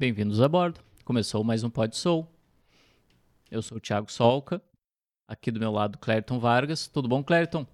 [0.00, 0.80] Bem-vindos a bordo.
[1.04, 2.26] Começou mais um Pod Soul.
[3.50, 4.62] Eu sou o Thiago Solca.
[5.28, 6.88] Aqui do meu lado, Clériton Vargas.
[6.88, 7.66] Tudo bom, Clériton?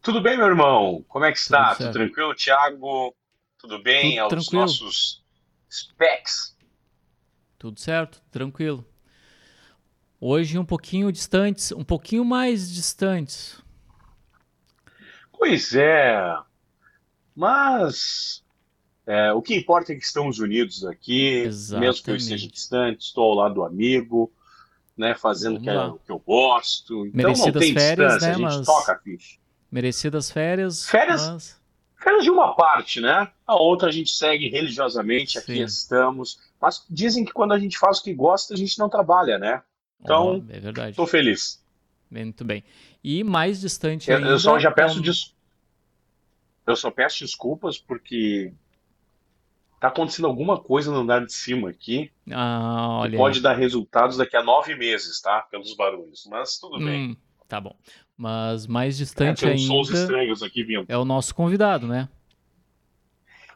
[0.00, 1.04] Tudo bem, meu irmão?
[1.06, 1.74] Como é que está?
[1.74, 3.14] Tudo, Tudo tranquilo, Thiago?
[3.58, 4.12] Tudo bem?
[4.12, 4.62] Tudo Aos tranquilo.
[4.62, 5.22] nossos
[5.70, 6.56] specs?
[7.58, 8.82] Tudo certo, tranquilo.
[10.18, 13.62] Hoje um pouquinho distantes, um pouquinho mais distantes.
[15.32, 16.34] Pois é.
[17.36, 18.42] Mas
[19.10, 21.86] é, o que importa é que estamos unidos aqui, Exatamente.
[21.88, 24.30] mesmo que eu esteja distante, estou ao lado do amigo,
[24.96, 27.06] né, fazendo o que, o que eu gosto.
[27.06, 29.38] Então não Merecidas tem férias, distância, né, a gente mas- toca a ficha.
[29.70, 30.86] Merecidas férias.
[30.88, 31.28] Férias?
[31.28, 31.58] mas-
[31.96, 33.28] Férias de uma parte, né?
[33.46, 35.62] A outra a gente segue religiosamente, aqui Sim.
[35.64, 36.38] estamos.
[36.60, 39.62] Mas dizem que quando a gente faz o que gosta, a gente não trabalha, né?
[40.00, 40.90] Então, Ó, é verdade.
[40.90, 41.60] Estou feliz.
[42.08, 42.62] Muito bem.
[43.02, 44.28] E mais distante Eu, ainda.
[44.30, 45.34] eu só já peço é des...
[46.66, 48.52] Eu só peço desculpas porque
[49.80, 53.16] tá acontecendo alguma coisa no andar de cima aqui Ah, olha.
[53.16, 55.42] pode dar resultados daqui a nove meses, tá?
[55.50, 56.26] Pelos barulhos.
[56.30, 57.10] Mas tudo bem.
[57.10, 57.16] Hum,
[57.48, 57.76] tá bom.
[58.16, 60.84] Mas mais É, distante sons ainda estranhos aqui vindo.
[60.88, 62.08] é o nosso convidado, né?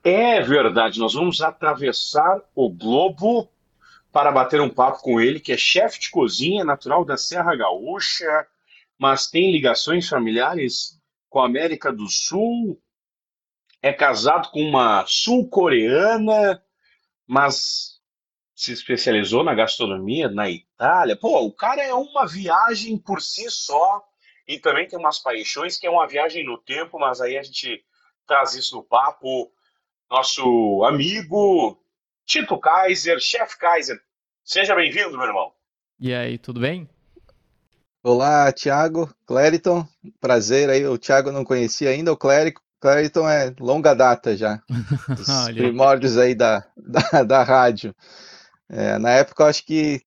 [0.05, 3.49] É verdade, nós vamos atravessar o globo
[4.11, 8.47] para bater um papo com ele, que é chefe de cozinha, natural da Serra Gaúcha,
[8.99, 10.99] mas tem ligações familiares
[11.31, 12.79] com a América do Sul,
[13.83, 16.63] é casado com uma sul-coreana,
[17.27, 18.01] mas
[18.55, 21.17] se especializou na gastronomia na Itália.
[21.17, 24.03] Pô, o cara é uma viagem por si só
[24.47, 27.85] e também tem umas paixões que é uma viagem no tempo, mas aí a gente
[28.25, 29.53] traz isso no papo
[30.09, 31.77] nosso amigo
[32.25, 34.01] Tito Kaiser, chefe Kaiser.
[34.45, 35.53] Seja bem-vindo, meu irmão.
[35.99, 36.89] E aí, tudo bem?
[38.03, 39.87] Olá, Thiago, Clériton,
[40.21, 44.61] prazer aí, o Thiago não conhecia ainda, o Clérico, Clériton é longa data já,
[45.17, 45.55] dos Olha.
[45.55, 47.95] primórdios aí da, da, da rádio.
[48.71, 50.03] É, na época eu acho que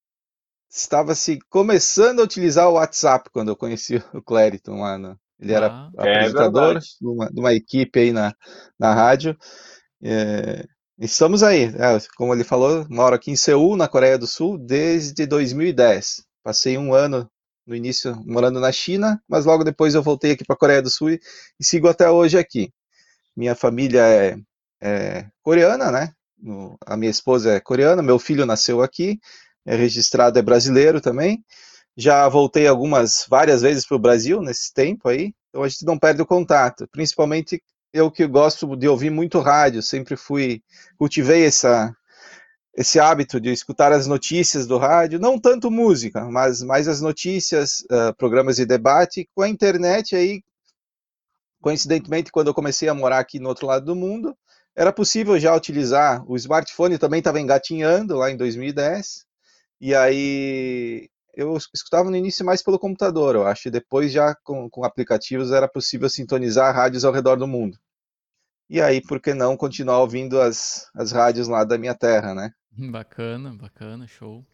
[0.69, 5.53] estava se começando a utilizar o WhatsApp quando eu conheci o Clériton lá, no- ele
[5.53, 5.89] era Ah.
[5.99, 6.87] É apresentador verdade.
[7.01, 8.33] de uma, de uma equipe aí na,
[8.79, 9.37] na rádio.
[10.03, 10.65] É,
[10.99, 15.25] estamos aí, é, como ele falou, moro aqui em Seul, na Coreia do Sul, desde
[15.25, 16.23] 2010.
[16.43, 17.29] Passei um ano
[17.65, 20.89] no início morando na China, mas logo depois eu voltei aqui para a Coreia do
[20.89, 21.19] Sul e,
[21.59, 22.71] e sigo até hoje aqui.
[23.35, 24.37] Minha família é,
[24.81, 26.13] é coreana, né?
[26.37, 29.19] No- A minha esposa é coreana, meu filho nasceu aqui,
[29.65, 31.43] é registrado, é brasileiro também.
[31.97, 35.97] Já voltei algumas, várias vezes para o Brasil nesse tempo aí, então a gente não
[35.99, 36.87] perde o contato.
[36.91, 37.61] Principalmente
[37.93, 40.61] eu que gosto de ouvir muito rádio, sempre fui,
[40.97, 41.93] cultivei essa,
[42.75, 47.85] esse hábito de escutar as notícias do rádio, não tanto música, mas mais as notícias,
[47.89, 49.29] ah, programas de debate.
[49.33, 50.43] Com a internet aí,
[51.61, 54.37] coincidentemente, quando eu comecei a morar aqui no outro lado do mundo,
[54.75, 59.25] era possível já utilizar o smartphone, também estava engatinhando lá em 2010,
[59.79, 64.69] e aí eu escutava no início mais pelo computador, eu acho, e depois já com,
[64.69, 67.77] com aplicativos era possível sintonizar rádios ao redor do mundo.
[68.69, 72.51] E aí, por que não continuar ouvindo as, as rádios lá da minha terra, né?
[72.91, 74.45] Bacana, bacana, show.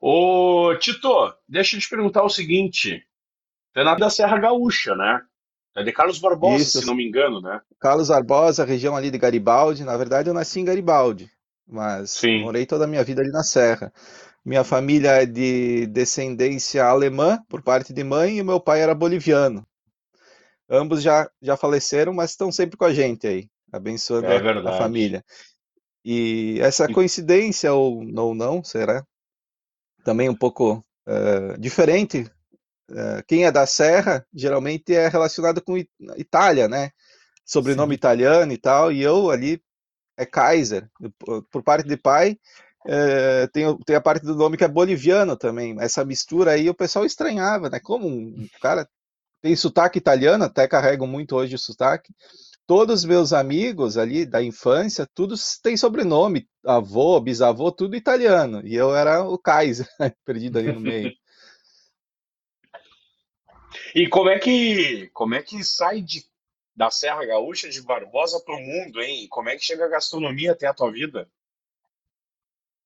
[0.00, 3.02] Ô, Tito, deixa eu te perguntar o seguinte.
[3.72, 5.20] Tu é nada da Serra Gaúcha, né?
[5.76, 6.80] É de Carlos Barbosa, Isso.
[6.80, 7.60] se não me engano, né?
[7.80, 9.82] Carlos Barbosa, região ali de Garibaldi.
[9.82, 11.28] Na verdade, eu nasci em Garibaldi,
[11.66, 12.42] mas Sim.
[12.42, 13.92] morei toda a minha vida ali na Serra.
[14.44, 19.66] Minha família é de descendência alemã, por parte de mãe, e meu pai era boliviano.
[20.68, 24.78] Ambos já, já faleceram, mas estão sempre com a gente aí, abençoando É a- a
[24.78, 25.24] família.
[26.04, 29.04] E essa coincidência, ou ou não, será?
[30.04, 32.30] Também um pouco eh, diferente.
[32.90, 36.90] Eh, quem é da Serra geralmente é relacionado com It- Itália, né?
[37.44, 37.96] Sobrenome Sim.
[37.96, 39.62] italiano e tal, e eu ali
[40.18, 40.88] é Kaiser.
[41.50, 42.38] Por- parte de pai,
[42.86, 45.76] eh, tem, tem a parte do nome que é boliviano também.
[45.80, 47.80] Essa mistura aí o pessoal estranhava, né?
[47.80, 48.88] Como um cara
[49.44, 52.14] tem sotaque italiano, até carrego muito hoje o sotaque.
[52.66, 58.66] Todos os meus amigos ali da infância, todos têm sobrenome, avô, bisavô, tudo italiano.
[58.66, 59.86] E eu era o Kaiser,
[60.24, 61.12] perdido ali no meio.
[63.94, 66.24] E como é que, como é que sai de,
[66.74, 69.28] da Serra Gaúcha de Barbosa para o mundo, hein?
[69.28, 71.28] Como é que chega a gastronomia até a tua vida?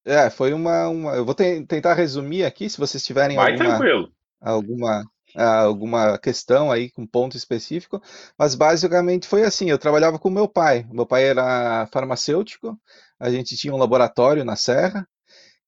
[0.04, 3.68] É, foi uma, uma- Eu vou ten- tentar resumir aqui, se vocês tiverem Vai alguma,
[3.68, 4.12] tranquilo.
[4.40, 8.02] alguma, alguma questão aí com ponto específico,
[8.38, 12.78] mas basicamente foi assim, eu trabalhava com meu pai, meu pai era farmacêutico,
[13.18, 15.06] a gente tinha um laboratório na Serra,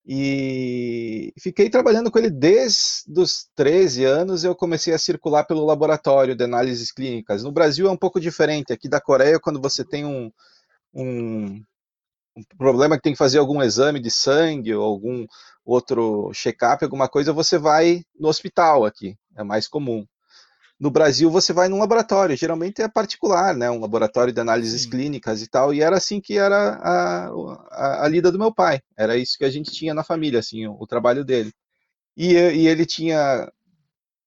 [0.06, 6.34] e fiquei trabalhando com ele desde os 13 anos, eu comecei a circular pelo laboratório
[6.34, 7.44] de análises clínicas.
[7.44, 10.32] No Brasil é um pouco diferente, aqui da Coreia, quando você tem um,
[10.94, 11.62] um,
[12.36, 15.26] um problema que tem que fazer algum exame de sangue ou algum
[15.72, 20.06] outro check-up, alguma coisa, você vai no hospital aqui, é mais comum.
[20.78, 23.70] No Brasil, você vai num laboratório, geralmente é particular, né?
[23.70, 24.90] Um laboratório de análises Sim.
[24.90, 27.26] clínicas e tal, e era assim que era a,
[27.70, 28.80] a, a, lida do meu pai.
[28.96, 31.52] Era isso que a gente tinha na família, assim, o, o trabalho dele.
[32.16, 33.50] E, e ele tinha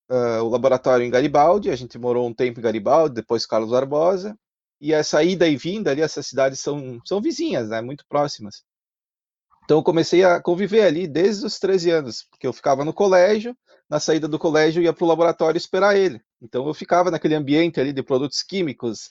[0.10, 4.38] uh, o laboratório em Garibaldi, a gente morou um tempo em Garibaldi, depois Carlos Barbosa,
[4.80, 7.82] e essa ida e vinda ali, essas cidades são, são vizinhas, né?
[7.82, 8.64] Muito próximas.
[9.64, 13.56] Então eu comecei a conviver ali desde os 13 anos, porque eu ficava no colégio,
[13.90, 16.22] na saída do colégio ia para o laboratório esperar ele.
[16.42, 19.10] Então eu ficava naquele ambiente ali de produtos químicos,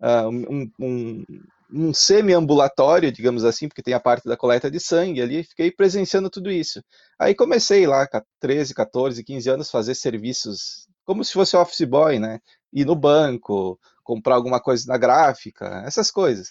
[0.00, 1.24] uh, um, um,
[1.72, 6.30] um semi-ambulatório, digamos assim, porque tem a parte da coleta de sangue ali, fiquei presenciando
[6.30, 6.82] tudo isso.
[7.18, 12.18] Aí comecei lá, com 13, 14, 15 anos, fazer serviços como se fosse office boy,
[12.18, 12.38] né?
[12.70, 16.48] Ir no banco, comprar alguma coisa na gráfica, essas coisas.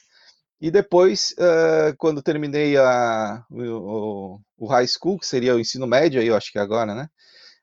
[0.60, 6.20] E depois, uh, quando terminei a, o, o, high school, que seria o ensino médio,
[6.20, 7.08] aí eu acho que agora, né?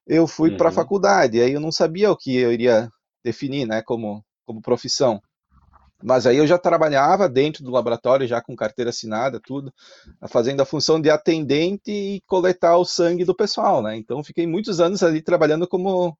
[0.06, 0.56] Eu fui uhum.
[0.56, 2.88] para a faculdade, aí eu não sabia o que eu iria
[3.24, 5.20] definir, né, como, como profissão.
[6.02, 9.72] Mas aí eu já trabalhava dentro do laboratório, já com carteira assinada, tudo,
[10.28, 13.96] fazendo a função de atendente e coletar o sangue do pessoal, né?
[13.96, 16.16] Então fiquei muitos anos ali trabalhando como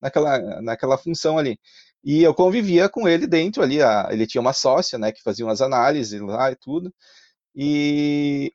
[0.00, 1.56] naquela, naquela função ali.
[2.04, 5.44] E eu convivia com ele dentro ali, a, ele tinha uma sócia, né, que fazia
[5.46, 6.92] umas análises lá e tudo.
[7.54, 8.52] E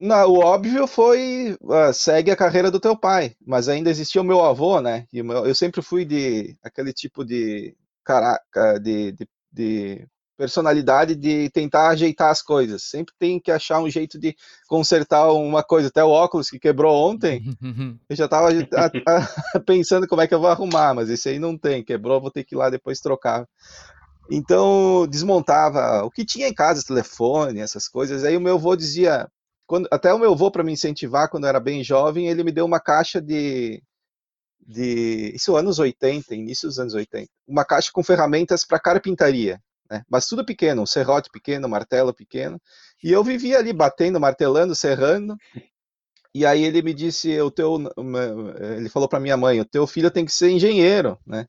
[0.00, 4.24] na, o óbvio foi uh, segue a carreira do teu pai, mas ainda existia o
[4.24, 5.06] meu avô, né?
[5.12, 10.08] E meu, eu sempre fui de aquele tipo de caraca, de, de, de
[10.42, 12.82] personalidade de tentar ajeitar as coisas.
[12.82, 14.34] Sempre tem que achar um jeito de
[14.66, 15.86] consertar uma coisa.
[15.86, 17.44] Até o óculos que quebrou ontem,
[18.10, 18.48] eu já estava
[19.64, 21.84] pensando como é que eu vou arrumar, mas esse aí não tem.
[21.84, 23.46] Quebrou, vou ter que ir lá depois trocar.
[24.28, 28.24] Então, desmontava o que tinha em casa, telefone, essas coisas.
[28.24, 29.28] Aí o meu avô dizia,
[29.64, 32.50] quando, até o meu avô, para me incentivar, quando eu era bem jovem, ele me
[32.50, 33.80] deu uma caixa de,
[34.66, 39.60] de isso anos 80, início dos anos 80, uma caixa com ferramentas para carpintaria
[39.92, 40.02] né?
[40.08, 42.58] Mas tudo pequeno, um serrote pequeno, um martelo pequeno.
[43.04, 45.36] E eu vivia ali batendo, martelando, serrando.
[46.34, 47.76] E aí ele me disse, o teu,
[48.78, 51.46] ele falou para minha mãe, o teu filho tem que ser engenheiro, né?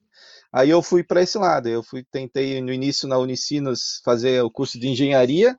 [0.52, 1.70] Aí eu fui para esse lado.
[1.70, 5.58] Eu fui tentei no início na Unicinos fazer o curso de engenharia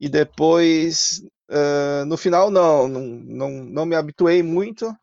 [0.00, 4.96] e depois uh, no final não, não, não, não me habituei muito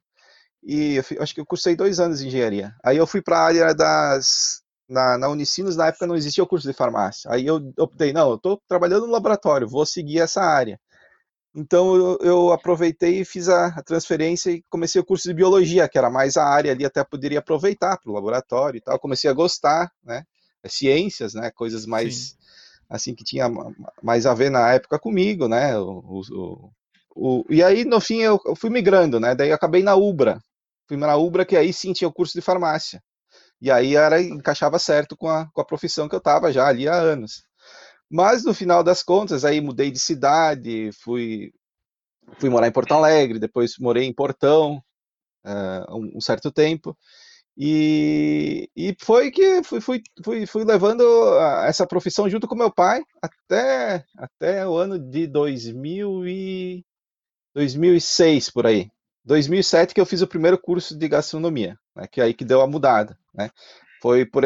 [0.63, 2.73] e eu acho que eu cursei dois anos de engenharia.
[2.83, 4.61] Aí eu fui para a área das
[4.91, 7.31] na, na Unicinos, na época não existia o curso de farmácia.
[7.31, 10.79] Aí eu optei, não, eu estou trabalhando no laboratório, vou seguir essa área.
[11.55, 15.87] Então eu, eu aproveitei e fiz a, a, transferência e comecei o curso de biologia,
[15.87, 18.99] que era mais a área ali, até poderia aproveitar para o laboratório e tal.
[18.99, 20.23] Comecei a gostar, né?
[20.63, 21.51] É ciências, né?
[21.51, 22.35] Coisas mais Sim.
[22.89, 23.49] assim que tinha
[24.01, 25.77] mais a ver na época comigo, né?
[25.77, 26.71] O, o,
[27.15, 29.35] o, e aí no fim eu, eu fui migrando, né?
[29.35, 30.41] Daí eu acabei na Ubra.
[30.87, 33.01] Fui na Ubra, que aí sim tinha o curso de farmácia.
[33.61, 36.87] E aí era, encaixava certo com a, com a profissão que eu estava já ali
[36.87, 37.43] há anos.
[38.09, 41.53] Mas no final das contas, aí mudei de cidade, fui,
[42.39, 44.83] fui morar em Porto Alegre, depois morei em Portão
[45.45, 46.97] uh, um, certo tempo.
[47.57, 51.03] E, e foi que fui, fui, fui, fui levando
[51.65, 56.85] essa profissão junto com meu pai até, até o ano de 2000 e
[57.53, 58.89] 2006, por aí.
[59.25, 62.61] 2007 que eu fiz o primeiro curso de gastronomia, né, que é aí que deu
[62.61, 63.49] a mudada, né?
[64.01, 64.43] Foi por,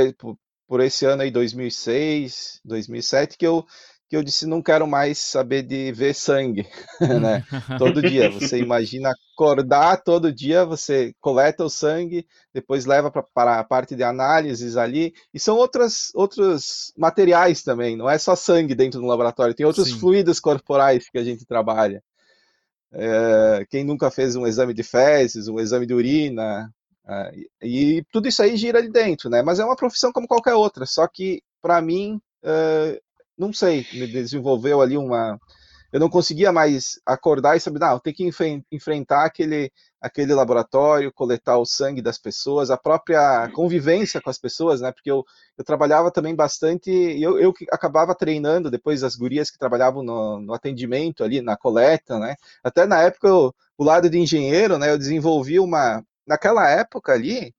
[0.67, 3.65] por, esse ano aí, 2006, 2007, que eu,
[4.09, 6.67] que eu disse, não quero mais saber de ver sangue,
[7.21, 7.41] né?
[7.77, 13.63] Todo dia, você imagina acordar todo dia, você coleta o sangue, depois leva para a
[13.63, 18.99] parte de análises ali, e são outras, outros materiais também, não é só sangue dentro
[18.99, 19.99] do laboratório, tem outros Sim.
[19.99, 22.03] fluidos corporais que a gente trabalha.
[22.93, 26.71] É, quem nunca fez um exame de fezes, um exame de urina,
[27.07, 29.41] é, e, tudo isso aí gira ali dentro, né?
[29.41, 33.01] Mas é uma profissão como qualquer outra, só que para mim, é,
[33.37, 35.39] não sei, me desenvolveu ali uma,
[35.91, 38.29] eu não conseguia mais acordar e saber, não, tem que
[38.71, 39.71] enfrentar aquele,
[40.05, 44.91] aquele laboratório, coletar o sangue das pessoas, a própria convivência com as pessoas, né?
[44.91, 45.25] Porque eu,
[45.57, 50.53] eu trabalhava também bastante, eu, eu acabava treinando depois as gurias que trabalhavam no, no
[50.53, 52.35] atendimento ali, na coleta, né?
[52.63, 54.91] Até na época, eu, o lado de engenheiro, né?
[54.91, 56.03] Eu desenvolvi uma.
[56.27, 57.53] Naquela época ali,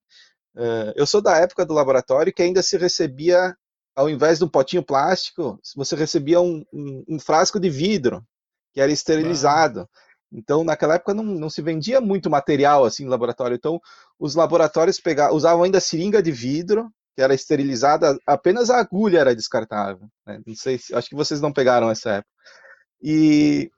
[0.55, 3.57] uh, eu sou da época do laboratório que ainda se recebia
[3.97, 8.23] ao invés de um potinho plástico, você recebia um, um, um frasco de vidro,
[8.75, 9.81] que era esterilizado.
[9.81, 10.06] Ah.
[10.33, 13.55] Então, naquela época não, não, se vendia muito material assim no laboratório.
[13.55, 13.81] Então,
[14.19, 19.35] os laboratórios pegavam, usavam ainda seringa de vidro, que era esterilizada, apenas a agulha era
[19.35, 20.07] descartável.
[20.27, 20.41] Né?
[20.47, 22.31] Não sei, acho que vocês não pegaram essa época.
[23.03, 23.71] E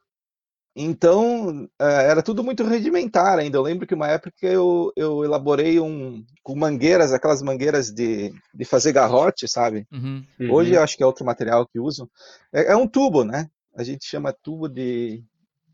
[0.81, 3.59] então era tudo muito rudimentar ainda.
[3.59, 8.64] Eu lembro que uma época eu, eu elaborei um com mangueiras, aquelas mangueiras de, de
[8.64, 9.87] fazer garrote, sabe?
[9.93, 10.25] Uhum.
[10.52, 12.09] Hoje eu acho que é outro material que usam.
[12.52, 13.49] É, é um tubo, né?
[13.76, 15.25] A gente chama tubo de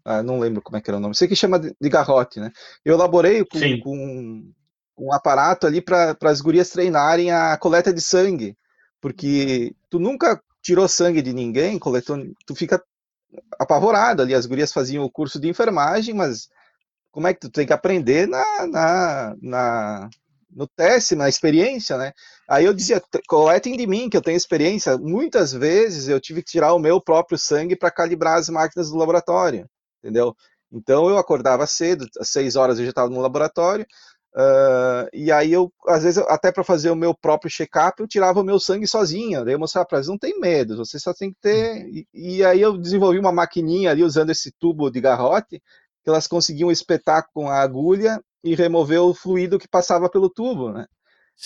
[0.05, 1.15] ah, não lembro como é que era o nome.
[1.15, 2.51] Sei que chama de, garrote, né?
[2.85, 4.53] Eu elaborei com, com,
[4.95, 8.57] com um aparato ali para as gurias treinarem a coleta de sangue,
[9.01, 12.83] porque tu nunca tirou sangue de ninguém, coletou, tu fica
[13.59, 14.35] apavorado ali.
[14.35, 16.49] As gurias faziam o curso de enfermagem, mas
[17.11, 20.11] como é que tu tem que aprender na, na, na
[20.55, 22.13] no teste, na experiência, né?
[22.49, 24.97] Aí eu dizia, coletem de mim, que eu tenho experiência.
[24.97, 28.97] Muitas vezes eu tive que tirar o meu próprio sangue para calibrar as máquinas do
[28.97, 29.69] laboratório,
[30.05, 30.37] entendeu?
[30.71, 33.87] Então eu acordava cedo, às seis horas eu já estava no laboratório,
[34.37, 38.41] Uh, e aí eu, às vezes, até para fazer o meu próprio check-up, eu tirava
[38.41, 39.45] o meu sangue sozinho.
[39.45, 41.87] Daí eu mostrava para eles, não tem medo, você só tem que ter.
[41.87, 45.63] E, e, aí eu desenvolvi uma maquininha ali usando esse tubo de garrote,
[46.03, 50.73] que elas conseguiam espetar com a agulha e remover o fluido que passava pelo tubo,
[50.73, 50.85] né?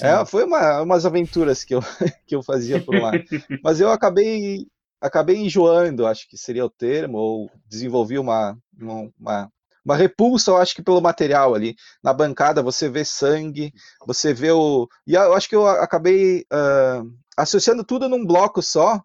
[0.00, 1.80] É, foi uma, umas aventuras que eu,
[2.26, 3.12] que eu fazia por lá.
[3.62, 4.66] Mas eu acabei
[5.00, 9.50] acabei enjoando, acho que seria o termo, ou desenvolvi uma, uma,
[9.84, 11.76] uma repulsa, eu acho que pelo material ali.
[12.02, 13.72] Na bancada você vê sangue,
[14.06, 14.88] você vê o.
[15.06, 19.02] E eu acho que eu acabei uh, associando tudo num bloco só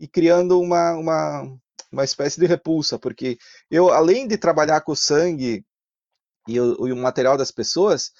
[0.00, 1.56] e criando uma, uma,
[1.92, 3.38] uma espécie de repulsa, porque
[3.70, 5.64] eu, além de trabalhar com o sangue
[6.48, 8.10] e o, e o material das pessoas,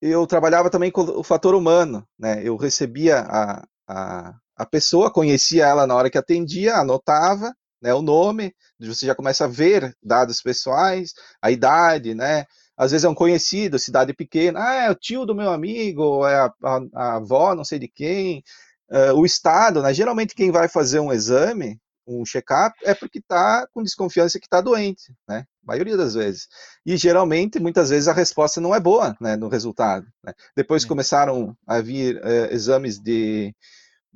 [0.00, 2.42] eu trabalhava também com o fator humano, né?
[2.42, 8.02] Eu recebia a, a, a pessoa, conhecia ela na hora que atendia, anotava, né, o
[8.02, 12.44] nome, você já começa a ver dados pessoais, a idade, né?
[12.76, 16.36] Às vezes é um conhecido, cidade pequena, ah, é o tio do meu amigo, é
[16.36, 18.42] a, a, a avó, não sei de quem,
[18.90, 19.94] uh, o estado, né?
[19.94, 24.60] Geralmente quem vai fazer um exame, um check-up, é porque está com desconfiança que está
[24.60, 25.44] doente, né?
[25.64, 26.48] A maioria das vezes.
[26.84, 30.06] E geralmente, muitas vezes, a resposta não é boa, né, no resultado.
[30.22, 30.32] Né?
[30.56, 30.88] Depois é.
[30.88, 33.54] começaram a vir uh, exames de,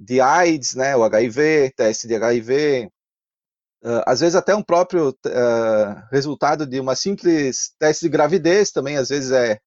[0.01, 2.91] de AIDS, né, o HIV, teste de HIV,
[3.83, 8.99] Uh, às vezes até um próprio uh, resultado de uma simples teste de gravidez também,
[8.99, 9.59] às vezes é,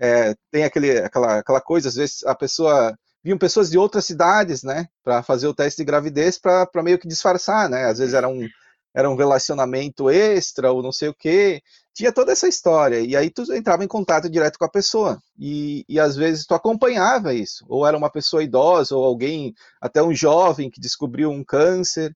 [0.00, 4.62] é tem aquele, aquela, aquela coisa, às vezes a pessoa vinham pessoas de outras cidades,
[4.62, 8.26] né, para fazer o teste de gravidez para meio que disfarçar, né, às vezes era
[8.26, 8.48] um,
[8.94, 11.62] era um relacionamento extra ou não sei o que,
[11.94, 15.84] tinha toda essa história, e aí tu entrava em contato direto com a pessoa, e,
[15.88, 20.14] e às vezes tu acompanhava isso, ou era uma pessoa idosa, ou alguém, até um
[20.14, 22.14] jovem que descobriu um câncer,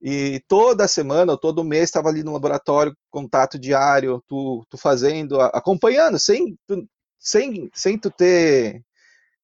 [0.00, 5.40] e toda semana ou todo mês estava ali no laboratório, contato diário, tu, tu fazendo,
[5.40, 6.84] acompanhando, sem, tu,
[7.18, 8.82] sem, sem tu ter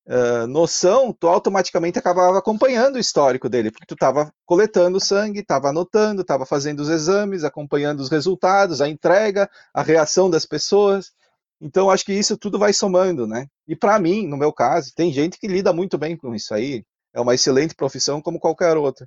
[0.08, 5.68] uh, noção, tu automaticamente acabava acompanhando o histórico dele, porque tu estava coletando sangue, estava
[5.68, 11.12] anotando, estava fazendo os exames, acompanhando os resultados, a entrega, a reação das pessoas.
[11.60, 13.46] Então, acho que isso tudo vai somando, né?
[13.66, 16.84] E para mim, no meu caso, tem gente que lida muito bem com isso aí,
[17.12, 19.06] é uma excelente profissão como qualquer outra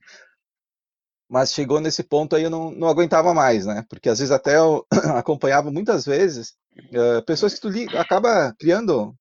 [1.31, 3.85] mas chegou nesse ponto aí eu não, não aguentava mais, né?
[3.89, 6.55] Porque às vezes até eu acompanhava muitas vezes
[6.93, 9.15] uh, pessoas que tu li, acaba criando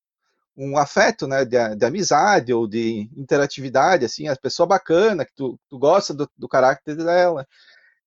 [0.55, 5.59] um afeto, né, de, de, amizade ou de interatividade, assim, a pessoa bacana, que tu,
[5.69, 7.45] tu gosta do, do caráter dela,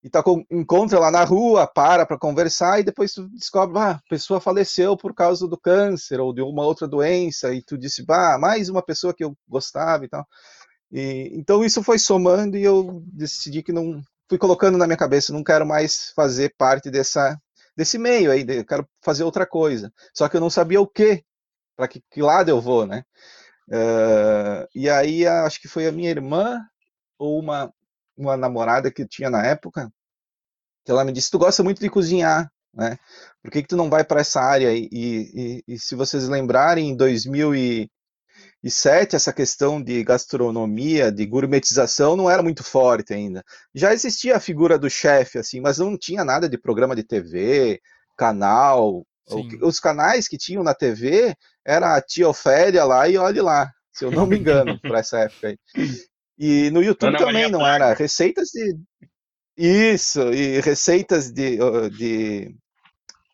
[0.02, 4.02] e tá encontra lá na rua, para para conversar, e depois tu descobre, ah, a
[4.08, 8.38] pessoa faleceu por causa do câncer ou de uma outra doença, e tu disse, bah,
[8.38, 10.26] mais uma pessoa que eu gostava e tal.
[10.92, 15.32] E, então isso foi somando e eu decidi que não fui colocando na minha cabeça,
[15.32, 17.38] não quero mais fazer parte dessa
[17.76, 19.92] desse meio aí, eu quero fazer outra coisa.
[20.14, 21.24] Só que eu não sabia o que,
[21.76, 23.04] para que, que, lado eu vou, né?
[23.68, 26.60] Uh, e aí acho que foi a minha irmã
[27.18, 27.72] ou uma
[28.16, 29.90] uma namorada que tinha na época
[30.84, 32.98] que ela me disse: "Tu gosta muito de cozinhar, né?
[33.42, 36.90] Por que que tu não vai para essa área?" E, e, e, se vocês lembrarem,
[36.90, 37.90] em 2000 e
[38.62, 43.44] e sete, essa questão de gastronomia, de gourmetização, não era muito forte ainda.
[43.74, 47.80] Já existia a figura do chefe, assim, mas não tinha nada de programa de TV,
[48.16, 49.06] canal.
[49.62, 54.04] Os canais que tinham na TV era a tia Ofélia lá e olhe lá, se
[54.04, 55.58] eu não me engano, para essa época aí.
[56.38, 57.94] E no YouTube também Maria não era.
[57.94, 58.76] Receitas de.
[59.56, 61.58] Isso, e receitas de,
[61.96, 62.54] de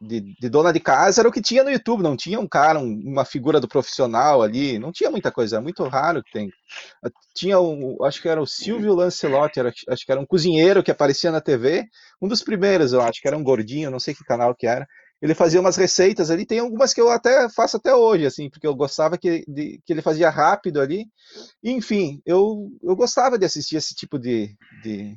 [0.01, 2.79] de, de, dona de casa era o que tinha no YouTube, não tinha um cara,
[2.79, 6.51] um, uma figura do profissional ali, não tinha muita coisa, é muito raro que tem.
[7.35, 10.91] Tinha um, acho que era o Silvio Lancelotti, era, acho que era um cozinheiro que
[10.91, 11.85] aparecia na TV,
[12.21, 14.87] um dos primeiros, eu acho que era um gordinho, não sei que canal que era.
[15.21, 18.67] Ele fazia umas receitas ali, tem algumas que eu até faço até hoje, assim, porque
[18.67, 21.07] eu gostava que, de, que ele fazia rápido ali.
[21.63, 25.17] Enfim, eu, eu gostava de assistir esse tipo de, de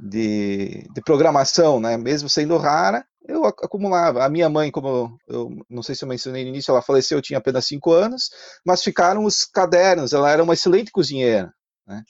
[0.00, 1.96] de, de programação, né?
[1.96, 4.24] Mesmo sendo rara, eu acumulava.
[4.24, 7.22] A minha mãe, como eu não sei se eu mencionei no início, ela faleceu, eu
[7.22, 8.30] tinha apenas cinco anos,
[8.64, 11.52] mas ficaram os cadernos, ela era uma excelente cozinheira,
[11.86, 12.02] né?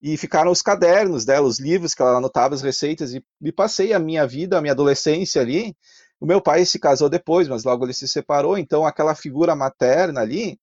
[0.00, 3.92] E ficaram os cadernos dela, os livros que ela anotava as receitas, e me passei
[3.92, 5.76] a minha vida, a minha adolescência ali.
[6.20, 10.20] O meu pai se casou depois, mas logo ele se separou, então aquela figura materna
[10.20, 10.58] ali,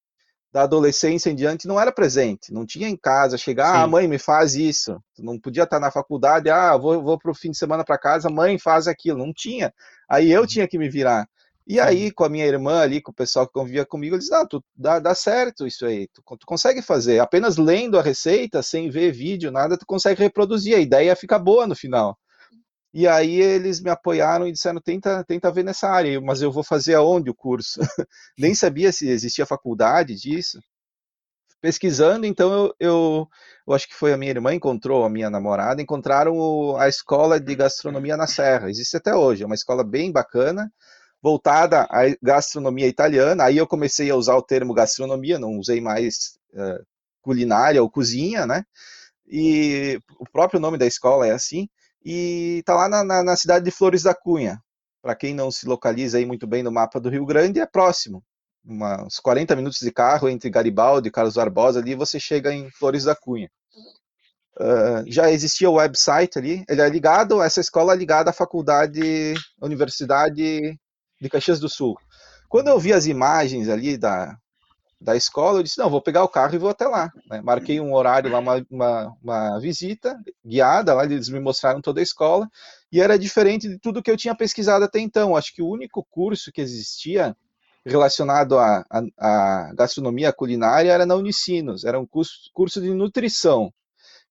[0.52, 3.84] da adolescência em diante não era presente, não tinha em casa, chegar, Sim.
[3.84, 7.36] ah, mãe, me faz isso, não podia estar na faculdade, ah, vou, vou para o
[7.36, 9.74] fim de semana para casa, mãe, faz aquilo, não tinha,
[10.10, 10.48] aí eu uhum.
[10.48, 11.28] tinha que me virar,
[11.68, 14.48] e aí, com a minha irmã ali, com o pessoal que convivia comigo, eles, não,
[14.48, 18.90] tu, dá, dá certo isso aí, tu, tu, consegue fazer, apenas lendo a receita, sem
[18.90, 22.18] ver vídeo, nada, tu consegue reproduzir, a ideia fica boa no final.
[22.96, 26.64] E aí eles me apoiaram e disseram, tenta, tenta ver nessa área, mas eu vou
[26.64, 27.82] fazer aonde o curso?
[28.40, 30.62] Nem sabia se existia faculdade disso.
[31.60, 33.30] Pesquisando, então eu, eu,
[33.68, 37.38] eu, acho que foi a minha irmã encontrou, a minha namorada, encontraram o, a escola
[37.38, 40.72] de gastronomia na Serra, existe até hoje, é uma escola bem bacana,
[41.22, 46.38] voltada à gastronomia italiana, aí eu comecei a usar o termo gastronomia, não usei mais
[46.54, 46.86] uh,
[47.22, 48.64] culinária ou cozinha, né,
[49.28, 51.68] e o próprio nome da escola é assim,
[52.06, 54.62] e está lá na, na, na, cidade de Flores da Cunha.
[55.02, 58.24] Para quem não se localiza aí muito bem no mapa do Rio Grande, é próximo.
[58.64, 62.70] Uma, uns 40 minutos de carro entre Garibaldi e Carlos Barbosa, ali você chega em
[62.70, 63.50] Flores da Cunha.
[64.58, 69.34] Uh, já existia o website ali, ele é ligado, essa escola é ligada à faculdade,
[69.62, 70.80] Universidade
[71.20, 71.98] de Caxias do Sul.
[72.48, 74.38] Quando eu vi as imagens ali da,
[75.00, 77.12] da escola, eu disse, não, vou pegar o carro e vou até lá.
[77.30, 77.42] Né?
[77.42, 82.04] Marquei um horário lá, uma, uma, uma, visita guiada, lá eles me mostraram toda a
[82.04, 82.50] escola,
[82.92, 85.36] e era diferente de tudo que eu tinha pesquisado até então.
[85.36, 87.36] Acho que o único curso que existia
[87.86, 93.72] relacionado à, à, à gastronomia culinária era na Unicinos, era um curso, curso de nutrição.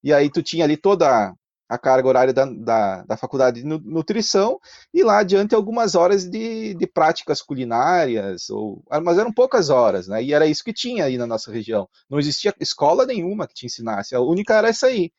[0.03, 1.33] E aí tu tinha ali toda
[1.69, 4.61] a carga horária da, da, da, faculdade de nutrição
[4.93, 10.23] e lá adiante algumas horas de, de práticas culinárias, ou, mas eram poucas horas, né?
[10.23, 11.89] E era isso que tinha aí na nossa região.
[12.09, 15.11] Não existia escola nenhuma que te ensinasse, a única era essa aí.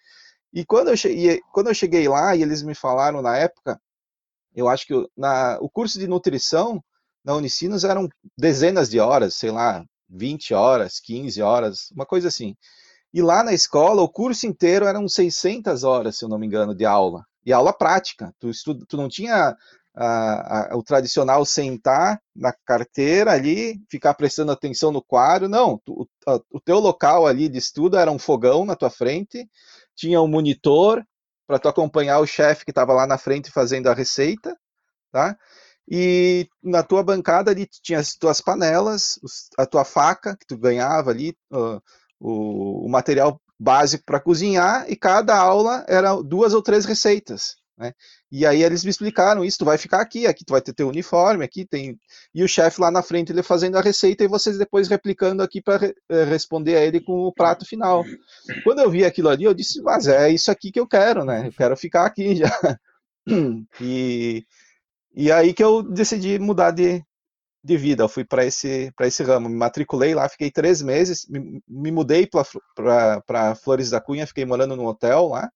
[0.54, 3.80] E quando eu cheguei, quando eu cheguei lá e eles me falaram na época,
[4.56, 6.82] eu acho que na, o curso de nutrição
[7.24, 12.56] na Unicinos eram dezenas de horas, sei lá, 20 horas, 15 horas, uma coisa assim.
[13.16, 16.76] E lá na escola, o curso inteiro eram 600 horas, se eu não me engano,
[16.76, 17.26] de aula.
[17.46, 18.36] E aula prática.
[18.38, 19.56] Tu, estuda, tu não tinha
[19.96, 25.48] a, a, o tradicional sentar na carteira ali, ficar prestando atenção no quadro.
[25.48, 29.50] Não, tu, a, o teu local ali de estudo era um fogão na tua frente,
[29.96, 31.02] tinha um monitor
[31.48, 34.58] para tu acompanhar o chefe que estava lá na frente fazendo a receita,
[35.10, 35.38] tá?
[35.90, 39.18] E na tua bancada ali tinha as tuas panelas,
[39.58, 41.82] a tua faca que tu ganhava ali, uh,
[42.20, 47.56] o, o material básico para cozinhar e cada aula era duas ou três receitas.
[47.78, 47.94] Né?
[48.32, 50.88] E aí eles me explicaram isso, tu vai ficar aqui, aqui tu vai ter teu
[50.88, 52.00] uniforme, aqui tem
[52.34, 55.62] e o chefe lá na frente ele fazendo a receita e vocês depois replicando aqui
[55.62, 58.04] para re eh, responder a ele com o prato final.
[58.64, 61.48] Quando eu vi aquilo ali, eu disse, mas é isso aqui que eu quero, né?
[61.48, 62.50] Eu quero ficar aqui já.
[63.82, 64.46] E,
[65.16, 67.04] e aí que eu decidi mudar de,
[67.66, 68.04] de vida.
[68.04, 72.28] Eu fui para esse, esse ramo, me matriculei lá, fiquei três meses, me, me mudei
[72.28, 75.50] para Flores da Cunha, fiquei morando num hotel lá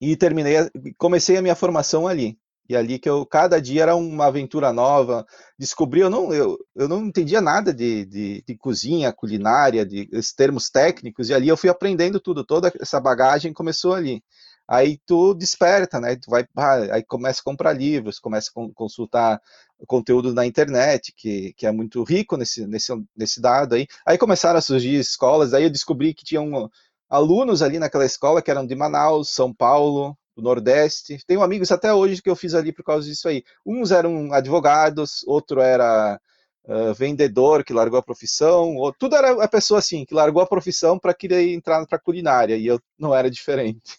[0.00, 0.56] e terminei,
[0.96, 2.38] comecei a minha formação ali.
[2.68, 5.24] E ali que eu, cada dia era uma aventura nova,
[5.56, 10.68] descobri, eu não, eu, eu não entendia nada de, de, de cozinha, culinária, de termos
[10.68, 14.20] técnicos, e ali eu fui aprendendo tudo, toda essa bagagem começou ali
[14.68, 16.16] aí tu desperta, né?
[16.16, 16.46] Tu vai,
[16.90, 19.40] aí começa a comprar livros, começa a consultar
[19.86, 23.86] conteúdo na internet, que, que é muito rico nesse, nesse, nesse dado aí.
[24.06, 26.70] Aí começaram a surgir escolas, aí eu descobri que tinham
[27.08, 31.18] alunos ali naquela escola que eram de Manaus, São Paulo, do Nordeste.
[31.26, 33.42] Tenho amigos até hoje que eu fiz ali por causa disso aí.
[33.64, 36.20] Uns eram advogados, outro era
[36.64, 40.46] uh, vendedor que largou a profissão, ou, tudo era a pessoa assim, que largou a
[40.46, 43.98] profissão para querer entrar para culinária, e eu não era diferente.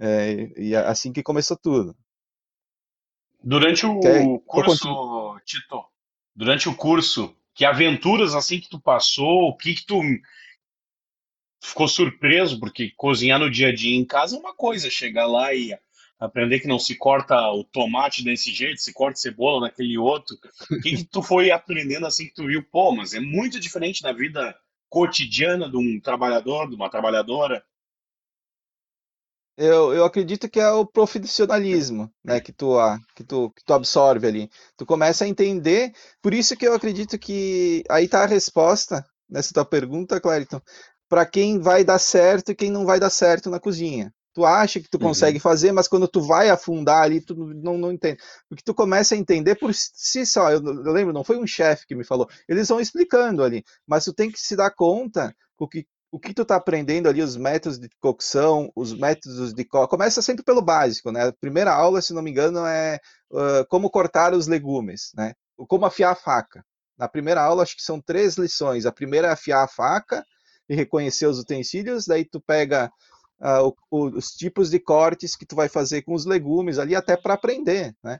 [0.00, 1.96] É, e assim que começou tudo.
[3.42, 5.84] Durante o Quer, curso, Tito,
[6.34, 10.00] durante o curso, que aventuras assim que tu passou, o que que tu
[11.62, 15.52] ficou surpreso, porque cozinhar no dia a dia em casa é uma coisa, chegar lá
[15.54, 15.76] e
[16.18, 20.36] aprender que não se corta o tomate desse jeito, se corta cebola daquele outro.
[20.70, 22.62] O que, que tu foi aprendendo assim que tu viu?
[22.62, 24.56] Pô, mas é muito diferente da vida
[24.88, 27.64] cotidiana de um trabalhador, de uma trabalhadora
[29.58, 32.76] eu, eu acredito que é o profissionalismo, né, que tu,
[33.16, 34.50] que tu, que tu absorve ali.
[34.76, 35.92] Tu começa a entender,
[36.22, 40.60] por isso que eu acredito que aí está a resposta nessa tua pergunta, Clariton,
[41.08, 44.12] para quem vai dar certo e quem não vai dar certo na cozinha.
[44.34, 45.02] Tu acha que tu Uhum.
[45.08, 48.18] consegue fazer, mas quando tu vai afundar ali, tu não, não entende.
[48.48, 50.50] Porque tu começa a entender por si só.
[50.52, 52.28] Eu, eu lembro, não foi um chefe que me falou.
[52.48, 56.32] Eles vão explicando ali, mas tu tem que se dar conta o que, o que
[56.32, 59.86] tu tá aprendendo ali, os métodos de cocção, os métodos de co...
[59.86, 61.28] Começa sempre pelo básico, né?
[61.28, 62.98] A primeira aula, se não me engano, é
[63.30, 65.34] uh, como cortar os legumes, né?
[65.68, 66.64] Como afiar a faca.
[66.96, 68.86] Na primeira aula, acho que são três lições.
[68.86, 70.24] A primeira é afiar a faca
[70.68, 72.90] e reconhecer os utensílios, daí tu pega
[73.40, 77.16] uh, o, os tipos de cortes que tu vai fazer com os legumes ali, até
[77.16, 78.18] para aprender, né?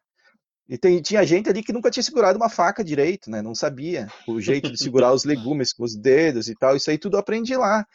[0.68, 3.40] E tem, tinha gente ali que nunca tinha segurado uma faca direito, né?
[3.40, 6.76] Não sabia o jeito de segurar os legumes com os dedos e tal.
[6.76, 7.86] Isso aí tudo aprendi lá.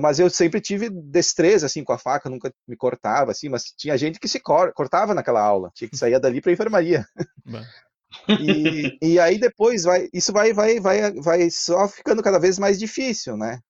[0.00, 3.48] Mas eu sempre tive destreza assim com a faca, nunca me cortava assim.
[3.48, 7.06] Mas tinha gente que se cor cortava naquela aula, tinha que sair dali para enfermaria.
[8.28, 12.78] E, e, aí depois vai, isso vai, vai, vai, vai só ficando cada vez mais
[12.78, 13.60] difícil, né?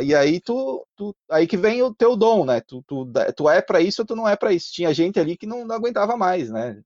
[0.00, 2.60] E aí tu, tu aí que vem o teu dom, né?
[2.60, 4.72] Tu, tu, tu é para isso ou tu não é para isso.
[4.72, 6.80] Tinha gente ali que não, não aguentava mais, né?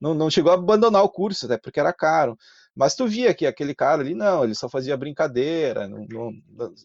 [0.00, 2.36] Não, não chegou a abandonar o curso, até porque era caro.
[2.74, 6.32] Mas tu via que aquele cara ali, não, ele só fazia brincadeira, não, não,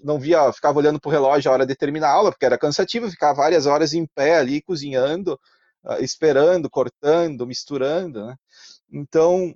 [0.03, 3.09] não via, ficava olhando pro relógio a hora de terminar a aula, porque era cansativo
[3.09, 5.39] ficar várias horas em pé ali, cozinhando,
[5.99, 8.35] esperando, cortando, misturando, né?
[8.91, 9.53] Então,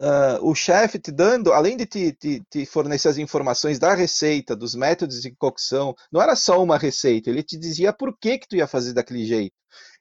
[0.00, 4.56] uh, o chefe te dando, além de te, te, te, fornecer as informações da receita,
[4.56, 8.48] dos métodos de cocção, não era só uma receita, ele te dizia por que, que
[8.48, 9.54] tu ia fazer daquele jeito.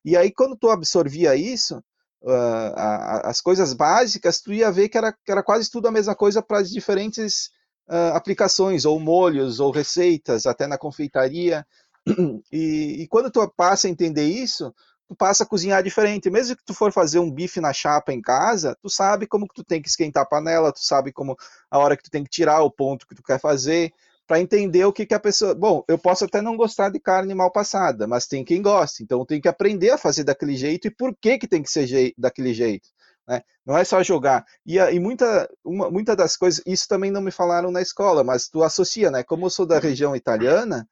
[0.03, 1.81] E aí, quando tu absorvia isso,
[2.23, 6.15] uh, as coisas básicas, tu ia ver que era, que era quase tudo a mesma
[6.15, 7.49] coisa para as diferentes
[7.89, 11.65] uh, aplicações, ou molhos, ou receitas, até na confeitaria.
[12.51, 14.73] E, e quando tu passa a entender isso,
[15.07, 16.29] tu passa a cozinhar diferente.
[16.29, 19.53] Mesmo que tu for fazer um bife na chapa em casa, tu sabe como que
[19.53, 21.37] tu tem que esquentar a panela, tu sabe como
[21.69, 23.93] a hora que tu tem que tirar o ponto que tu quer fazer,
[24.31, 25.53] para entender o que que a pessoa...
[25.53, 29.25] Bom, eu posso até não gostar de carne mal passada, mas tem quem goste, então
[29.25, 32.13] tenho que aprender a fazer daquele jeito e por que que tem que ser je...
[32.17, 32.87] daquele jeito.
[33.27, 33.41] Né?
[33.65, 34.45] Não é só jogar.
[34.65, 38.47] E, e muita, uma, muita das coisas, isso também não me falaram na escola, mas
[38.47, 39.21] tu associa, né?
[39.21, 40.87] Como eu sou da região italiana,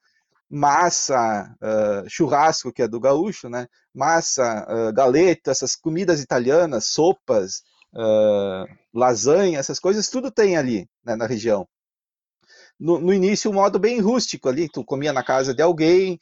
[0.49, 3.67] massa, uh, churrasco, que é do gaúcho, né?
[3.95, 7.63] Massa, uh, galeto, essas comidas italianas, sopas,
[7.95, 11.65] uh, lasanha, essas coisas, tudo tem ali né, na região.
[12.79, 16.17] No, no, início, um modo bem rústico ali, tu comia na casa de alguém,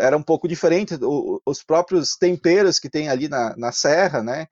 [0.00, 4.46] era um pouco diferente, o, os próprios temperos que tem ali na, na serra, né?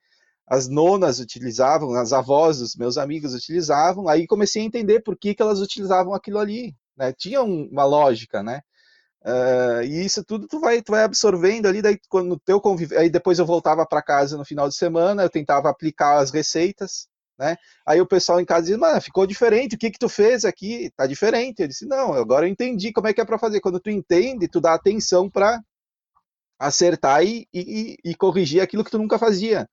[0.46, 5.35] As nonas utilizavam, as avós dos meus amigos utilizavam, aí comecei a entender por que,
[5.35, 7.12] que elas utilizavam aquilo ali, né?
[7.12, 8.61] Tinha um, uma lógica, né?
[9.26, 13.11] Uh, e isso tudo tu vai, tu vai absorvendo ali, daí quando teu convívio, aí
[13.11, 17.57] depois eu voltava para casa no final de semana, eu tentava aplicar as receitas, né?
[17.87, 20.90] Aí o pessoal em casa dizia, mano, ficou diferente, o que que tu fez aqui?
[20.96, 21.61] Tá diferente.
[21.61, 23.61] Eu disse, não, agora eu entendi como é que é para fazer.
[23.61, 25.61] Quando tu entende, tu dá atenção para
[26.59, 29.68] acertar e, e, e, corrigir aquilo que tu nunca fazia.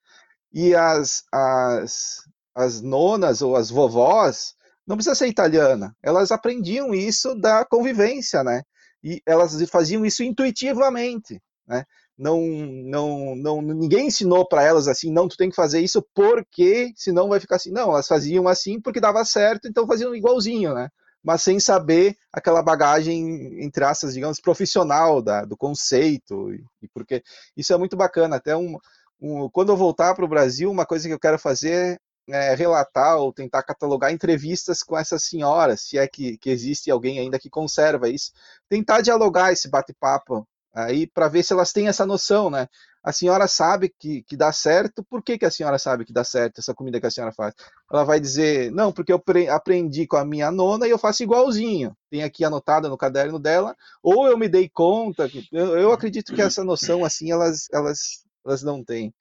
[0.52, 2.18] E as, as,
[2.54, 4.54] as nonas ou as vovós,
[4.86, 8.64] não precisa ser italiana, elas aprendiam isso da convivência, né?
[9.04, 11.84] e elas faziam isso intuitivamente, né?
[12.18, 16.94] Não, não, não, ninguém ensinou para elas assim, não, tu tem que fazer isso porque
[16.96, 17.72] senão vai ficar assim.
[17.72, 20.90] Não, elas faziam assim porque dava certo, então faziam igualzinho, né?
[21.24, 27.24] Mas sem saber aquela bagagem, entre aspas, digamos, profissional da, do conceito, e, e porque
[27.58, 28.36] isso é muito bacana.
[28.36, 28.78] Até um,
[29.20, 33.18] um quando eu voltar para o Brasil, uma coisa que eu quero fazer é, relatar
[33.18, 37.50] ou tentar catalogar entrevistas com essas senhoras, se é que, que existe alguém ainda que
[37.50, 38.32] conserva isso,
[38.70, 42.68] tentar dialogar esse bate-papo aí para ver se elas têm essa noção, né?
[43.04, 46.24] A senhora sabe que, que dá certo, por que, que a senhora sabe que dá
[46.24, 47.54] certo essa comida que a senhora faz?
[47.92, 51.96] Ela vai dizer, não, porque eu aprendi com a minha nona e eu faço igualzinho,
[52.10, 56.42] tem aqui anotado no caderno dela, ou eu me dei conta, eu, eu acredito que
[56.42, 59.14] essa noção, assim, elas, elas, elas não têm.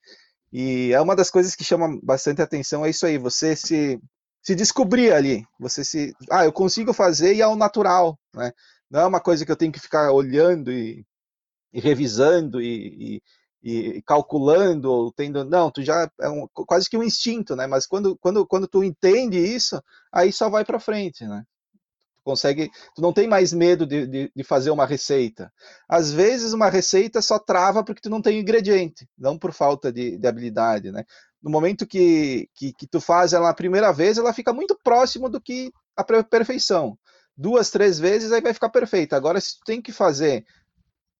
[0.52, 4.00] E é uma das coisas que chama bastante atenção, é isso aí, você se,
[4.42, 8.52] se descobrir ali, você se, ah, eu consigo fazer e é o natural, né?
[8.88, 11.04] Não é uma coisa que eu tenho que ficar olhando e,
[11.72, 13.20] e revisando e,
[13.62, 17.66] e, e, calculando, ou tendo, não, tu já é um, quase que um instinto, né?
[17.66, 19.82] Mas quando, quando, quando tu entende isso,
[20.12, 21.44] aí só vai para frente, né?
[22.22, 25.52] consegue, tu não tem mais medo de, de, de, fazer uma receita.
[25.88, 30.16] Às vezes uma receita só trava porque tu não tem ingrediente, não por falta de,
[30.18, 31.04] de habilidade, né?
[31.42, 35.28] No momento que, que, que, tu faz ela a primeira vez, ela fica muito próximo
[35.28, 36.96] do que a perfeição.
[37.36, 39.16] Duas, três vezes, aí vai ficar perfeita.
[39.16, 40.44] Agora, se tu tem que fazer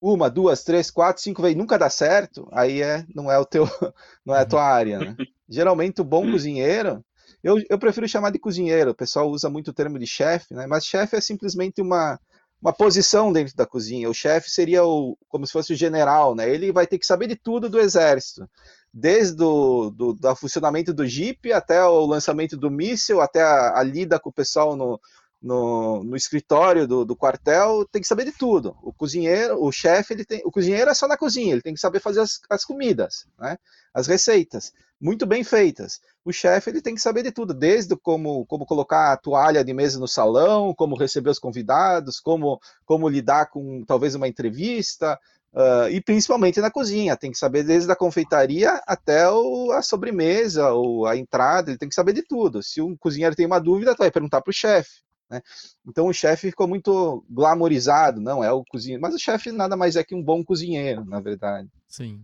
[0.02, 3.64] uma, duas, três, quatro, cinco vezes, nunca dá certo, aí é, não é o teu,
[4.26, 5.16] não é a tua área, né?
[5.48, 7.04] Geralmente o bom cozinheiro,
[7.40, 10.66] eu, eu prefiro chamar de cozinheiro, o pessoal usa muito o termo de chefe, né?
[10.66, 12.18] mas chefe é simplesmente uma,
[12.60, 14.10] uma posição dentro da cozinha.
[14.10, 16.48] O chefe seria o, como se fosse o general, né?
[16.48, 18.48] Ele vai ter que saber de tudo do exército,
[18.92, 23.82] desde o do, do funcionamento do Jeep até o lançamento do míssil, até a, a
[23.82, 25.00] lida com o pessoal no,
[25.42, 28.76] no, no escritório do, do, quartel, tem que saber de tudo.
[28.80, 31.80] O cozinheiro, o chefe, ele tem, o cozinheiro é só na cozinha, ele tem que
[31.80, 33.58] saber fazer as, as comidas, né?
[33.92, 36.00] As receitas, muito bem feitas.
[36.24, 39.74] O chefe ele tem que saber de tudo, desde como, como colocar a toalha de
[39.74, 45.18] mesa no salão, como receber os convidados, como, como lidar com talvez uma entrevista,
[45.52, 47.16] uh, e principalmente na cozinha.
[47.16, 51.88] Tem que saber desde a confeitaria até o, a sobremesa ou a entrada, ele tem
[51.88, 52.62] que saber de tudo.
[52.62, 55.02] Se um cozinheiro tem uma dúvida, tu vai perguntar para o chefe.
[55.32, 55.40] Né?
[55.88, 59.96] Então o chefe ficou muito glamorizado, não é o cozinheiro, mas o chefe nada mais
[59.96, 61.70] é que um bom cozinheiro, na verdade.
[61.88, 62.22] Sim.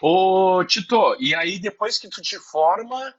[0.00, 3.12] Ô, Tito, e aí depois que tu te forma,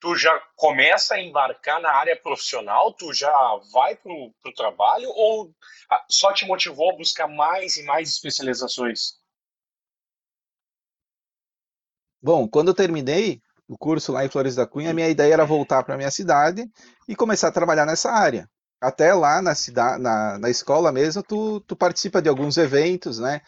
[0.00, 3.32] tu já começa a embarcar na área profissional, tu já
[3.72, 5.54] vai pro, pro trabalho ou
[6.10, 9.18] só te motivou a buscar mais e mais especializações?
[12.20, 15.44] Bom, quando eu terminei, o curso lá em Flores da Cunha, a minha ideia era
[15.44, 16.68] voltar para a minha cidade
[17.06, 18.48] e começar a trabalhar nessa área.
[18.80, 23.42] Até lá na, cidade, na, na escola mesmo, tu, tu participa de alguns eventos, né?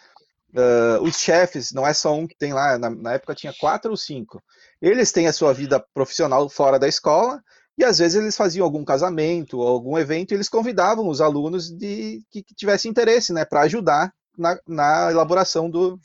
[0.52, 3.92] Uh, os chefes, não é só um que tem lá, na, na, época tinha quatro
[3.92, 4.42] ou cinco.
[4.83, 7.40] Eles têm a sua vida profissional fora da escola
[7.78, 11.70] e às vezes eles faziam algum casamento ou algum evento e eles convidavam os alunos
[11.70, 15.98] de que, que tivessem interesse, né, para ajudar na, na elaboração do,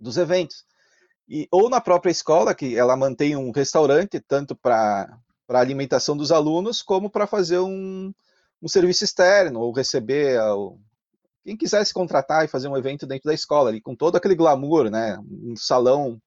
[0.00, 0.64] dos eventos
[1.28, 6.32] e, ou na própria escola, que ela mantém um restaurante, tanto para a alimentação dos
[6.32, 8.12] alunos, como para fazer um,
[8.62, 10.78] um serviço externo, ou receber ao,
[11.44, 14.90] quem quisesse contratar e fazer um evento dentro da escola, ali, com todo aquele glamour,
[14.90, 15.18] né?
[15.30, 16.20] um salão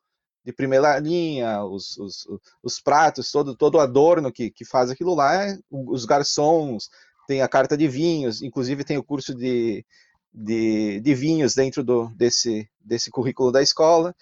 [0.44, 2.28] de primeira linha, os, os,
[2.64, 6.90] os pratos, todo, todo o adorno que, que faz aquilo lá, os garçons,
[7.28, 9.86] tem a carta de vinhos, inclusive tem o curso de,
[10.34, 14.16] de, de vinhos dentro do, desse, desse currículo da escola.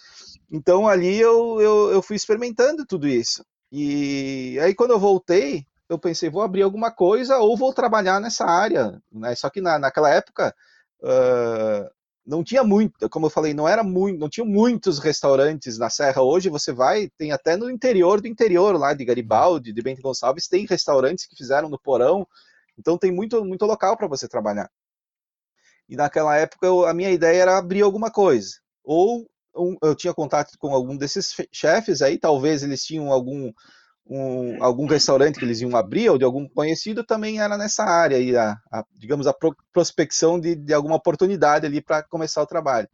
[0.52, 3.46] Então ali eu, eu, eu fui experimentando tudo isso.
[3.72, 8.46] E aí quando eu voltei, eu pensei, vou abrir alguma coisa ou vou trabalhar nessa
[8.46, 9.02] área.
[9.12, 9.36] Né?
[9.36, 10.56] Só que na, naquela época
[11.02, 11.90] uh,
[12.26, 16.22] não tinha muito, como eu falei, não era muito, não tinha muitos restaurantes na Serra.
[16.22, 20.48] Hoje você vai, tem até no interior do interior, lá de Garibaldi, de Bento Gonçalves,
[20.48, 22.28] tem restaurantes que fizeram no porão.
[22.78, 24.70] Então tem muito, muito local para você trabalhar.
[25.90, 28.58] E naquela época eu, a minha ideia era abrir alguma coisa.
[28.84, 29.28] Ou
[29.60, 33.52] um, eu tinha contato com algum desses chefes aí, talvez eles tinham algum,
[34.06, 38.18] um, algum restaurante que eles iam abrir, ou de algum conhecido, também era nessa área
[38.18, 42.48] aí, a, a digamos, a pro, prospecção de, de alguma oportunidade ali para começar o
[42.48, 42.88] trabalho.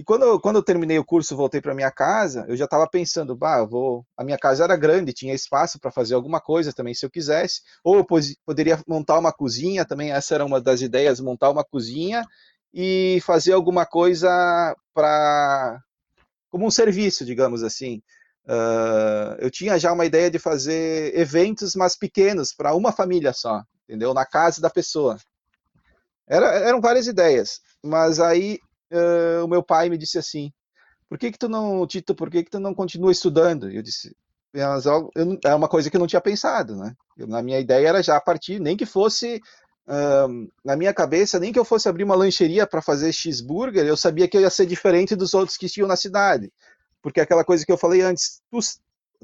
[0.00, 2.88] E quando eu, quando eu terminei o curso, voltei para minha casa, eu já estava
[2.88, 6.94] pensando, bah, vou, a minha casa era grande, tinha espaço para fazer alguma coisa também
[6.94, 8.06] se eu quisesse, ou eu
[8.46, 12.24] poderia montar uma cozinha, também essa era uma das ideias, montar uma cozinha
[12.72, 14.28] e fazer alguma coisa
[14.94, 15.78] para
[16.50, 18.02] como um serviço, digamos assim.
[18.44, 23.62] Uh, eu tinha já uma ideia de fazer eventos, mas pequenos, para uma família só,
[23.84, 24.12] entendeu?
[24.12, 25.16] Na casa da pessoa.
[26.26, 28.58] Era, eram várias ideias, mas aí
[28.92, 30.52] uh, o meu pai me disse assim:
[31.08, 33.70] por que que tu não, Tito, por que que tu não continua estudando?
[33.70, 34.16] Eu disse,
[35.44, 36.94] é uma coisa que eu não tinha pensado, né?
[37.16, 39.40] Eu, na minha ideia era já partir, nem que fosse
[39.88, 43.96] uh, na minha cabeça, nem que eu fosse abrir uma lancheria para fazer cheeseburger, eu
[43.96, 46.52] sabia que eu ia ser diferente dos outros que tinham na cidade,
[47.02, 48.58] porque aquela coisa que eu falei antes, tu,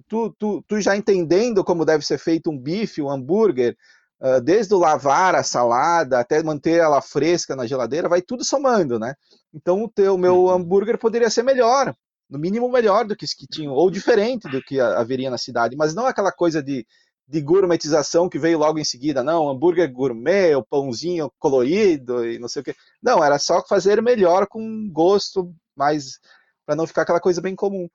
[0.08, 3.76] tu, tu, tu já entendendo como deve ser feito um bife, um hambúrguer,
[4.18, 8.98] Uh, desde o lavar a salada até manter ela fresca na geladeira, vai tudo somando,
[8.98, 9.14] né?
[9.52, 10.50] Então o teu meu uhum.
[10.50, 11.94] hambúrguer poderia ser melhor,
[12.28, 15.76] no mínimo melhor do que os que tinham, ou diferente do que haveria na cidade,
[15.76, 16.86] mas não aquela coisa de,
[17.28, 22.48] de gourmetização que veio logo em seguida, não, hambúrguer gourmet, o pãozinho colorido e não
[22.48, 22.74] sei o que.
[23.02, 26.20] Não, era só fazer melhor com gosto, mais
[26.64, 27.88] para não ficar aquela coisa bem comum.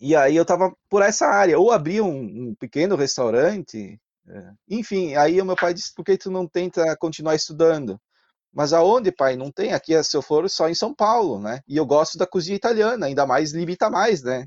[0.00, 4.52] E aí eu tava por essa área, ou abria um, um pequeno restaurante, é.
[4.68, 8.00] Enfim, aí o meu pai disse, por que tu não tenta continuar estudando?
[8.52, 9.36] Mas aonde, pai?
[9.36, 9.72] Não tem.
[9.72, 11.60] Aqui, se eu for, só em São Paulo, né?
[11.68, 14.46] E eu gosto da cozinha italiana, ainda mais limita mais, né?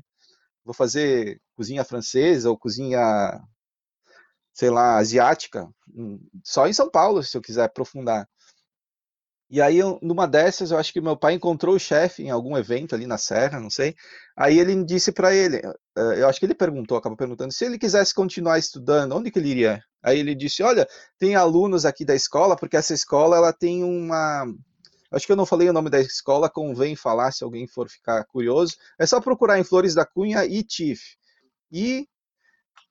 [0.68, 3.40] Vou fazer cozinha francesa ou cozinha,
[4.52, 8.28] sei lá, asiática, hum, só em São Paulo, se eu quiser aprofundar.
[9.50, 12.94] E aí, numa dessas, eu acho que meu pai encontrou o chefe em algum evento
[12.94, 13.94] ali na Serra, não sei.
[14.36, 17.78] Aí ele disse para ele, eh, eu acho que ele perguntou, acabou perguntando, se ele
[17.78, 19.82] quisesse continuar estudando, onde que ele iria?
[20.02, 20.86] Aí ele disse, olha,
[21.18, 24.44] tem alunos aqui da escola, porque essa escola ela tem uma,
[25.10, 28.24] acho que eu não falei o nome da escola, convém falar se alguém for ficar
[28.26, 28.76] curioso.
[28.98, 31.00] É só procurar em Flores da Cunha ITIF.
[31.72, 32.06] I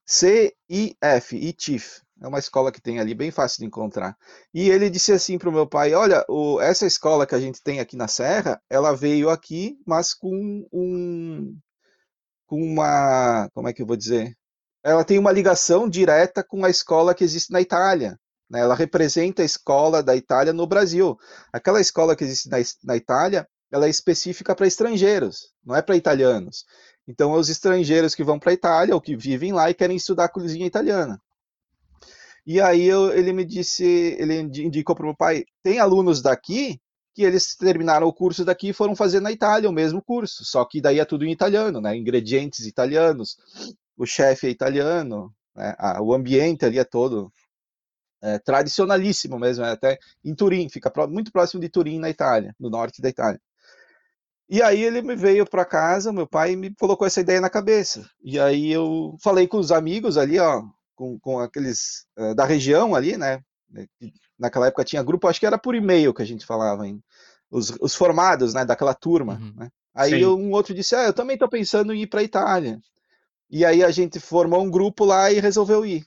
[0.06, 2.02] C I F, ITIF.
[2.22, 4.18] É uma escola que tem ali, bem fácil de encontrar.
[4.54, 7.62] E ele disse assim para o meu pai: Olha, o, essa escola que a gente
[7.62, 11.58] tem aqui na Serra, ela veio aqui, mas com um.
[12.48, 13.50] com uma.
[13.54, 14.36] Como é que eu vou dizer?
[14.84, 18.18] Ela tem uma ligação direta com a escola que existe na Itália.
[18.50, 18.60] Né?
[18.62, 21.18] Ela representa a escola da Itália no Brasil.
[21.52, 25.96] Aquela escola que existe na, na Itália, ela é específica para estrangeiros, não é para
[25.96, 26.66] italianos.
[27.08, 29.98] Então, é os estrangeiros que vão para a Itália ou que vivem lá e querem
[29.98, 31.22] estudar cozinha italiana.
[32.46, 33.84] E aí eu, ele me disse,
[34.18, 36.80] ele indicou para o meu pai, tem alunos daqui
[37.14, 40.64] que eles terminaram o curso daqui e foram fazer na Itália o mesmo curso, só
[40.64, 41.98] que daí é tudo em italiano, né?
[41.98, 43.38] Ingredientes italianos,
[43.98, 45.76] o chefe é italiano, né?
[45.80, 47.34] ah, o ambiente ali é todo
[48.28, 52.70] é, tradicionalíssimo mesmo, é até em Turim, fica muito próximo de Turim, na Itália, no
[52.70, 53.40] norte da Itália.
[54.50, 58.10] E aí ele me veio para casa, meu pai me colocou essa ideia na cabeça.
[58.24, 60.64] E aí eu falei com os amigos ali, ó,
[60.96, 63.42] com, com aqueles uh, da região ali, né?
[64.40, 67.04] Naquela época tinha grupo, acho que era por e-mail que a gente falava, hein?
[67.52, 69.54] Os, os formados, né, daquela turma, uhum.
[69.56, 69.70] né?
[69.94, 72.80] Aí eu, um outro disse, ah, eu também estou pensando em ir para Itália.
[73.50, 76.06] E aí a gente formou um grupo lá e resolveu ir.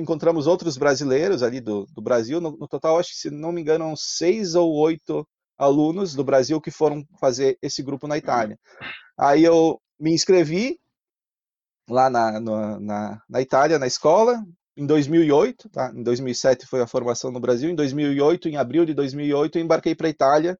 [0.00, 2.40] Encontramos outros brasileiros ali do, do Brasil.
[2.40, 5.26] No, no, total, acho que se não me engano, seis ou oito
[5.56, 8.58] alunos do Brasil que foram fazer esse grupo na Itália.
[9.18, 10.78] Aí eu me inscrevi
[11.88, 14.44] lá na, na, na Itália, na escola,
[14.76, 15.90] em 2008, tá?
[15.92, 17.70] Em 2007 foi a formação no Brasil.
[17.70, 20.58] Em 2008, em abril de 2008, eu embarquei para a Itália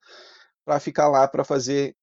[0.65, 1.95] para ficar lá para fazer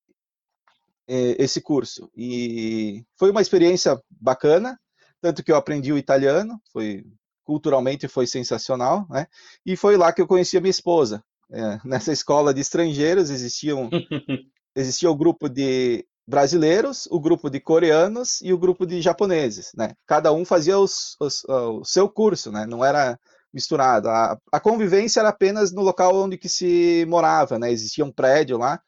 [1.08, 2.10] esse curso.
[2.16, 4.80] E foi uma experiência bacana,
[5.22, 7.04] tanto que eu aprendi o italiano, foi
[7.44, 9.28] culturalmente foi sensacional, né?
[9.66, 11.24] E foi lá que eu conheci a minha esposa.
[11.52, 13.90] É, nessa escola de estrangeiros existiam
[14.76, 19.94] existia o grupo de brasileiros, o grupo de coreanos e o grupo de japoneses, né?
[20.08, 22.66] Cada um fazia os, os, o seu curso, né?
[22.66, 23.18] Não era
[23.54, 24.10] misturado.
[24.10, 27.72] A, a, convivência era apenas no local onde que se morava, né?
[27.72, 28.82] Existia um prédio lá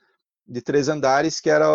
[0.48, 1.68] de três andares que era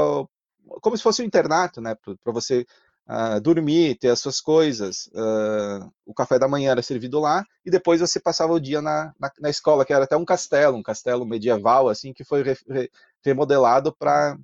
[0.80, 1.94] como se fosse um internato, né?
[1.94, 2.66] Para você
[3.08, 5.08] uh, dormir, ter as suas coisas.
[5.08, 9.12] Uh, o café da manhã era servido lá e depois você passava o dia na,
[9.18, 12.56] na, na escola, que era até um castelo, um castelo medieval, assim, que foi re,
[12.68, 12.90] re,
[13.24, 14.36] remodelado para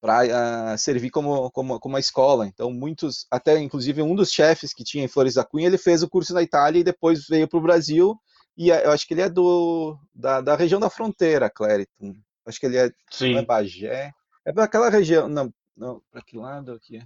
[0.00, 2.46] para uh, servir como, como, como uma escola.
[2.46, 6.02] Então, muitos, até inclusive um dos chefes que tinha em Flores da Cunha, ele fez
[6.02, 8.14] o curso na Itália e depois veio para o Brasil.
[8.54, 12.14] E eu acho que ele é do, da, da região da fronteira, Clériton.
[12.46, 13.36] Acho que ele é, Sim.
[13.36, 14.12] é Bagé.
[14.44, 15.28] É para aquela região.
[15.28, 17.00] Não, não para que lado aqui?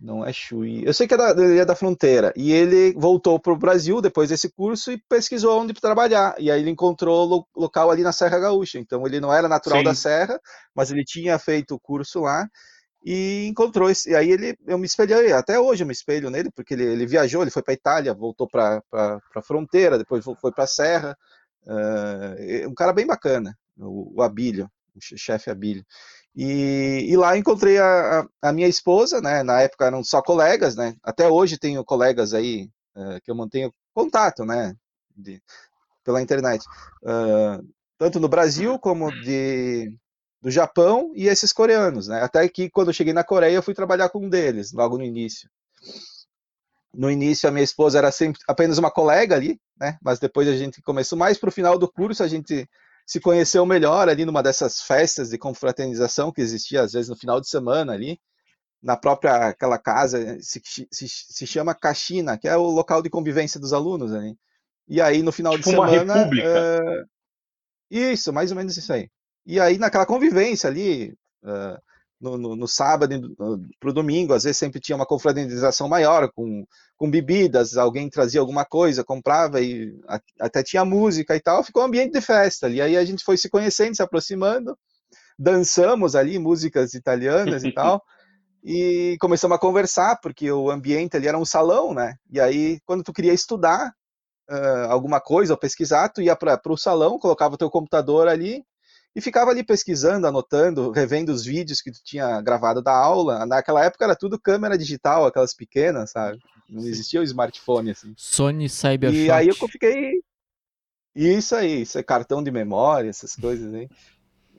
[0.00, 0.84] Não é Chuí.
[0.84, 2.32] Eu sei que é da, ele é da fronteira.
[2.36, 6.34] E ele voltou para o Brasil depois desse curso e pesquisou onde trabalhar.
[6.38, 8.78] E aí ele encontrou lo, local ali na Serra Gaúcha.
[8.78, 9.84] Então ele não era natural Sim.
[9.84, 10.40] da Serra,
[10.74, 12.46] mas ele tinha feito o curso lá
[13.04, 14.10] e encontrou esse.
[14.10, 17.06] E aí ele, eu me espelhei, até hoje eu me espelho nele, porque ele, ele
[17.06, 21.16] viajou, ele foi para Itália, voltou para a fronteira, depois foi para a Serra.
[21.62, 23.54] Uh, um cara bem bacana,
[23.88, 25.84] o, Abílio, o chefe Abílio.
[26.34, 29.42] E, e, lá encontrei a, a, minha esposa, né?
[29.42, 30.94] Na época eram só colegas, né?
[31.02, 34.74] Até hoje tenho colegas aí uh, que eu mantenho contato, né?
[35.16, 35.42] De,
[36.04, 36.64] pela internet,
[37.02, 37.66] uh,
[37.98, 39.92] tanto no Brasil como de
[40.40, 42.22] do Japão e esses coreanos, né?
[42.22, 45.04] Até que quando eu cheguei na Coreia eu fui trabalhar com um deles logo no
[45.04, 45.50] início.
[46.94, 49.98] No início a minha esposa era sempre apenas uma colega ali, né?
[50.02, 52.66] Mas depois a gente começou mais para o final do curso a gente
[53.10, 57.40] se conheceu melhor ali numa dessas festas de confraternização que existia às vezes no final
[57.40, 58.20] de semana ali,
[58.80, 63.58] na própria aquela casa, se, se, se chama Caxina, que é o local de convivência
[63.58, 64.38] dos alunos ali.
[64.86, 66.04] E aí no final tipo de semana.
[66.04, 66.48] Uma república.
[66.48, 67.08] Uh,
[67.90, 69.10] isso, mais ou menos isso aí.
[69.44, 71.82] E aí naquela convivência ali, uh,
[72.20, 73.34] no, no, no, sábado
[73.80, 78.40] para o domingo, às vezes sempre tinha uma confraternização maior, com, com bebidas, alguém trazia
[78.40, 82.66] alguma coisa, comprava e a, até tinha música e tal, ficou um ambiente de festa
[82.66, 82.80] ali.
[82.80, 84.76] Aí a gente foi se conhecendo, se aproximando,
[85.38, 88.02] dançamos ali músicas italianas e tal,
[88.62, 92.16] e começamos a conversar, porque o ambiente ali era um salão, né?
[92.30, 93.94] E aí, quando tu queria estudar
[94.50, 98.62] uh, alguma coisa ou pesquisar, tu ia para o salão, colocava o teu computador ali,
[99.14, 103.44] e ficava ali pesquisando, anotando, revendo os vídeos que tu tinha gravado da aula.
[103.44, 106.38] Naquela época era tudo câmera digital, aquelas pequenas, sabe?
[106.68, 108.14] Não existia o smartphone assim.
[108.16, 109.26] Sony Cybershot.
[109.26, 110.20] E aí eu fiquei
[111.14, 113.88] isso aí, isso é cartão de memória, essas coisas aí.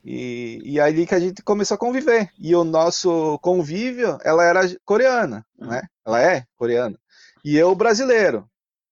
[0.04, 2.28] E, e aí que a gente começou a conviver.
[2.38, 5.82] E o nosso convívio, ela era coreana, né?
[6.04, 6.98] Ela é coreana.
[7.44, 8.48] E eu brasileiro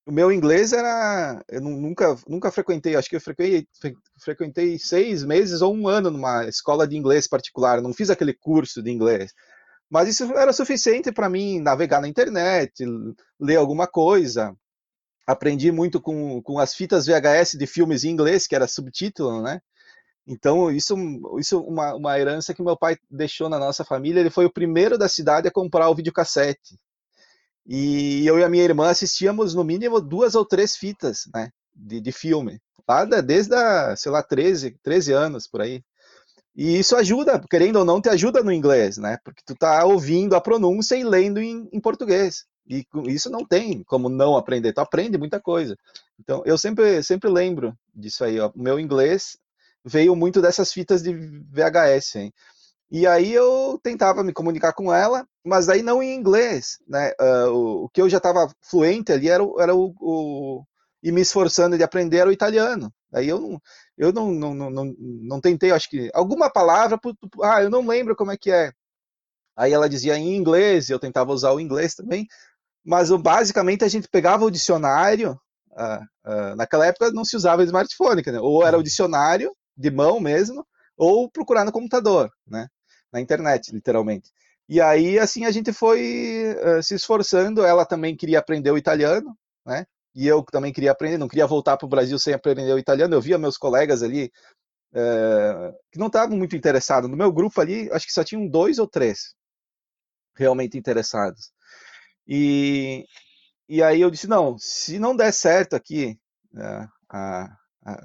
[0.07, 1.43] o meu inglês era.
[1.49, 3.67] Eu nunca, nunca frequentei, acho que eu frequentei,
[4.19, 8.83] frequentei seis meses ou um ano numa escola de inglês particular, não fiz aquele curso
[8.83, 9.33] de inglês.
[9.91, 12.85] Mas isso era suficiente para mim navegar na internet,
[13.41, 14.55] ler alguma coisa.
[15.27, 19.61] Aprendi muito com, com as fitas VHS de filmes em inglês, que era subtítulo, né?
[20.27, 20.95] Então, isso,
[21.39, 24.21] isso uma, uma herança que meu pai deixou na nossa família.
[24.21, 26.79] Ele foi o primeiro da cidade a comprar o videocassete.
[27.73, 32.01] E eu e a minha irmã assistíamos no mínimo duas ou três fitas, né, de,
[32.01, 32.61] de filme.
[32.89, 35.81] Lá desde, a, sei lá, 13, 13 anos, por aí.
[36.57, 39.19] E isso ajuda, querendo ou não, te ajuda no inglês, né?
[39.25, 42.45] Porque tu tá ouvindo a pronúncia e lendo em, em português.
[42.69, 45.77] E isso não tem como não aprender, tu aprende muita coisa.
[46.19, 48.51] Então, eu sempre, sempre lembro disso aí, ó.
[48.53, 49.39] O meu inglês
[49.85, 52.33] veio muito dessas fitas de VHS, hein?
[52.91, 57.13] E aí eu tentava me comunicar com ela, mas aí não em inglês, né?
[57.21, 60.65] Uh, o, o, que eu já estava fluente ali era, era o, o,
[61.03, 62.93] e me esforçando de aprender era o italiano.
[63.15, 63.61] Aí eu não,
[63.97, 66.99] eu não, não, não, não, não tentei, acho que alguma palavra,
[67.43, 68.73] ah, eu não lembro como é que é.
[69.57, 72.27] Aí ela dizia em inglês, eu tentava usar o inglês também,
[72.85, 75.39] mas basicamente a gente pegava o dicionário.
[75.73, 78.41] Uh, uh, naquela época não se usava smartphone, né?
[78.41, 78.85] ou era o uhum.
[78.85, 80.67] dicionário de mão mesmo,
[80.97, 82.67] ou procurar no computador, né?
[83.13, 84.31] Na internet, literalmente.
[84.69, 87.65] E aí, assim, a gente foi uh, se esforçando.
[87.65, 89.37] Ela também queria aprender o italiano,
[89.67, 89.85] né?
[90.15, 93.15] E eu também queria aprender, não queria voltar para o Brasil sem aprender o italiano.
[93.15, 94.31] Eu via meus colegas ali
[94.93, 97.11] uh, que não estavam muito interessados.
[97.11, 99.35] No meu grupo ali, acho que só tinham dois ou três
[100.37, 101.53] realmente interessados.
[102.27, 103.05] E,
[103.69, 106.19] e aí eu disse: não, se não der certo aqui
[106.55, 107.57] uh, a,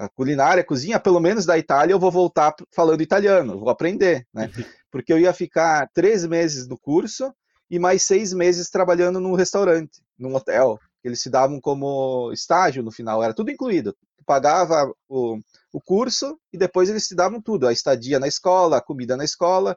[0.04, 4.26] a, culinária, a cozinha, pelo menos da Itália, eu vou voltar falando italiano, vou aprender,
[4.32, 4.50] né?
[4.90, 7.32] Porque eu ia ficar três meses no curso
[7.70, 10.78] e mais seis meses trabalhando num restaurante, num hotel.
[11.02, 13.92] Eles se davam como estágio no final, era tudo incluído.
[14.16, 15.38] Tu pagava o,
[15.72, 19.24] o curso e depois eles te davam tudo: a estadia na escola, a comida na
[19.24, 19.76] escola,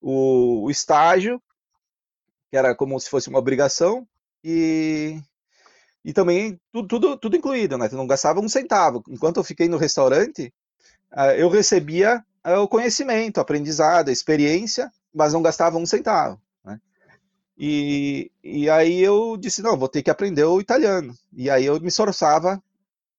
[0.00, 1.42] o, o estágio,
[2.50, 4.06] que era como se fosse uma obrigação,
[4.42, 5.20] e,
[6.04, 7.88] e também tudo, tudo, tudo incluído, né?
[7.88, 9.02] Tu não gastava um centavo.
[9.08, 10.52] Enquanto eu fiquei no restaurante,
[11.10, 16.38] ah, eu recebia ah, o conhecimento, aprendizado, experiência, mas não gastava um centavo.
[16.62, 16.78] Né?
[17.56, 21.14] E, e aí eu disse, não, vou ter que aprender o italiano.
[21.32, 22.62] E aí eu me esforçava.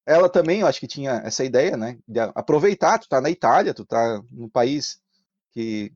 [0.06, 1.98] Ela também, eu acho que tinha essa ideia, né?
[2.06, 5.00] De aproveitar, tu tá na Itália, tu tá num país
[5.50, 5.92] que,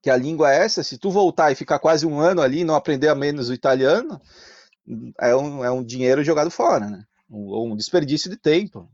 [0.00, 2.64] que a língua é essa, se tu voltar e ficar quase um ano ali e
[2.64, 4.18] não aprender a menos o italiano,
[5.20, 7.04] é um, é um dinheiro jogado fora, né?
[7.28, 8.88] Ou um desperdício de tempo.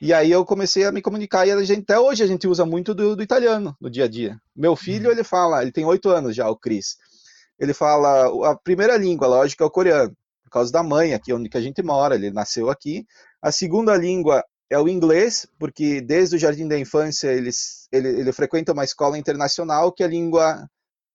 [0.00, 2.66] E aí eu comecei a me comunicar e a gente, até hoje a gente usa
[2.66, 4.38] muito do, do italiano no dia a dia.
[4.54, 5.12] Meu filho, uhum.
[5.12, 6.96] ele fala, ele tem oito anos já, o Cris.
[7.58, 11.48] Ele fala, a primeira língua, lógico, é o coreano, por causa da mãe aqui onde
[11.48, 13.06] que a gente mora, ele nasceu aqui.
[13.40, 17.50] A segunda língua é o inglês, porque desde o jardim da infância ele,
[17.92, 20.68] ele, ele frequenta uma escola internacional que a língua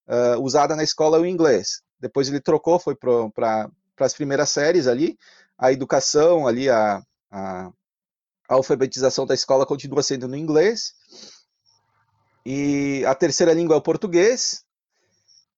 [0.08, 1.82] uh, usada na escola é o inglês.
[2.00, 3.70] Depois ele trocou, foi para
[4.00, 5.18] para as primeiras séries ali,
[5.58, 7.66] a educação ali, a, a,
[8.48, 10.94] a alfabetização da escola continua sendo no inglês,
[12.46, 14.64] e a terceira língua é o português,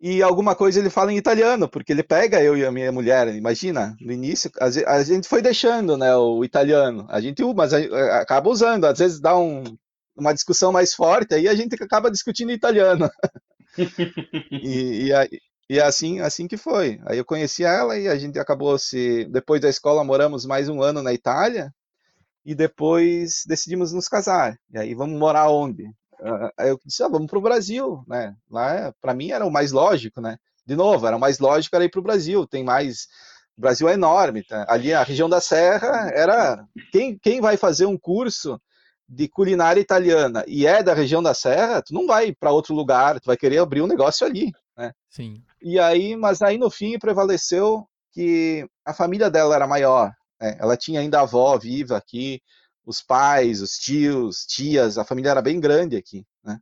[0.01, 3.32] e alguma coisa ele fala em italiano, porque ele pega eu e a minha mulher,
[3.32, 8.86] imagina, no início, a gente foi deixando, né, o italiano, a gente, mas acaba usando,
[8.86, 9.62] às vezes dá um,
[10.16, 13.09] uma discussão mais forte, aí a gente acaba discutindo italiano.
[14.51, 15.12] e, e,
[15.72, 17.00] e assim, assim que foi.
[17.06, 19.24] Aí eu conheci ela e a gente acabou se.
[19.30, 21.72] Depois da escola, moramos mais um ano na Itália
[22.44, 24.58] e depois decidimos nos casar.
[24.70, 25.90] E aí, vamos morar onde?
[26.58, 28.36] Aí eu disse, ah, vamos para o Brasil, né?
[28.50, 30.36] Lá, para mim, era o mais lógico, né?
[30.66, 32.46] De novo, era o mais lógico era ir para o Brasil.
[32.46, 33.08] Tem mais.
[33.56, 34.44] O Brasil é enorme.
[34.44, 34.66] Tá?
[34.68, 36.66] Ali, a região da Serra era.
[36.92, 38.60] Quem, quem vai fazer um curso
[39.08, 43.18] de culinária italiana e é da região da Serra, tu não vai para outro lugar,
[43.20, 44.92] tu vai querer abrir um negócio ali, né?
[45.10, 45.42] Sim.
[45.60, 50.12] E aí, mas aí no fim prevaleceu que a família dela era maior.
[50.40, 50.56] Né?
[50.58, 52.40] Ela tinha ainda a avó viva aqui,
[52.84, 56.26] os pais, os tios, tias, a família era bem grande aqui.
[56.44, 56.58] Né?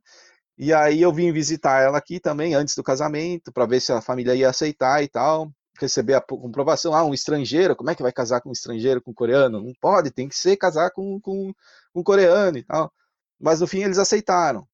[0.57, 4.01] E aí eu vim visitar ela aqui também antes do casamento para ver se a
[4.01, 6.93] família ia aceitar e tal, receber a comprovação.
[6.93, 9.61] Ah, um estrangeiro, como é que vai casar com um estrangeiro, com um coreano?
[9.61, 11.53] Não pode, tem que ser casar com, com,
[11.93, 12.91] com um coreano e tal.
[13.39, 14.67] Mas no fim eles aceitaram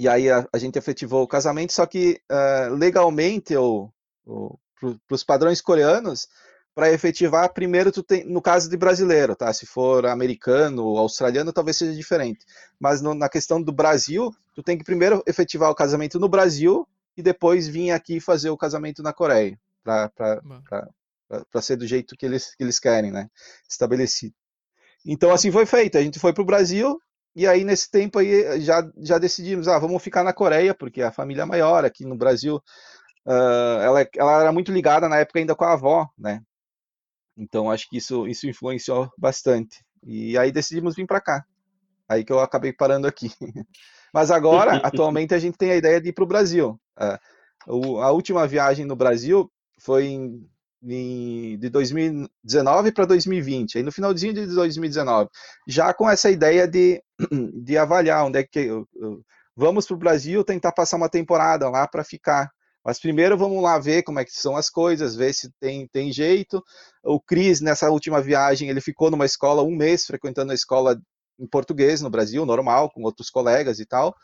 [0.00, 5.60] e aí a, a, gente efetivou o casamento, só que uh, legalmente, para os padrões
[5.60, 6.26] coreanos,
[6.74, 9.52] para efetivar, primeiro tu tem, no caso de brasileiro, tá?
[9.52, 12.46] Se for americano ou australiano, talvez seja diferente.
[12.80, 16.88] Mas no, na questão do Brasil, tu tem que primeiro efetivar o casamento no Brasil
[17.14, 22.54] e depois vir aqui fazer o casamento na Coreia, para ser do jeito que eles,
[22.54, 23.28] que eles querem, né?
[23.68, 24.34] Estabelecido.
[25.04, 25.98] Então assim foi feito.
[25.98, 26.98] A gente foi para o Brasil,
[27.34, 31.12] E aí, nesse tempo aí, já, já decidimos, ah, vamos ficar na Coreia, porque a
[31.12, 32.56] família é maior, aqui no Brasil,
[33.26, 36.42] uh, ela, ela era muito ligada na época ainda com a avó, né?
[37.36, 39.84] Então, acho que isso, isso influenciou bastante.
[40.02, 41.44] E aí decidimos vir para cá.
[42.08, 43.30] Aí que eu acabei parando aqui.
[44.12, 46.78] Mas agora, atualmente, a gente tem a ideia de ir para o Brasil.
[46.96, 50.46] A última viagem no Brasil foi em
[50.82, 55.28] de 2019 para 2020, aí no finalzinho de 2019,
[55.68, 57.02] já com essa ideia de,
[57.62, 58.68] de avaliar onde é que
[59.54, 62.50] vamos para o Brasil tentar passar uma temporada lá para ficar.
[62.82, 66.10] Mas primeiro vamos lá ver como é que são as coisas, ver se tem, tem
[66.10, 66.62] jeito.
[67.04, 70.98] O Cris, nessa última viagem, ele ficou numa escola um mês, frequentando a escola
[71.38, 74.14] em português no Brasil, normal, com outros colegas e tal.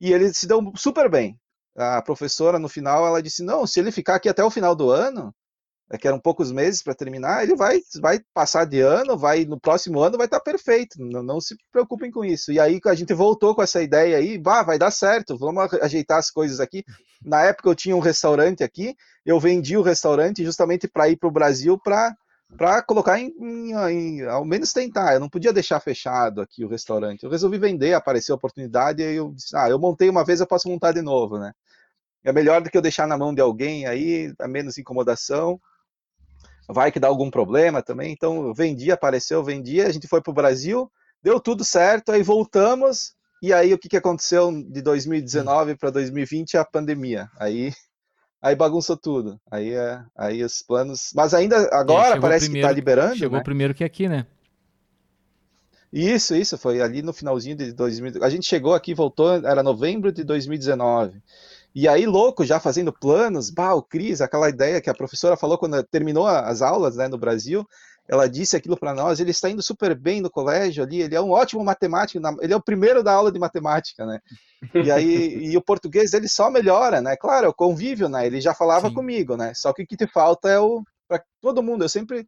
[0.00, 1.36] E ele se deu super bem.
[1.76, 4.90] A professora, no final, ela disse: não, se ele ficar aqui até o final do
[4.90, 5.34] ano,
[5.90, 9.58] é que eram poucos meses para terminar, ele vai, vai passar de ano, vai no
[9.58, 12.50] próximo ano vai estar tá perfeito, não, não, se preocupem com isso.
[12.50, 16.18] E aí a gente voltou com essa ideia aí, bah, vai dar certo, vamos ajeitar
[16.18, 16.84] as coisas aqui.
[17.24, 21.28] Na época eu tinha um restaurante aqui, eu vendi o restaurante justamente para ir para
[21.28, 22.14] o Brasil para
[22.56, 25.14] para colocar em, em, em, ao menos tentar.
[25.14, 27.24] Eu não podia deixar fechado aqui o restaurante.
[27.24, 30.46] Eu resolvi vender, apareceu a oportunidade e eu disse, ah, eu montei uma vez, eu
[30.46, 31.52] posso montar de novo, né?
[32.24, 35.60] É melhor do que eu deixar na mão de alguém aí, é menos incomodação
[36.68, 38.12] vai que dá algum problema também.
[38.12, 40.90] Então, vendia, apareceu, vendia, a gente foi para o Brasil,
[41.22, 46.56] deu tudo certo, aí voltamos, e aí o que, que aconteceu de 2019 para 2020?
[46.56, 47.28] A pandemia.
[47.38, 47.72] Aí
[48.40, 49.40] aí bagunçou tudo.
[49.50, 51.10] Aí, é, aí os planos.
[51.14, 53.16] Mas ainda agora parece primeiro, que está liberando.
[53.16, 53.44] Chegou né?
[53.44, 54.26] primeiro que aqui, né?
[55.92, 58.22] Isso, isso, foi ali no finalzinho de 2000.
[58.22, 61.22] A gente chegou aqui, voltou, era novembro de 2019.
[61.78, 65.58] E aí, louco, já fazendo planos, bah, o Cris, aquela ideia que a professora falou
[65.58, 67.66] quando terminou as aulas né, no Brasil,
[68.08, 71.20] ela disse aquilo para nós, ele está indo super bem no colégio ali, ele é
[71.20, 74.20] um ótimo matemático, ele é o primeiro da aula de matemática, né?
[74.74, 75.04] E aí,
[75.52, 77.14] e o português ele só melhora, né?
[77.14, 78.26] Claro, é o convívio, né?
[78.26, 78.94] Ele já falava Sim.
[78.94, 79.52] comigo, né?
[79.52, 82.26] Só que o que te falta é o para todo mundo, eu sempre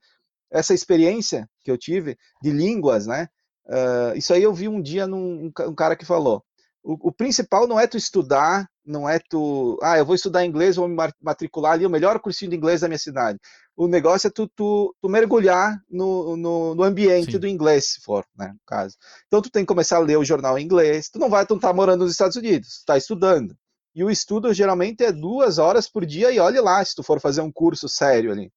[0.53, 3.29] essa experiência que eu tive de línguas, né?
[3.65, 6.45] Uh, isso aí eu vi um dia num um cara que falou,
[6.83, 10.77] o, o, principal não é tu estudar, não é tu, ah, eu vou estudar inglês,
[10.77, 13.39] vou me matricular ali, o melhor cursinho de inglês da minha cidade.
[13.77, 17.39] O negócio é tu, tu, tu mergulhar no, no, no ambiente Sim.
[17.39, 18.97] do inglês, se for, né, no caso.
[19.27, 21.55] Então tu tem que começar a ler o jornal em inglês, tu não vai, tu
[21.55, 23.57] não tá morando nos Estados Unidos, tu tá estudando.
[23.95, 27.21] E o estudo geralmente é duas horas por dia e olhe lá se tu for
[27.21, 28.51] fazer um curso sério ali.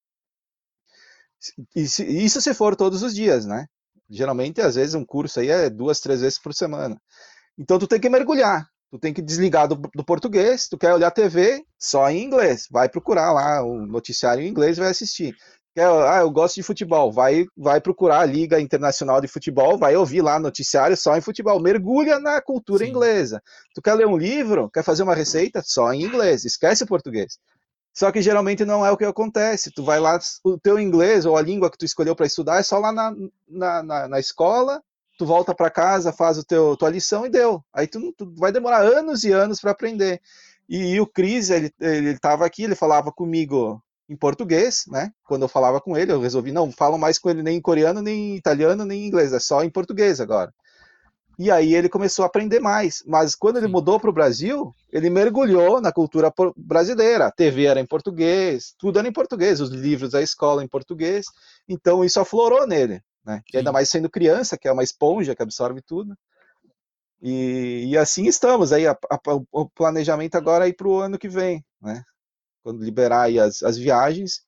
[1.75, 3.65] Isso se for todos os dias, né?
[4.09, 7.01] Geralmente, às vezes, um curso aí é duas, três vezes por semana.
[7.57, 11.11] Então tu tem que mergulhar, tu tem que desligar do, do português, tu quer olhar
[11.11, 15.35] TV só em inglês, vai procurar lá o noticiário em inglês e vai assistir.
[15.73, 19.95] Quer, ah, eu gosto de futebol, vai, vai procurar a Liga Internacional de Futebol, vai
[19.95, 22.91] ouvir lá noticiário só em futebol, mergulha na cultura Sim.
[22.91, 23.41] inglesa.
[23.73, 27.37] Tu quer ler um livro, quer fazer uma receita só em inglês, esquece o português.
[27.93, 29.71] Só que geralmente não é o que acontece.
[29.71, 32.63] Tu vai lá, o teu inglês ou a língua que tu escolheu para estudar é
[32.63, 33.15] só lá na,
[33.47, 34.81] na, na, na escola
[35.21, 37.63] tu volta para casa, faz o teu tua lição e deu.
[37.71, 40.19] Aí tu, tu vai demorar anos e anos para aprender.
[40.67, 45.11] E, e, o Cris, ele ele estava aqui, ele falava comigo em português, né?
[45.23, 48.01] Quando eu falava com ele, eu resolvi não falo mais com ele nem em coreano,
[48.01, 50.51] nem em italiano, nem em inglês, é só em português agora.
[51.37, 53.03] E aí ele começou a aprender mais.
[53.05, 57.27] Mas quando ele mudou para o Brasil, ele mergulhou na cultura brasileira.
[57.27, 61.27] A TV era em português, tudo era em português, os livros da escola em português.
[61.69, 63.41] Então isso aflorou nele né?
[63.53, 66.15] E ainda mais sendo criança, que é uma esponja que absorve tudo.
[67.21, 69.19] E, e assim estamos aí, a, a,
[69.51, 72.03] o planejamento agora é para o ano que vem, né?
[72.63, 74.43] Quando liberar aí as, as viagens,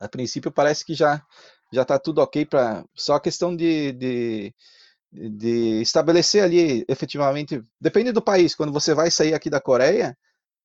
[0.00, 1.22] a princípio parece que já
[1.72, 4.54] já está tudo ok para só questão de, de,
[5.10, 10.16] de estabelecer ali efetivamente, depende do país, quando você vai sair aqui da Coreia,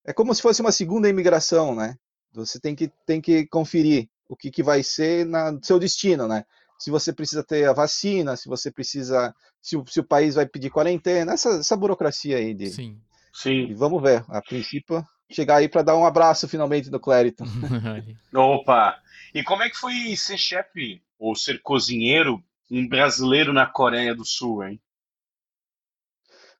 [0.05, 1.95] é como se fosse uma segunda imigração, né?
[2.33, 6.43] Você tem que, tem que conferir o que, que vai ser na seu destino, né?
[6.77, 10.45] Se você precisa ter a vacina, se você precisa, se o, se o país vai
[10.45, 12.67] pedir quarentena, essa, essa burocracia aí de.
[12.67, 12.99] Sim.
[13.33, 13.67] Sim.
[13.69, 17.45] E vamos ver, a princípio, chegar aí para dar um abraço finalmente do Clériton.
[18.33, 18.97] Opa!
[19.33, 24.25] E como é que foi ser chefe ou ser cozinheiro um brasileiro na Coreia do
[24.25, 24.81] Sul, hein?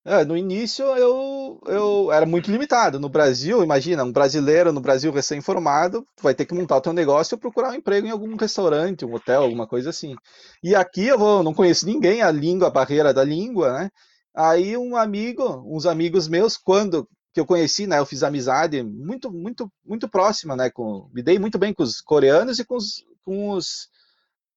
[0.09, 2.97] É, no início eu, eu era muito limitado.
[2.97, 7.35] No Brasil, imagina, um brasileiro no Brasil recém-formado vai ter que montar o teu negócio
[7.35, 10.15] e procurar um emprego em algum restaurante, um hotel, alguma coisa assim.
[10.63, 13.89] E aqui eu vou, não conheço ninguém, a língua, a barreira da língua, né?
[14.33, 19.29] Aí um amigo, uns amigos meus, quando que eu conheci, né, eu fiz amizade muito,
[19.29, 23.03] muito, muito próxima, né, com, me dei muito bem com os coreanos e com os,
[23.23, 23.89] com os,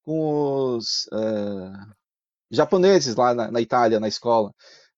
[0.04, 1.92] com os uh,
[2.50, 4.52] japoneses lá na, na, Itália, na escola.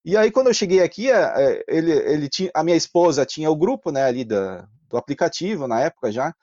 [0.05, 1.09] E aí, quando eu cheguei aqui,
[1.69, 5.81] ele, ele tinha, a minha esposa tinha o grupo né, ali da, do aplicativo, na
[5.81, 6.35] época já,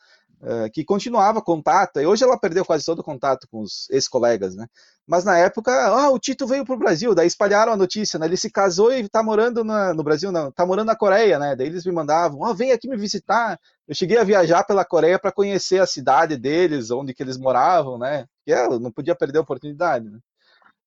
[0.42, 4.56] uh, que continuava contato, e hoje ela perdeu quase todo o contato com os ex-colegas,
[4.56, 4.68] né?
[5.08, 8.28] Mas na época, ah, o Tito veio para o Brasil, daí espalharam a notícia, né?
[8.28, 11.56] Ele se casou e está morando na, no Brasil, não, está morando na Coreia, né?
[11.56, 13.60] Daí eles me mandavam, ah, vem aqui me visitar.
[13.88, 17.98] Eu cheguei a viajar pela Coreia para conhecer a cidade deles, onde que eles moravam,
[17.98, 18.26] né?
[18.46, 20.20] E eu não podia perder a oportunidade, né?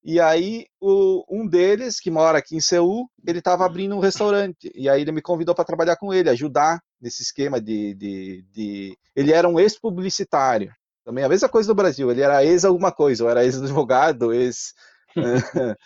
[0.05, 4.71] E aí, o, um deles, que mora aqui em Seul, ele estava abrindo um restaurante.
[4.75, 8.99] E aí ele me convidou para trabalhar com ele, ajudar nesse esquema de, de, de...
[9.15, 10.75] Ele era um ex-publicitário.
[11.05, 12.11] Também a mesma coisa do Brasil.
[12.11, 14.75] Ele era ex alguma coisa, ou era ex-advogado, ex...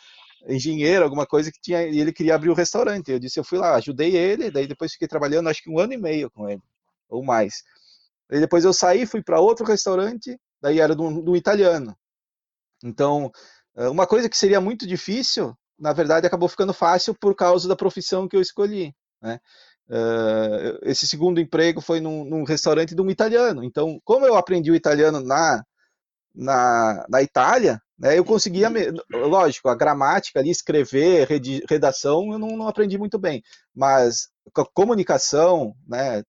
[0.48, 3.10] engenheiro, alguma coisa que tinha, e ele queria abrir o um restaurante.
[3.10, 5.92] Eu disse, eu fui lá, ajudei ele, daí depois fiquei trabalhando acho que um ano
[5.92, 6.62] e meio com ele,
[7.08, 7.62] ou mais.
[8.30, 11.96] Aí depois eu saí, fui para outro restaurante, daí era do, do italiano.
[12.84, 13.32] Então,
[13.76, 18.26] uma coisa que seria muito difícil, na verdade, acabou ficando fácil por causa da profissão
[18.26, 18.94] que eu escolhi.
[19.20, 19.38] Né?
[19.88, 23.62] Uh, esse segundo emprego foi num, num, restaurante de um italiano.
[23.62, 25.62] Então, como eu aprendi o italiano na,
[26.34, 28.68] na, na Itália, né, eu conseguia,
[29.10, 31.28] lógico, a gramática ali, escrever,
[31.68, 33.42] redação, eu não, não aprendi muito bem,
[33.74, 34.28] mas
[34.74, 36.22] comunicação, né,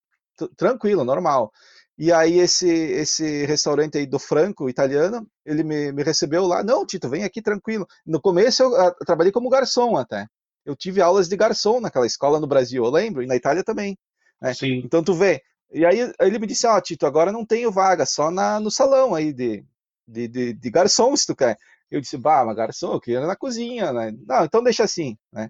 [0.56, 1.52] tranquilo, normal.
[1.98, 6.64] E aí esse esse restaurante aí do Franco, italiano, ele me, me recebeu lá.
[6.64, 7.88] Não, Tito, vem aqui tranquilo.
[8.06, 10.28] No começo eu, eu, trabalhei como garçom até.
[10.64, 13.98] Eu tive aulas de garçom naquela escola no Brasil, eu lembro, e na Itália também.
[14.42, 14.54] Né?
[14.54, 14.82] Sim.
[14.86, 15.42] Então tu vê.
[15.72, 18.70] E aí ele me disse, ó, oh, Tito, agora não tenho vaga, só na, no
[18.70, 19.66] salão aí de,
[20.08, 21.58] de, de, de garçom, se tu quer.
[21.90, 24.14] Eu disse, bah, mas garçom, eu queria na cozinha, né?
[24.26, 25.50] Não, então deixa assim, né?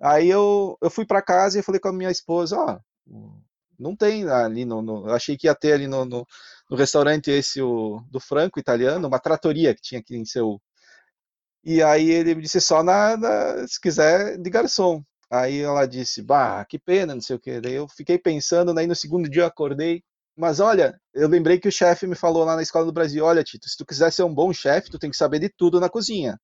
[0.00, 2.78] Aí eu, eu fui para casa e falei com a minha esposa, ó,
[3.10, 3.40] oh,
[3.78, 6.26] não tem ali no, no, achei que ia ter ali no, no,
[6.70, 10.60] no, restaurante esse o, do Franco italiano, uma tratoria que tinha aqui em Seul.
[11.64, 15.02] E aí ele me disse só na, na, se quiser de garçom.
[15.30, 17.60] Aí ela disse, bah, que pena, não sei o que.
[17.60, 20.02] Daí eu fiquei pensando, daí no segundo dia eu acordei.
[20.36, 23.42] Mas olha, eu lembrei que o chefe me falou lá na escola do Brasil, olha,
[23.44, 25.88] Tito, se tu quiser ser um bom chefe, tu tem que saber de tudo na
[25.88, 26.38] cozinha,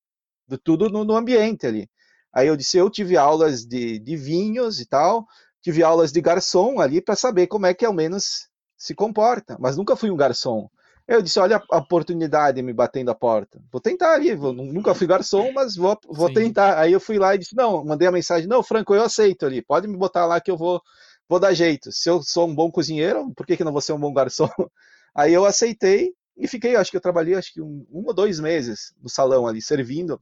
[0.49, 1.89] de tudo no, no ambiente ali.
[2.35, 5.25] Aí eu disse, eu tive aulas de, de vinhos e tal,
[5.65, 9.79] tive aulas de garçom ali para saber como é que ao menos se comporta, mas
[9.79, 10.69] nunca fui um garçom.
[11.09, 13.59] Eu disse, olha a oportunidade me batendo a porta.
[13.73, 16.79] Vou tentar ali, vou, nunca fui garçom, mas vou, vou tentar.
[16.79, 19.63] Aí eu fui lá e disse, não, mandei a mensagem, não, Franco, eu aceito ali,
[19.63, 20.83] pode me botar lá que eu vou,
[21.27, 21.91] vou dar jeito.
[21.91, 24.49] Se eu sou um bom cozinheiro, por que, que não vou ser um bom garçom?
[25.17, 28.39] Aí eu aceitei e fiquei, acho que eu trabalhei acho que um, um ou dois
[28.39, 30.21] meses no salão ali, servindo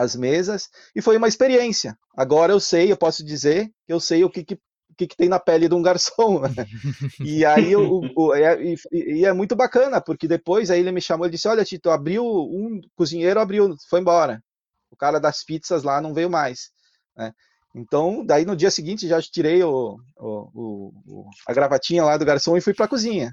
[0.00, 1.96] as mesas, e foi uma experiência.
[2.16, 5.16] Agora eu sei, eu posso dizer que eu sei o que, que o que, que,
[5.16, 6.40] tem na pele de um garçom.
[6.40, 6.50] Né?
[7.24, 11.00] e aí o, o, é, e, e, é muito bacana, porque depois aí ele me
[11.00, 14.42] chamou e disse: Olha, Tito, abriu um cozinheiro, abriu, foi embora.
[14.90, 16.70] O cara das pizzas lá não veio mais.
[17.16, 17.32] Né?
[17.74, 22.60] Então, daí no dia seguinte já tirei o, o, a gravatinha lá do garçom e
[22.60, 23.32] fui para a cozinha.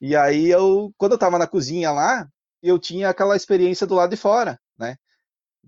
[0.00, 2.26] E aí eu, quando eu estava na cozinha lá,
[2.62, 4.96] eu tinha aquela experiência do lado de fora, né?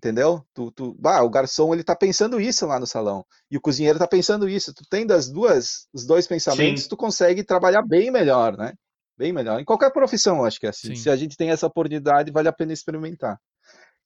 [0.02, 0.44] Entendeu?
[0.52, 4.06] Tu, tu, o garçom ele tá pensando isso lá no salão e o cozinheiro tá
[4.06, 4.74] pensando isso.
[4.74, 6.88] Tu tem das duas, os dois pensamentos, Sim.
[6.88, 8.74] tu consegue trabalhar bem melhor, né?
[9.16, 9.60] Bem melhor.
[9.60, 10.88] Em qualquer profissão, acho que é assim.
[10.88, 10.96] Sim.
[10.96, 13.38] Se a gente tem essa oportunidade, vale a pena experimentar.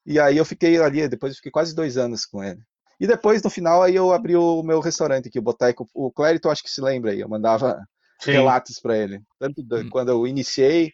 [0.04, 2.60] E aí eu fiquei ali, depois eu fiquei quase dois anos com ele.
[3.00, 5.88] E depois, no final, aí eu abri o meu restaurante aqui, o Boteco.
[5.94, 7.78] O Clérito, acho que se lembra aí, eu mandava
[8.20, 8.32] Sim.
[8.32, 9.20] relatos para ele.
[9.38, 9.88] Tanto hum.
[9.90, 10.92] quando eu iniciei,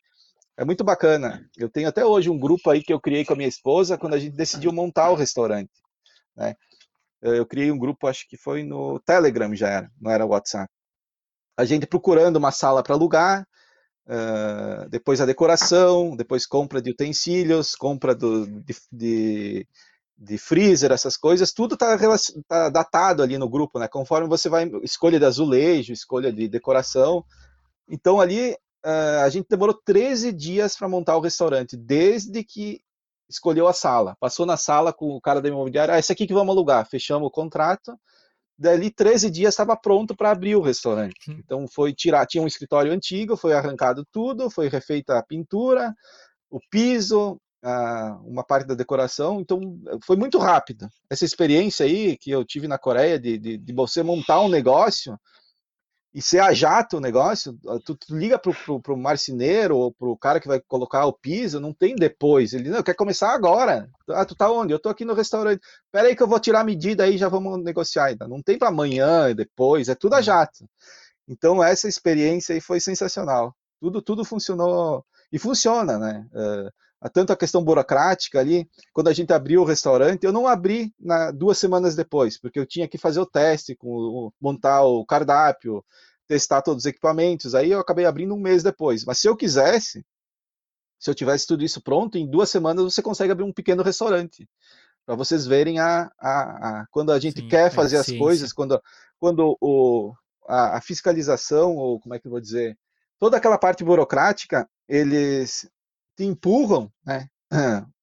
[0.57, 1.49] é muito bacana.
[1.57, 4.15] Eu tenho até hoje um grupo aí que eu criei com a minha esposa quando
[4.15, 5.71] a gente decidiu montar o restaurante.
[6.37, 6.55] Né?
[7.23, 10.71] Eu criei um grupo, acho que foi no Telegram já era, não era WhatsApp.
[11.57, 13.47] A gente procurando uma sala para alugar,
[14.07, 19.69] uh, depois a decoração, depois compra de utensílios, compra do, de, de,
[20.19, 21.97] de freezer, essas coisas, tudo está
[22.49, 23.87] tá datado ali no grupo, né?
[23.87, 27.25] Conforme você vai, escolha de azulejo, escolha de decoração.
[27.89, 32.81] Então ali uh, a gente demorou 13 dias para montar o restaurante, desde que
[33.29, 34.17] escolheu a sala.
[34.21, 36.87] Passou na sala com o cara da imobiliária, ah, esse aqui que vamos alugar.
[36.89, 37.99] Fechamos o contrato.
[38.59, 41.31] Dali 13 dias estava pronto para abrir o restaurante.
[41.31, 45.95] Então foi tirar, tinha um escritório antigo, foi arrancado tudo, foi refeita a pintura,
[46.51, 47.41] o piso,
[48.25, 49.61] uma parte da decoração, então
[50.05, 50.89] foi muito rápido.
[51.09, 55.19] Essa experiência aí que eu tive na Coreia de, de, de você montar um negócio
[56.15, 59.93] e ser a jato o negócio, ah, tu, tu liga pro, pro, pro, marceneiro ou
[59.93, 62.53] pro cara que vai colocar o piso, não tem depois.
[62.53, 63.89] Ele, não, quer começar agora.
[64.11, 64.73] Ah, tu tá onde?
[64.73, 65.63] Eu tô aqui no restaurante.
[65.91, 68.29] Pera aí que eu vou tirar a medida aí já vamos negociar ainda.
[68.29, 70.69] Não tem para amanhã e depois, é tudo a jato.
[71.27, 73.55] Então essa experiência aí foi sensacional.
[73.81, 76.27] Tudo, tudo funcionou e funciona, né?
[76.33, 76.71] Uh,
[77.09, 81.31] tanto a questão burocrática ali, quando a gente abriu o restaurante, eu não abri na,
[81.31, 85.85] duas semanas depois, porque eu tinha que fazer o teste, com o, montar o cardápio,
[86.29, 89.05] testar todos os equipamentos, aí eu acabei abrindo um mês depois.
[89.05, 90.05] Mas se eu quisesse,
[90.99, 94.49] se eu tivesse tudo isso pronto, em duas semanas você consegue abrir um pequeno restaurante.
[95.05, 98.81] Para vocês verem a, a, a, quando a gente Sim, quer fazer as coisas, quando,
[99.19, 100.15] quando o,
[100.47, 102.79] a, a, fiscalização, ou como é que eu vou dizer,
[103.19, 105.69] toda aquela parte burocrática, eles
[106.17, 107.27] te empurram, né?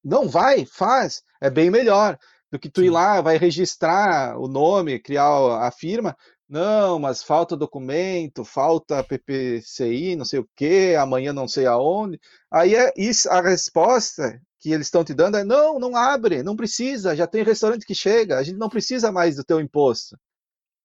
[0.03, 2.18] Não vai, faz, é bem melhor
[2.51, 2.88] do que tu Sim.
[2.88, 5.28] ir lá, vai registrar o nome, criar
[5.62, 6.16] a firma,
[6.49, 12.20] não, mas falta documento, falta PPCI, não sei o que, amanhã não sei aonde.
[12.51, 16.55] Aí é isso, a resposta que eles estão te dando é: não, não abre, não
[16.55, 20.18] precisa, já tem restaurante que chega, a gente não precisa mais do teu imposto.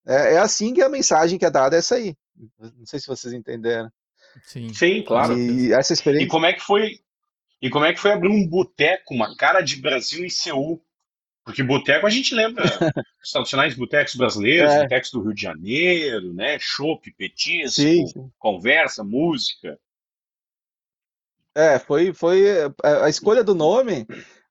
[0.05, 2.15] É, é assim que a mensagem que é dada é essa aí.
[2.59, 3.89] Não sei se vocês entenderam.
[4.43, 5.35] Sim, Sim claro.
[5.35, 6.27] E essa experiência.
[6.27, 6.99] E como é que foi?
[7.65, 10.79] E como é que foi abrir um boteco, uma cara de Brasil em Seul?
[11.43, 12.63] Porque boteco a gente lembra
[13.23, 14.83] os tradicionais botecos brasileiros, é.
[14.83, 16.59] botecos do Rio de Janeiro, né?
[16.59, 18.29] Chopp, petisco, sim, sim.
[18.37, 19.79] conversa, música.
[21.55, 22.43] É, foi, foi
[22.83, 24.05] a escolha do nome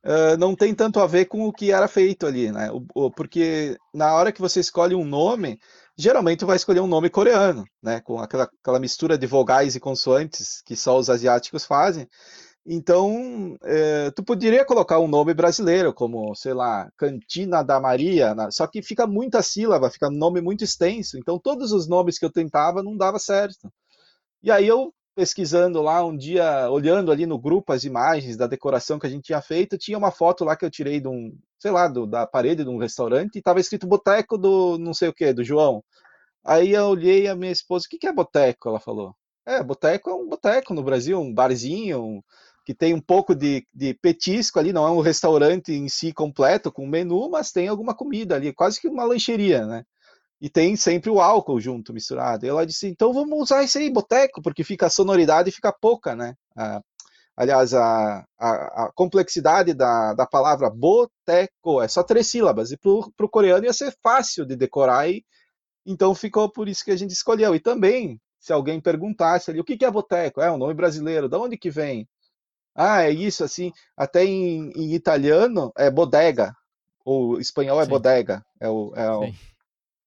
[0.04, 2.68] uh, não tem tanto a ver com o que era feito ali, né?
[2.72, 5.56] O, o, porque na hora que você escolhe um nome,
[5.96, 8.00] geralmente vai escolher um nome coreano, né?
[8.00, 12.08] Com aquela, aquela mistura de vogais e consoantes que só os asiáticos fazem.
[12.66, 18.66] Então, é, tu poderia colocar um nome brasileiro, como, sei lá, Cantina da Maria, só
[18.66, 21.18] que fica muita sílaba, fica um nome muito extenso.
[21.18, 23.70] Então, todos os nomes que eu tentava não dava certo.
[24.42, 28.98] E aí eu pesquisando lá um dia, olhando ali no grupo as imagens da decoração
[28.98, 31.70] que a gente tinha feito, tinha uma foto lá que eu tirei de um, sei
[31.70, 35.14] lá, do, da parede de um restaurante e estava escrito boteco do não sei o
[35.14, 35.84] que, do João.
[36.44, 38.68] Aí eu olhei a minha esposa, o que, que é boteco?
[38.68, 39.14] Ela falou.
[39.46, 42.22] É, boteco é um boteco no Brasil, um barzinho, um,
[42.64, 46.72] que tem um pouco de, de petisco ali, não é um restaurante em si completo
[46.72, 49.84] com menu, mas tem alguma comida ali, quase que uma lancheria, né?
[50.40, 52.44] E tem sempre o álcool junto, misturado.
[52.44, 56.16] E ela disse, então vamos usar isso aí, boteco, porque fica a sonoridade fica pouca,
[56.16, 56.34] né?
[56.56, 56.80] Ah,
[57.36, 62.90] aliás, a, a, a, complexidade da, da palavra boteco é só três sílabas, e para
[63.26, 65.24] o coreano ia ser fácil de decorar, e
[65.86, 67.54] então ficou por isso que a gente escolheu.
[67.54, 70.40] E também, se alguém perguntasse ali, o que é boteco?
[70.40, 72.08] É um nome brasileiro, de onde que vem?
[72.74, 76.52] Ah, é isso, assim, até em, em italiano é bodega,
[77.04, 77.90] ou espanhol é Sim.
[77.90, 79.32] bodega, é o, é o,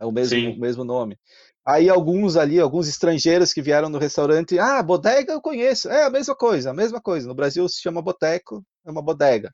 [0.02, 1.18] é o mesmo, mesmo nome.
[1.66, 6.10] Aí alguns ali, alguns estrangeiros que vieram no restaurante, ah, bodega eu conheço, é a
[6.10, 7.28] mesma coisa, a mesma coisa.
[7.28, 9.52] No Brasil se chama boteco, é uma bodega.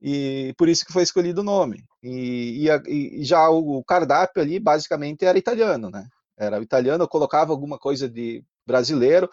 [0.00, 1.84] E por isso que foi escolhido o nome.
[2.02, 6.06] E, e, e já o cardápio ali basicamente era italiano, né?
[6.38, 9.28] Era o italiano, eu colocava alguma coisa de brasileiro,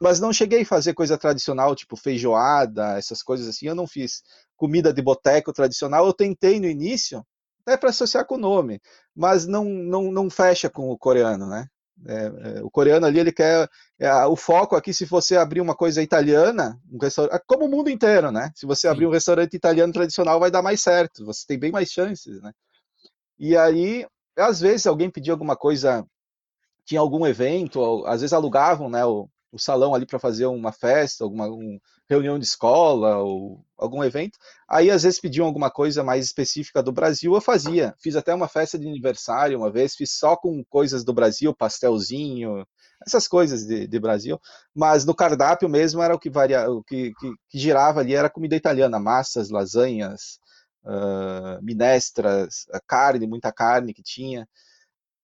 [0.00, 4.22] mas não cheguei a fazer coisa tradicional, tipo feijoada, essas coisas assim, eu não fiz.
[4.56, 7.24] Comida de boteco tradicional, eu tentei no início,
[7.62, 8.80] até para associar com o nome,
[9.14, 11.66] mas não, não, não fecha com o coreano, né?
[12.06, 13.68] É, é, o coreano ali, ele quer.
[13.98, 17.90] É, o foco aqui, se você abrir uma coisa italiana, um restaurante, como o mundo
[17.90, 18.52] inteiro, né?
[18.54, 21.90] Se você abrir um restaurante italiano tradicional, vai dar mais certo, você tem bem mais
[21.90, 22.52] chances, né?
[23.38, 26.06] E aí, às vezes, alguém pedia alguma coisa,
[26.84, 29.04] tinha algum evento, ou, às vezes alugavam, né?
[29.04, 31.78] O, o salão ali para fazer uma festa, alguma um,
[32.08, 34.38] reunião de escola ou algum evento.
[34.68, 37.94] Aí às vezes pediam alguma coisa mais específica do Brasil, eu fazia.
[37.98, 42.66] Fiz até uma festa de aniversário uma vez, fiz só com coisas do Brasil, pastelzinho,
[43.06, 44.40] essas coisas de, de Brasil.
[44.74, 48.30] Mas no cardápio mesmo era o que varia, o que, que, que girava ali era
[48.30, 50.38] comida italiana, massas, lasanhas,
[50.84, 54.48] uh, minestras, carne, muita carne que tinha.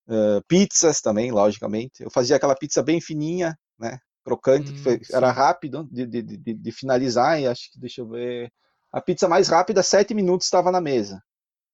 [0.06, 2.02] Uh, pizzas também, logicamente.
[2.02, 3.98] Eu fazia aquela pizza bem fininha, né?
[4.24, 8.00] Crocante, hum, que foi, era rápido de, de, de, de, finalizar, e acho que, deixa
[8.00, 8.50] eu ver,
[8.90, 11.22] a pizza mais rápida, sete minutos estava na mesa.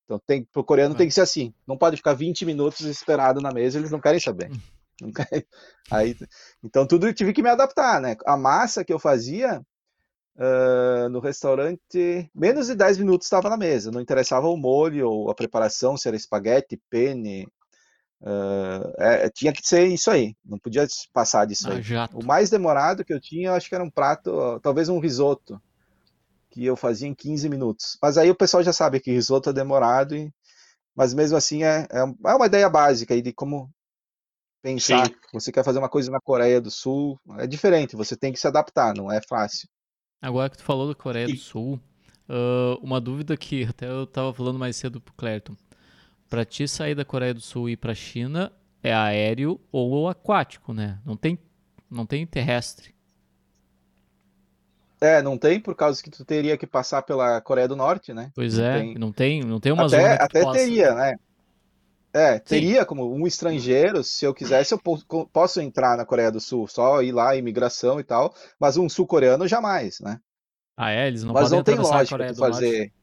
[0.05, 0.97] Então, tem, pro coreano ah.
[0.97, 4.19] tem que ser assim, não pode ficar 20 minutos esperado na mesa, eles não querem
[4.19, 4.51] saber.
[4.51, 4.59] Hum.
[5.01, 5.45] Não querem.
[5.89, 6.17] Aí,
[6.63, 8.15] então, tudo eu tive que me adaptar, né?
[8.25, 9.61] A massa que eu fazia
[10.35, 15.31] uh, no restaurante, menos de 10 minutos estava na mesa, não interessava o molho ou
[15.31, 17.47] a preparação, se era espaguete, penne,
[18.21, 21.81] Uh, é, tinha que ser isso aí, não podia passar disso ah, aí.
[21.81, 22.19] Jato.
[22.19, 25.59] O mais demorado que eu tinha, eu acho que era um prato, talvez um risoto,
[26.51, 27.97] que eu fazia em 15 minutos.
[28.01, 30.31] Mas aí o pessoal já sabe que risoto é demorado, e...
[30.95, 33.71] mas mesmo assim é, é, é uma ideia básica aí de como
[34.61, 35.07] pensar.
[35.07, 35.15] Sim.
[35.33, 38.47] Você quer fazer uma coisa na Coreia do Sul, é diferente, você tem que se
[38.47, 39.67] adaptar, não é fácil.
[40.21, 41.79] Agora que tu falou da Coreia do Sul,
[42.29, 45.55] uh, uma dúvida que até eu estava falando mais cedo pro Clerton.
[46.31, 48.51] Para ti sair da Coreia do Sul e ir para a China
[48.81, 50.99] é aéreo ou aquático, né?
[51.05, 51.37] Não tem,
[51.91, 52.95] não tem terrestre.
[55.01, 58.31] É, não tem, por causa que tu teria que passar pela Coreia do Norte, né?
[58.35, 58.95] Pois Não é, tem.
[58.95, 60.59] não tem, não tem uma Até, zona até possa.
[60.59, 61.15] teria, né?
[62.13, 64.79] É, teria como um estrangeiro, se eu quisesse, eu
[65.31, 69.47] posso entrar na Coreia do Sul, só ir lá, imigração e tal, mas um sul-coreano
[69.47, 70.19] jamais, né?
[70.77, 71.07] Ah, é?
[71.07, 72.93] Eles não Mas podem não tem lógica tu do fazer.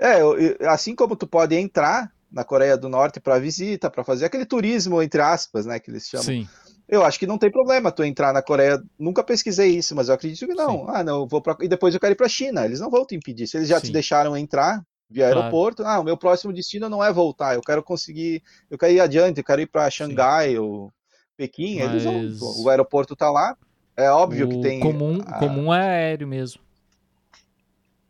[0.00, 0.20] É,
[0.68, 5.02] assim como tu pode entrar na Coreia do Norte para visita, para fazer aquele turismo,
[5.02, 6.24] entre aspas, né, que eles chamam.
[6.26, 6.48] Sim,
[6.88, 8.82] Eu acho que não tem problema tu entrar na Coreia.
[8.98, 10.88] Nunca pesquisei isso, mas eu acredito que não.
[10.88, 11.56] Ah, não, eu vou pra...
[11.60, 12.64] e depois eu quero ir para China.
[12.64, 13.46] Eles não vão te impedir.
[13.46, 13.92] Se eles já te Sim.
[13.92, 15.38] deixaram entrar via Claro.
[15.40, 17.54] aeroporto, ah, o meu próximo destino não é voltar.
[17.54, 20.92] Eu quero conseguir, eu quero ir adiante, eu quero ir para Xangai ou
[21.36, 21.78] Pequim.
[21.80, 22.22] Eles vão.
[22.22, 23.56] Mas- O aeroporto tá lá.
[23.96, 26.60] É óbvio que o tem comum, a- comum é aéreo mesmo.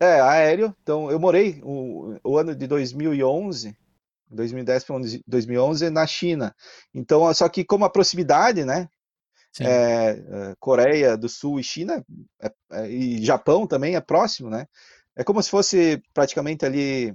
[0.01, 0.75] É, aéreo.
[0.83, 3.77] Então, eu morei o, o ano de 2011,
[4.31, 4.97] 2010 para
[5.27, 6.55] 2011 na China.
[6.95, 8.89] Então, só que como a proximidade, né?
[9.61, 12.05] É, é, Coreia do Sul e China
[12.41, 14.67] é- é- e Japão também é próximo, né?
[15.17, 17.13] É como se fosse praticamente ali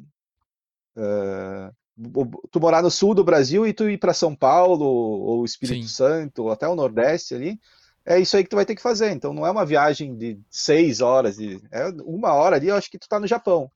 [1.97, 5.87] o- tu morar no sul do Brasil e tu ir para São Paulo ou Espírito
[5.87, 5.93] Sim.
[5.93, 7.59] Santo ou até o Nordeste ali.
[8.05, 9.11] É isso aí que tu vai ter que fazer.
[9.11, 12.67] Então não é uma viagem de seis horas, de, é uma hora ali.
[12.67, 13.71] Eu acho que tu tá no Japão.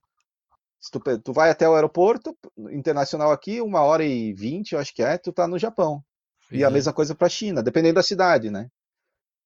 [0.79, 2.37] Se tu, tu vai até o aeroporto
[2.69, 6.03] internacional aqui, uma hora e vinte, eu acho que é, tu tá no Japão.
[6.47, 8.69] pois E a mesma coisa para a China, dependendo da cidade, né?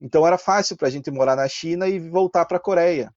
[0.02, 3.14] Então era fácil para a gente morar na China e voltar para a Coreia.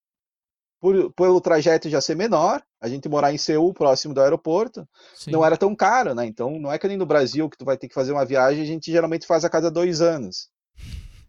[0.80, 5.30] Por, pelo trajeto já ser menor, a gente morar em Seul, próximo do aeroporto, Sim.
[5.30, 6.26] não era tão caro, né?
[6.26, 8.62] Então não é que nem no Brasil que tu vai ter que fazer uma viagem,
[8.62, 10.50] a gente geralmente faz a cada dois anos.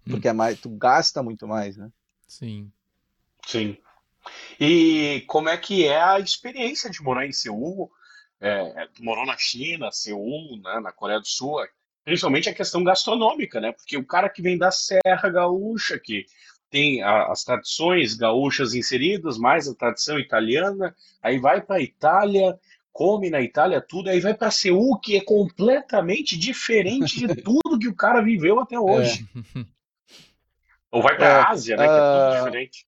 [0.09, 1.89] Porque é mais, tu gasta muito mais, né?
[2.27, 2.71] Sim.
[3.45, 3.77] Sim.
[4.59, 7.91] E como é que é a experiência de morar em Seul?
[8.39, 11.57] É, tu morou na China, Seul, né, na Coreia do Sul,
[12.03, 13.71] principalmente a questão gastronômica, né?
[13.71, 16.25] Porque o cara que vem da Serra Gaúcha, que
[16.69, 22.59] tem a- as tradições gaúchas inseridas, mais a tradição italiana, aí vai para a Itália,
[22.91, 27.87] come na Itália tudo, aí vai para Seul, que é completamente diferente de tudo que
[27.87, 29.27] o cara viveu até hoje.
[30.95, 32.87] Ou vai para É, a Ásia, né, que é tudo ah, diferente.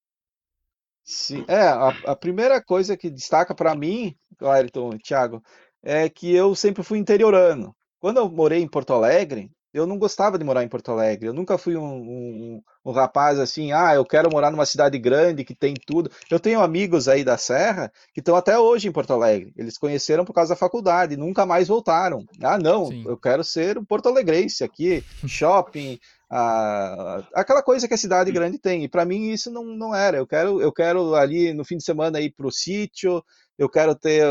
[1.03, 5.43] Sim, é, a, a primeira coisa que destaca para mim, Clayton e Thiago,
[5.84, 7.76] é que eu sempre fui interiorano.
[7.99, 11.28] Quando eu morei em Porto Alegre, eu não gostava de morar em Porto Alegre.
[11.28, 15.43] Eu nunca fui um, um, um rapaz assim, ah, eu quero morar numa cidade grande
[15.43, 16.11] que tem tudo.
[16.30, 19.53] Eu tenho amigos aí da Serra que estão até hoje em Porto Alegre.
[19.55, 22.25] Eles conheceram por causa da faculdade, nunca mais voltaram.
[22.41, 23.03] Ah, não, Sim.
[23.07, 25.99] eu quero ser um porto-alegrense aqui, shopping,
[26.30, 28.84] ah, aquela coisa que a cidade grande tem.
[28.84, 30.17] E para mim isso não, não era.
[30.17, 33.23] Eu quero, eu quero ali no fim de semana ir para o sítio,
[33.57, 34.23] eu quero ter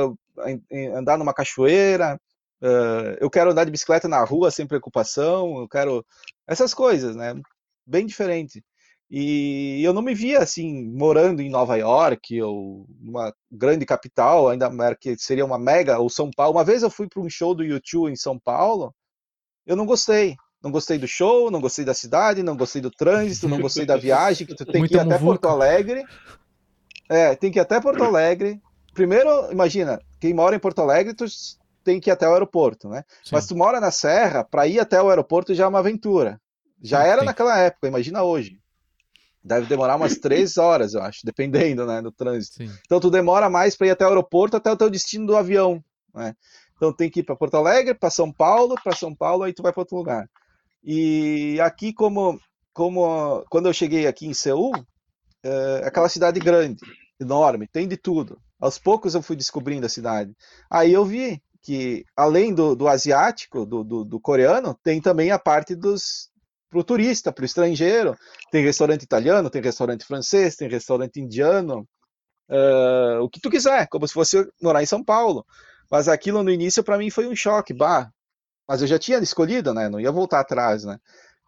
[0.95, 2.21] andar numa cachoeira,
[2.63, 6.05] eh, eu quero andar de bicicleta na rua sem preocupação, eu quero
[6.47, 7.35] essas coisas, né?
[7.87, 8.63] Bem diferente.
[9.09, 14.69] E eu não me via assim morando em Nova York ou numa grande capital, ainda
[14.97, 16.57] que seria uma mega ou São Paulo.
[16.57, 18.93] Uma vez eu fui para um show do U2 em São Paulo,
[19.65, 20.37] eu não gostei.
[20.63, 23.95] Não gostei do show, não gostei da cidade, não gostei do trânsito, não gostei da
[23.99, 25.19] viagem, que tu tem que ir até.
[25.19, 26.03] Porto Alegre.
[27.09, 28.61] É, tem que ir até Porto Alegre.
[28.93, 31.27] Primeiro, imagina, quem mora em Porto Alegre, tu
[31.87, 33.05] tem que ir até o aeroporto, né?
[33.23, 33.31] Sim.
[33.33, 36.41] Mas tu mora na Serra, para ir até o aeroporto já é uma aventura.
[36.83, 37.27] Já Sim, era tem.
[37.27, 38.59] naquela época, imagina hoje.
[39.43, 42.57] Deve demorar umas três horas, eu acho, dependendo, né, do trânsito.
[42.57, 42.71] Sim.
[42.85, 45.83] Então tu demora mais para ir até o aeroporto, até o teu destino do avião,
[46.13, 46.35] né?
[46.77, 49.63] Então tem que ir para Porto Alegre, para São Paulo, para São Paulo, aí tu
[49.63, 50.29] vai para outro lugar.
[50.83, 52.39] E aqui como
[52.75, 54.73] como quando eu cheguei aqui em Seul,
[55.43, 56.85] é aquela cidade grande,
[57.19, 58.39] enorme, tem de tudo.
[58.61, 60.35] Aos poucos eu fui descobrindo a cidade.
[60.71, 65.39] Aí eu vi que além do, do asiático, do, do, do coreano, tem também a
[65.39, 66.31] parte dos
[66.71, 68.17] para o turista, para o estrangeiro.
[68.53, 71.89] Tem restaurante italiano, tem restaurante francês, tem restaurante indiano,
[72.49, 75.45] ah, o que tu quiser, como se fosse morar em São Paulo.
[75.91, 78.11] Mas aquilo no início para mim foi um choque, bah.
[78.69, 79.89] Mas eu já tinha escolhido, né?
[79.89, 80.99] Não ia voltar atrás, né?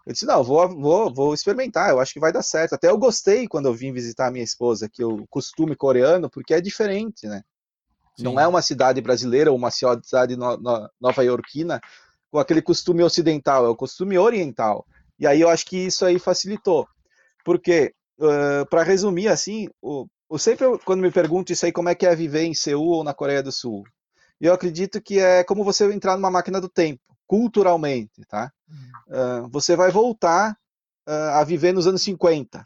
[0.07, 2.75] Eu disse, não, vou, vou, vou experimentar, eu acho que vai dar certo.
[2.75, 6.55] Até eu gostei quando eu vim visitar a minha esposa, que o costume coreano, porque
[6.55, 7.43] é diferente, né?
[8.25, 11.81] Não é uma cidade brasileira ou uma cidade no, no, nova-iorquina
[12.31, 14.87] com aquele costume ocidental, é o costume oriental.
[15.19, 16.87] E aí eu acho que isso aí facilitou.
[17.45, 21.89] Porque, uh, para resumir assim, o, o sempre eu, quando me pergunto isso aí, como
[21.89, 23.85] é que é viver em Seul ou na Coreia do Sul?
[24.41, 28.53] Eu acredito que é como você entrar numa máquina do tempo, culturalmente, tá?
[29.09, 30.57] Uh, você vai voltar
[31.09, 32.65] uh, a viver nos anos 50,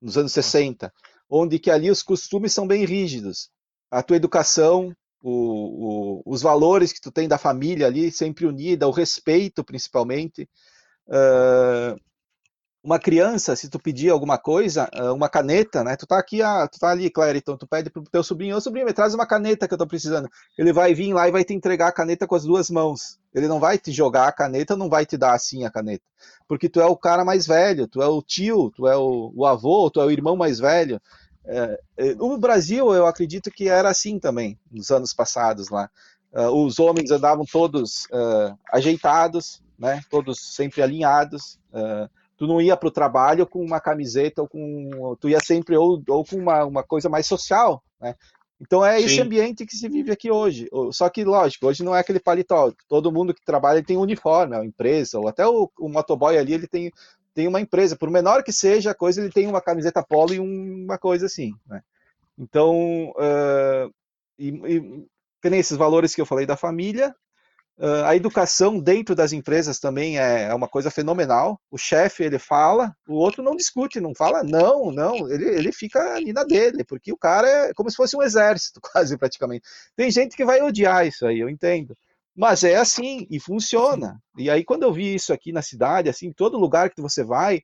[0.00, 0.92] nos anos 60,
[1.28, 3.50] onde que ali os costumes são bem rígidos.
[3.90, 8.86] A tua educação, o, o, os valores que tu tem da família ali, sempre unida,
[8.88, 10.48] o respeito principalmente.
[11.06, 11.98] Uh,
[12.82, 15.96] uma criança, se tu pedir alguma coisa, ah, uma caneta, né?
[15.96, 18.60] Tu tá aqui, ah, tu tá ali, Claire, então tu pede pro teu sobrinho, ô
[18.60, 20.28] sobrinho, me traz uma caneta que eu tô precisando.
[20.56, 23.18] Ele vai vir lá e vai te entregar a caneta com as duas mãos.
[23.34, 26.04] Ele não vai te jogar a caneta, não vai te dar assim a caneta.
[26.46, 29.44] Porque tu é o cara mais velho, tu é o tio, tu é o, o
[29.44, 31.00] avô, tu é o irmão mais velho.
[31.48, 35.90] É, é no Brasil, eu acredito que era assim também, nos anos passados lá.
[36.32, 40.02] Uh, os homens andavam todos uh, ajeitados, né?
[40.10, 41.58] Todos sempre alinhados.
[41.72, 45.76] Uh, tu não ia para o trabalho com uma camiseta ou com tu ia sempre
[45.76, 48.14] ou, ou com uma, uma coisa mais social, né?
[48.60, 49.04] Então é Sim.
[49.04, 50.68] esse ambiente que se vive aqui hoje.
[50.90, 52.72] Só que, lógico, hoje não é aquele paletó.
[52.88, 56.54] Todo mundo que trabalha tem um uniforme, uma empresa, ou até o, o motoboy ali,
[56.54, 56.90] ele tem,
[57.38, 57.94] tem uma empresa.
[57.94, 61.54] Por menor que seja a coisa, ele tem uma camiseta polo e uma coisa assim,
[61.68, 61.82] né?
[62.36, 63.94] Então, uh,
[64.36, 65.08] e, e,
[65.56, 67.14] esses valores que eu falei da família,
[67.80, 71.60] Uh, a educação dentro das empresas também é, é uma coisa fenomenal.
[71.70, 75.30] O chefe ele fala, o outro não discute, não fala não, não.
[75.30, 78.80] Ele, ele fica ali na dele, porque o cara é como se fosse um exército,
[78.82, 79.62] quase praticamente.
[79.94, 81.96] Tem gente que vai odiar isso aí, eu entendo.
[82.38, 84.22] Mas é assim e funciona.
[84.36, 87.62] E aí quando eu vi isso aqui na cidade, assim, todo lugar que você vai,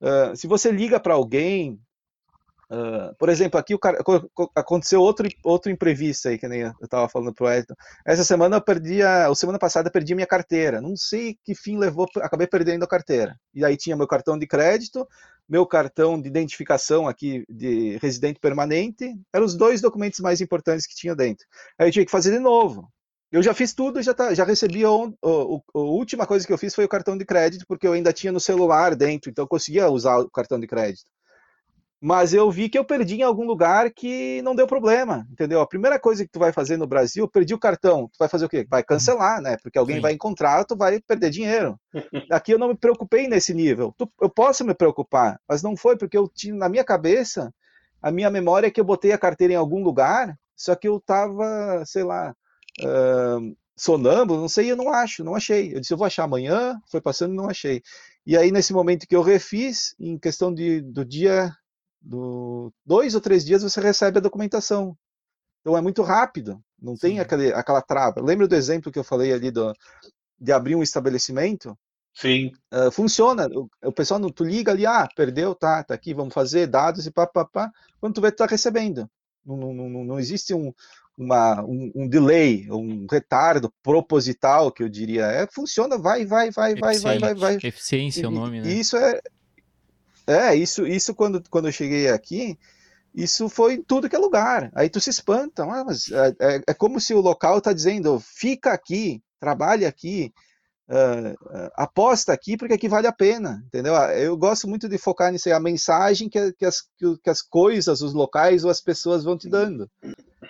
[0.00, 1.80] uh, se você liga para alguém,
[2.70, 3.98] Uh, por exemplo, aqui cara,
[4.56, 7.74] aconteceu outro, outro imprevisto aí, que nem eu estava falando pro Edson.
[8.06, 10.80] Essa semana eu perdi, a, a semana passada eu perdi minha carteira.
[10.80, 13.38] Não sei que fim levou, acabei perdendo a carteira.
[13.54, 15.06] E aí tinha meu cartão de crédito,
[15.46, 20.96] meu cartão de identificação aqui de residente permanente, eram os dois documentos mais importantes que
[20.96, 21.46] tinha dentro.
[21.78, 22.88] Aí eu tinha que fazer de novo.
[23.32, 24.84] Eu já fiz tudo, já, tá, já recebi.
[24.86, 27.92] O, o, a última coisa que eu fiz foi o cartão de crédito, porque eu
[27.92, 31.04] ainda tinha no celular dentro, então eu conseguia usar o cartão de crédito
[32.04, 35.62] mas eu vi que eu perdi em algum lugar que não deu problema, entendeu?
[35.62, 38.44] A primeira coisa que tu vai fazer no Brasil, perdi o cartão, tu vai fazer
[38.44, 38.66] o quê?
[38.68, 39.56] Vai cancelar, né?
[39.62, 40.02] Porque alguém Sim.
[40.02, 41.80] vai encontrar, tu vai perder dinheiro.
[42.30, 43.94] Aqui eu não me preocupei nesse nível.
[44.20, 47.50] Eu posso me preocupar, mas não foi porque eu tinha na minha cabeça,
[48.02, 51.00] a minha memória é que eu botei a carteira em algum lugar, só que eu
[51.00, 52.34] tava, sei lá,
[52.80, 55.74] uh, sonâmbulo, não sei, eu não acho, não achei.
[55.74, 57.82] Eu disse, eu vou achar amanhã, foi passando e não achei.
[58.26, 61.52] E aí, nesse momento que eu refiz, em questão de, do dia
[62.00, 64.96] do dois ou três dias você recebe a documentação.
[65.60, 67.00] Então é muito rápido, não Sim.
[67.00, 68.20] tem aquele, aquela trava.
[68.20, 69.72] Lembra do exemplo que eu falei ali do,
[70.38, 71.76] de abrir um estabelecimento?
[72.14, 72.52] Sim.
[72.72, 73.48] Uh, funciona.
[73.48, 77.06] O, o, pessoal não, tu liga ali, ah, perdeu, tá, tá aqui, vamos fazer dados
[77.06, 77.70] e pá, pá, pá.
[77.98, 79.08] Quando tu vê, tu tá recebendo.
[79.44, 80.72] Não, não, não, não existe um,
[81.16, 85.26] uma, um, um, delay, um retardo proposital, que eu diria.
[85.26, 87.54] É, funciona, vai, vai, vai, vai, vai, vai, vai.
[87.56, 88.72] Eficiência é o nome, né?
[88.72, 89.20] Isso é,
[90.26, 92.58] é, isso, isso quando, quando eu cheguei aqui,
[93.14, 94.70] isso foi em tudo que é lugar.
[94.74, 98.18] Aí tu se espanta, ah, mas é, é, é como se o local está dizendo,
[98.20, 100.32] fica aqui, trabalhe aqui,
[100.88, 103.94] uh, aposta aqui, porque aqui vale a pena, entendeu?
[103.96, 106.82] Ah, eu gosto muito de focar nisso a mensagem que, que, as,
[107.22, 109.90] que as coisas, os locais ou as pessoas vão te dando.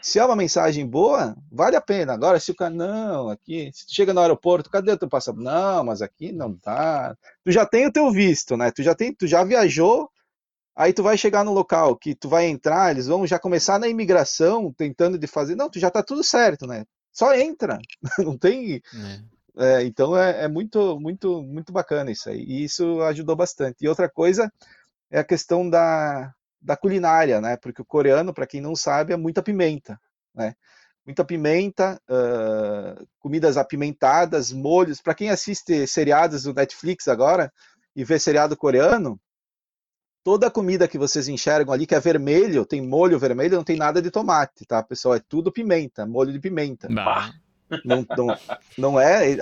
[0.03, 2.13] Se é uma mensagem boa, vale a pena.
[2.13, 5.45] Agora, se o cara, não, aqui, se tu chega no aeroporto, cadê o teu passaporte?
[5.45, 7.17] Não, mas aqui não tá.
[7.45, 8.71] Tu já tem o teu visto, né?
[8.71, 10.11] Tu já tem, tu já viajou,
[10.77, 13.89] aí tu vai chegar no local que tu vai entrar, eles vão já começar na
[13.89, 15.55] imigração, tentando de fazer.
[15.55, 16.85] Não, tu já tá tudo certo, né?
[17.13, 17.79] Só entra,
[18.19, 18.75] não tem.
[18.75, 19.34] É.
[19.57, 22.43] É, então é, é, muito, muito, muito bacana isso aí.
[22.43, 23.85] E isso ajudou bastante.
[23.85, 24.53] E outra coisa
[25.11, 27.57] é a questão da, da culinária, né?
[27.57, 29.99] Porque o coreano, para quem não sabe, é muita pimenta,
[30.35, 30.55] né?
[31.07, 35.03] Muita pimenta, uh, comidas apimentadas, molhos.
[35.03, 37.53] Para quem assiste seriados do Netflix agora
[37.95, 39.21] e vê seriado coreano,
[40.25, 43.77] toda a comida que vocês enxergam ali que é vermelho, tem molho vermelho, não tem
[43.77, 45.15] nada de tomate, tá, pessoal?
[45.15, 46.89] É tudo pimenta, molho de pimenta.
[46.89, 47.31] Bah.
[47.85, 48.37] Não, não,
[48.77, 49.37] não é.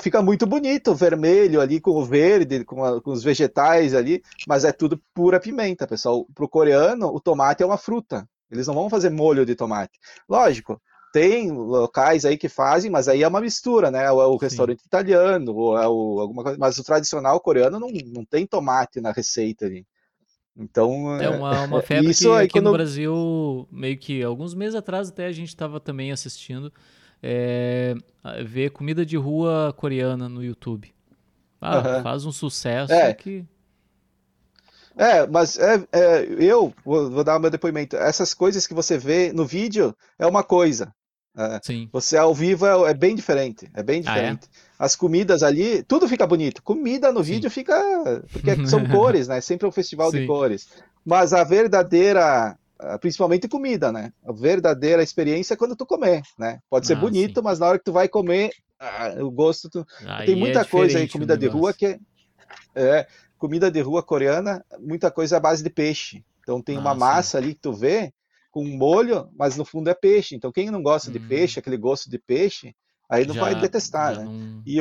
[0.00, 4.22] Fica muito bonito o vermelho ali com o verde, com, a, com, os vegetais ali,
[4.46, 6.26] mas é tudo pura pimenta, pessoal.
[6.34, 8.28] Para o coreano, o tomate é uma fruta.
[8.50, 9.98] Eles não vão fazer molho de tomate.
[10.28, 10.80] Lógico,
[11.12, 14.10] tem locais aí que fazem, mas aí é uma mistura, né?
[14.10, 14.86] Ou é o restaurante Sim.
[14.86, 16.58] italiano, ou é o, alguma coisa.
[16.58, 19.86] Mas o tradicional coreano não, não tem tomate na receita ali.
[20.56, 25.08] Então, é uma, uma febre isso que aqui no Brasil, meio que alguns meses atrás
[25.08, 26.70] até a gente estava também assistindo,
[27.22, 27.94] é,
[28.44, 30.92] ver comida de rua coreana no YouTube.
[31.60, 32.02] Ah, uhum.
[32.02, 33.14] faz um sucesso é.
[33.14, 33.44] que.
[34.96, 37.96] É, mas é, é eu vou, vou, dar meu depoimento.
[37.96, 40.92] Essas coisas que você vê no vídeo é uma coisa.
[41.36, 41.88] É, Sim.
[41.92, 43.70] Você ao vivo é, é, bem diferente.
[43.72, 44.48] É bem diferente.
[44.52, 44.84] Ah, é?
[44.84, 46.62] As comidas ali, tudo fica bonito.
[46.62, 47.34] Comida no Sim.
[47.34, 47.74] vídeo fica.
[48.32, 49.40] Porque são cores, né?
[49.40, 50.20] Sempre é um festival Sim.
[50.20, 50.68] de cores.
[51.04, 52.56] Mas a verdadeira ah,
[53.00, 54.12] principalmente comida, né?
[54.24, 56.60] A verdadeira experiência é quando tu comer, né?
[56.68, 57.44] Pode ser ah, bonito, sim.
[57.44, 59.86] mas na hora que tu vai comer, ah, o gosto tu...
[60.26, 61.98] tem muita é coisa aí comida de rua que é...
[62.74, 63.06] É,
[63.38, 66.24] comida de rua coreana, muita coisa é à base de peixe.
[66.40, 67.44] Então tem ah, uma massa sim.
[67.44, 68.12] ali que tu vê
[68.50, 70.34] com um molho, mas no fundo é peixe.
[70.34, 71.12] Então quem não gosta hum.
[71.12, 72.74] de peixe, aquele gosto de peixe,
[73.08, 74.24] aí não já, vai detestar, né?
[74.24, 74.62] Não...
[74.66, 74.78] E,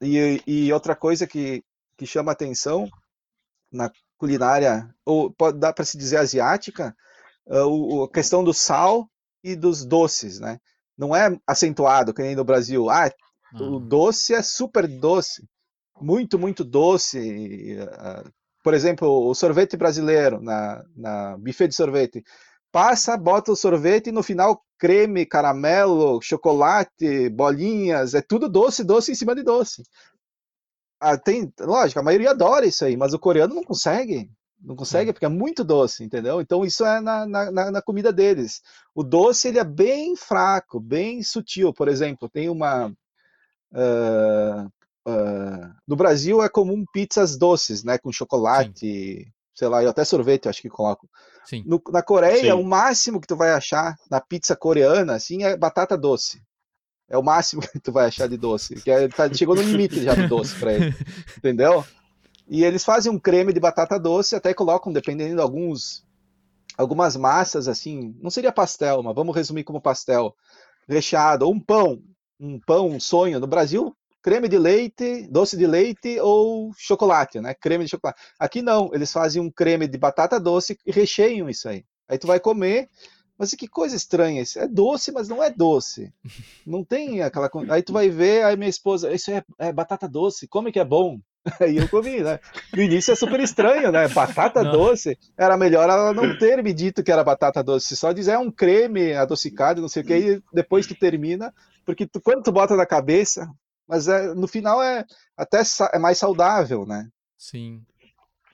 [0.00, 1.62] e, e outra coisa que,
[1.96, 2.88] que chama atenção
[3.72, 6.96] na culinária, ou pode dar para se dizer asiática,
[7.46, 9.08] uh, a questão do sal
[9.42, 10.58] e dos doces, né?
[10.96, 12.88] Não é acentuado, que nem no Brasil.
[12.88, 13.10] Ah,
[13.60, 15.44] o doce é super doce,
[16.00, 17.78] muito, muito doce.
[17.80, 18.30] Uh,
[18.62, 22.24] por exemplo, o sorvete brasileiro, na, na buffet de sorvete.
[22.72, 29.12] Passa, bota o sorvete e no final creme, caramelo, chocolate, bolinhas, é tudo doce, doce
[29.12, 29.82] em cima de doce.
[30.98, 34.30] Ah, tem, lógico, a maioria adora isso aí, mas o coreano não consegue.
[34.64, 36.40] Não consegue porque é muito doce, entendeu?
[36.40, 38.62] Então isso é na, na, na, comida deles.
[38.94, 41.72] O doce ele é bem fraco, bem sutil.
[41.72, 44.66] Por exemplo, tem uma uh,
[45.06, 49.32] uh, no Brasil é comum pizzas doces, né, com chocolate, Sim.
[49.54, 51.08] sei lá, e até sorvete, acho que coloco.
[51.66, 52.60] No, na Coreia, Sim.
[52.60, 56.42] o máximo que tu vai achar na pizza coreana, assim, é batata doce.
[57.06, 58.76] É o máximo que tu vai achar de doce.
[58.76, 60.94] Que é, tá, chegou no limite já do doce para ele.
[61.36, 61.84] Entendeu?
[62.48, 66.04] E eles fazem um creme de batata doce, até colocam, dependendo de alguns,
[66.76, 70.34] algumas massas, assim, não seria pastel, mas vamos resumir como pastel,
[70.86, 72.02] recheado, ou um pão,
[72.38, 73.40] um pão, um sonho.
[73.40, 77.54] No Brasil, creme de leite, doce de leite ou chocolate, né?
[77.54, 78.20] Creme de chocolate.
[78.38, 81.84] Aqui não, eles fazem um creme de batata doce e recheiam isso aí.
[82.08, 82.88] Aí tu vai comer,
[83.38, 84.58] mas que coisa estranha isso.
[84.58, 86.12] É doce, mas não é doce.
[86.66, 87.50] Não tem aquela.
[87.70, 90.84] Aí tu vai ver, aí minha esposa, isso é, é batata doce, come que é
[90.84, 91.18] bom.
[91.60, 92.40] Aí eu comi, né?
[92.72, 94.08] No início é super estranho, né?
[94.08, 94.72] Batata não.
[94.72, 95.18] doce.
[95.36, 98.50] Era melhor ela não ter me dito que era batata doce, só dizer é um
[98.50, 101.52] creme adocicado, não sei o que, e depois tu termina,
[101.84, 103.46] porque tu, quando tu bota na cabeça,
[103.86, 105.04] mas é, no final é
[105.36, 107.08] até é mais saudável, né?
[107.36, 107.82] Sim.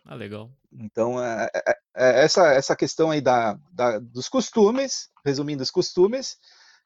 [0.05, 0.51] Ah, legal.
[0.73, 6.37] Então, é, é, é essa, essa questão aí da, da, dos costumes, resumindo os costumes,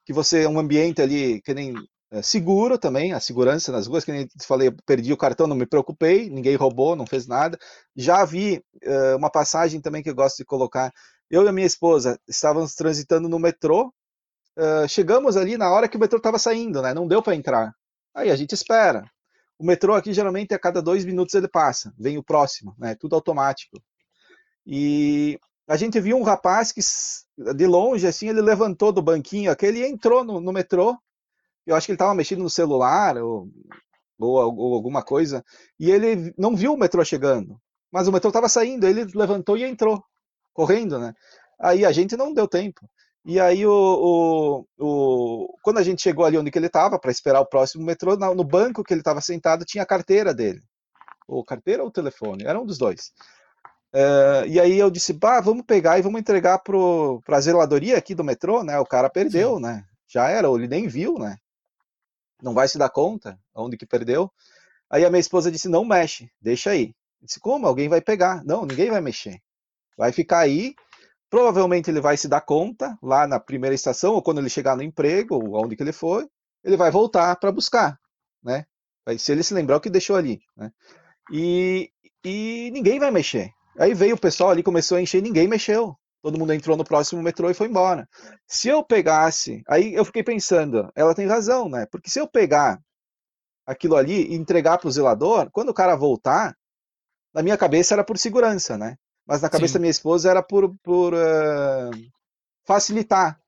[0.05, 1.75] que você, um ambiente ali que nem
[2.15, 5.67] é, seguro também, a segurança nas ruas, que nem falei, perdi o cartão, não me
[5.67, 7.59] preocupei, ninguém roubou, não fez nada.
[7.97, 10.93] Já vi uh, uma passagem também que eu gosto de colocar.
[11.29, 13.93] Eu e a minha esposa estávamos transitando no metrô,
[14.57, 16.95] uh, chegamos ali na hora que o metrô estava saindo, né?
[16.95, 17.75] Não deu para entrar.
[18.15, 19.11] Aí a gente espera.
[19.59, 22.95] O metrô aqui geralmente a cada dois minutos ele passa, vem o próximo, né?
[22.95, 23.77] Tudo automático.
[24.65, 25.37] E
[25.67, 26.81] a gente viu um rapaz que
[27.57, 30.97] de longe assim ele levantou do banquinho, aquele entrou no, no metrô
[31.67, 33.49] eu acho que ele estava mexendo no celular ou,
[34.19, 35.45] ou, ou, alguma coisa,
[35.79, 37.61] e ele não viu o metrô chegando,
[37.93, 40.03] mas o metrô estava saindo, ele levantou e entrou,
[40.53, 41.15] correndo, né?
[41.61, 42.81] Aí a gente não deu tempo.
[43.27, 47.11] E aí, o, o, o quando a gente chegou ali onde que ele estava, para
[47.11, 50.61] esperar o próximo metrô, no banco que ele estava sentado tinha a carteira dele.
[51.27, 53.12] Ou carteira ou telefone, era um dos dois.
[53.95, 58.15] Uh, e aí eu disse, bah, vamos pegar e vamos entregar para a zeladoria aqui
[58.15, 58.79] do metrô, né?
[58.79, 59.62] O cara perdeu, Sim.
[59.62, 59.85] né?
[60.07, 61.39] Já era, ou ele nem viu, né?
[62.45, 64.30] Não vai se dar conta onde que perdeu.
[64.90, 66.95] Aí a minha esposa disse: não mexe, deixa aí.
[67.20, 67.66] Eu disse: como?
[67.66, 68.45] Alguém vai pegar?
[68.45, 69.40] Não, ninguém vai mexer.
[69.97, 70.74] Vai ficar aí.
[71.30, 74.82] Provavelmente ele vai se dar conta lá na primeira estação ou quando ele chegar no
[74.82, 76.28] emprego ou onde que ele for,
[76.62, 77.99] ele vai voltar para buscar,
[78.42, 78.66] né?
[79.18, 80.70] Se ele se lembrar o que deixou ali, né?
[81.32, 81.90] E,
[82.24, 83.51] e ninguém vai mexer.
[83.76, 87.22] Aí veio o pessoal ali, começou a encher, ninguém mexeu todo mundo entrou no próximo
[87.22, 88.09] metrô e foi embora.
[88.47, 91.85] Se eu pegasse, aí eu fiquei pensando, ela tem razão, né?
[91.91, 92.81] Porque se eu pegar
[93.66, 96.57] aquilo ali e entregar para o zelador, quando o cara voltar,
[97.34, 98.96] na minha cabeça era por segurança, né?
[99.26, 99.75] Mas na cabeça Sim.
[99.75, 101.91] da minha esposa era por, por uh,
[102.67, 103.38] facilitar.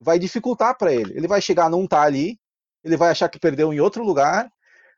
[0.00, 1.16] Vai dificultar para ele.
[1.16, 2.36] Ele vai chegar, não tá ali,
[2.82, 4.50] ele vai achar que perdeu em outro lugar.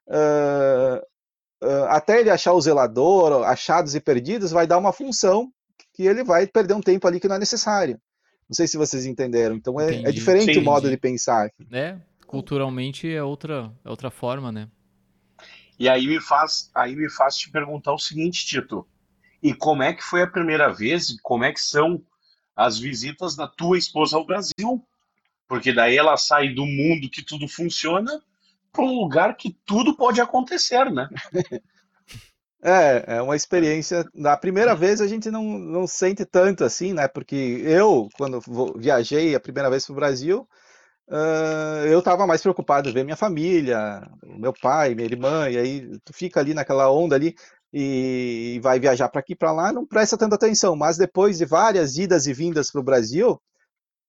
[0.09, 5.52] Uh, uh, até ele achar o zelador, achados e perdidos, vai dar uma função
[6.01, 8.01] que ele vai perder um tempo ali que não é necessário.
[8.48, 9.55] Não sei se vocês entenderam.
[9.55, 11.44] Então é, é diferente Sim, o modo de pensar.
[11.44, 11.66] Aqui.
[11.70, 14.66] É, culturalmente é outra, é outra forma, né?
[15.78, 18.86] E aí me faz, aí me faz te perguntar o seguinte, Tito.
[19.43, 21.14] E como é que foi a primeira vez?
[21.20, 22.02] Como é que são
[22.56, 24.82] as visitas da tua esposa ao Brasil?
[25.47, 28.22] Porque daí ela sai do mundo que tudo funciona
[28.72, 31.10] para um lugar que tudo pode acontecer, né?
[32.62, 34.04] É, é uma experiência.
[34.14, 37.08] Na primeira vez a gente não, não sente tanto assim, né?
[37.08, 37.34] Porque
[37.64, 38.40] eu, quando
[38.76, 40.46] viajei a primeira vez para o Brasil,
[41.08, 45.98] uh, eu estava mais preocupado em ver minha família, meu pai, minha irmã, e aí
[46.04, 47.34] tu fica ali naquela onda ali
[47.72, 50.76] e, e vai viajar para aqui para lá, não presta tanta atenção.
[50.76, 53.40] Mas depois de várias idas e vindas para o Brasil,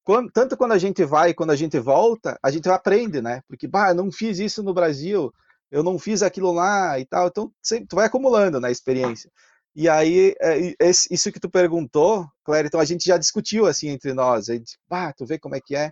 [0.04, 3.42] quando, tanto quando a gente vai quando a gente volta, a gente aprende, né?
[3.48, 5.32] Porque, bah, não fiz isso no Brasil
[5.72, 7.28] eu não fiz aquilo lá e tal.
[7.28, 9.32] Então, sempre, tu vai acumulando na né, experiência.
[9.74, 10.76] E aí, é,
[11.10, 14.50] isso que tu perguntou, Claire, então a gente já discutiu assim entre nós.
[14.50, 15.92] A gente, ah, tu vê como é que é.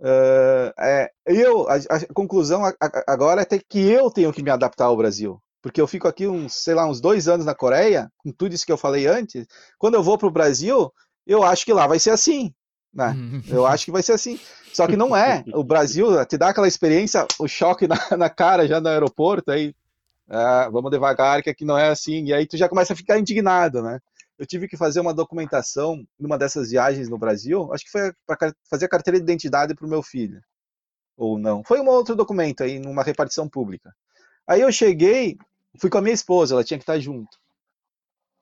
[0.00, 2.62] Uh, é eu, a, a conclusão
[3.06, 5.40] agora é que eu tenho que me adaptar ao Brasil.
[5.62, 8.66] Porque eu fico aqui uns, sei lá, uns dois anos na Coreia, com tudo isso
[8.66, 9.46] que eu falei antes.
[9.78, 10.92] Quando eu vou para o Brasil,
[11.26, 12.52] eu acho que lá vai ser assim.
[12.98, 13.16] Né?
[13.46, 14.40] Eu acho que vai ser assim.
[14.72, 15.44] Só que não é.
[15.54, 19.72] O Brasil te dá aquela experiência, o choque na, na cara já no aeroporto, aí
[20.28, 22.24] ah, vamos devagar, que aqui não é assim.
[22.24, 24.00] E aí tu já começa a ficar indignado, né?
[24.36, 28.52] Eu tive que fazer uma documentação numa dessas viagens no Brasil, acho que foi para
[28.68, 30.40] fazer a carteira de identidade para o meu filho.
[31.16, 31.62] Ou não.
[31.64, 33.94] Foi um outro documento aí, numa repartição pública.
[34.46, 35.36] Aí eu cheguei,
[35.80, 37.36] fui com a minha esposa, ela tinha que estar junto.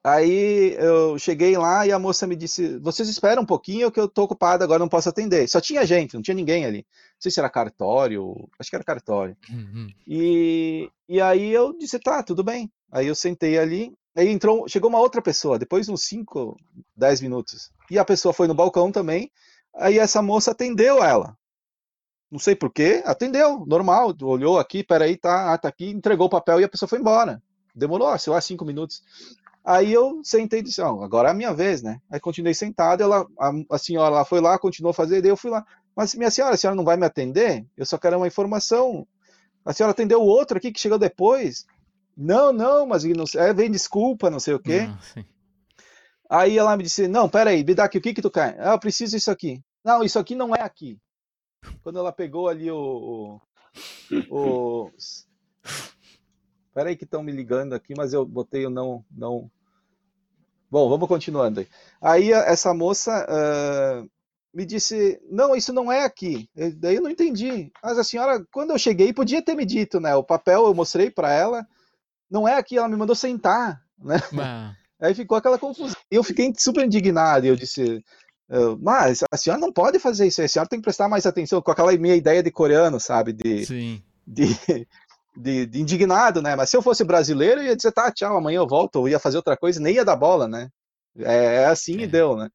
[0.07, 4.07] Aí eu cheguei lá e a moça me disse: Vocês esperam um pouquinho que eu
[4.07, 5.49] tô ocupado, agora não posso atender.
[5.49, 6.87] Só tinha gente, não tinha ninguém ali.
[6.87, 9.37] Não sei se era cartório, acho que era cartório.
[9.51, 9.89] Uhum.
[10.07, 12.70] E, e aí eu disse: Tá, tudo bem.
[12.93, 13.93] Aí eu sentei ali.
[14.16, 16.57] Aí entrou, chegou uma outra pessoa, depois de uns 5,
[16.97, 17.73] 10 minutos.
[17.91, 19.28] E a pessoa foi no balcão também.
[19.74, 21.37] Aí essa moça atendeu ela.
[22.31, 24.15] Não sei porquê, atendeu, normal.
[24.23, 27.43] Olhou aqui, peraí, tá, ah, tá aqui, entregou o papel e a pessoa foi embora.
[27.74, 29.03] Demorou, sei lá, cinco minutos.
[29.66, 32.01] Aí eu sentei e disse, oh, agora é a minha vez, né?
[32.09, 35.36] Aí continuei sentado, ela, a, a senhora lá foi lá, continuou a fazer, daí eu
[35.36, 35.66] fui lá.
[35.97, 37.66] Mas minha senhora, a senhora não vai me atender?
[37.76, 39.05] Eu só quero uma informação.
[39.64, 41.66] A senhora atendeu o outro aqui que chegou depois?
[42.16, 44.82] Não, não, mas não é, vem desculpa, não sei o quê.
[44.82, 44.98] Não,
[46.30, 48.56] aí ela me disse, não, peraí, me dá aqui, o que que tu quer?
[48.60, 49.60] Ah, eu preciso isso aqui.
[49.84, 50.97] Não, isso aqui não é aqui.
[51.82, 53.40] Quando ela pegou ali o...
[54.30, 54.36] o,
[54.84, 54.90] o...
[56.72, 59.51] Peraí que estão me ligando aqui, mas eu botei o não, não,
[60.70, 61.68] Bom, vamos continuando aí.
[62.01, 64.09] Aí essa moça uh,
[64.52, 66.48] me disse: Não, isso não é aqui.
[66.56, 67.70] Eu, daí eu não entendi.
[67.82, 70.14] Mas a senhora, quando eu cheguei, podia ter me dito, né?
[70.14, 71.66] O papel eu mostrei para ela,
[72.30, 74.16] não é aqui, ela me mandou sentar, né?
[74.40, 74.74] Ah.
[74.98, 75.94] Aí ficou aquela confusão.
[76.10, 77.44] Eu fiquei super indignado.
[77.44, 78.02] E eu disse:
[78.80, 81.70] Mas a senhora não pode fazer isso, a senhora tem que prestar mais atenção com
[81.70, 83.32] aquela minha ideia de coreano, sabe?
[83.32, 84.02] De, Sim.
[84.26, 84.47] De,
[85.36, 86.56] de, de, indignado, né?
[86.56, 89.18] Mas se eu fosse brasileiro, eu ia dizer, tá, tchau, amanhã eu volto, ou ia
[89.18, 90.68] fazer outra coisa, nem ia dar bola, né?
[91.18, 92.02] É, é assim é.
[92.02, 92.48] e deu, né?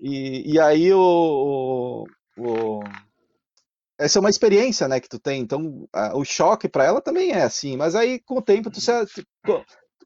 [0.00, 2.04] E, e aí o,
[2.36, 2.80] o, o,
[3.98, 5.40] essa é uma experiência, né, que tu tem.
[5.40, 7.76] Então, a, o choque para ela também é assim.
[7.76, 8.92] Mas aí, com o tempo, tu se,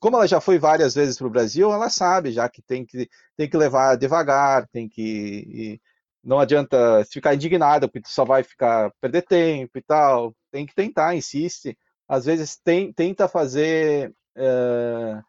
[0.00, 3.08] como ela já foi várias vezes para o Brasil, ela sabe já que tem que
[3.36, 5.80] tem que levar devagar, tem que
[6.24, 10.34] não adianta ficar indignada porque tu só vai ficar perder tempo e tal.
[10.50, 11.76] Tem que tentar, insiste
[12.12, 15.22] às vezes tem, tenta fazer é,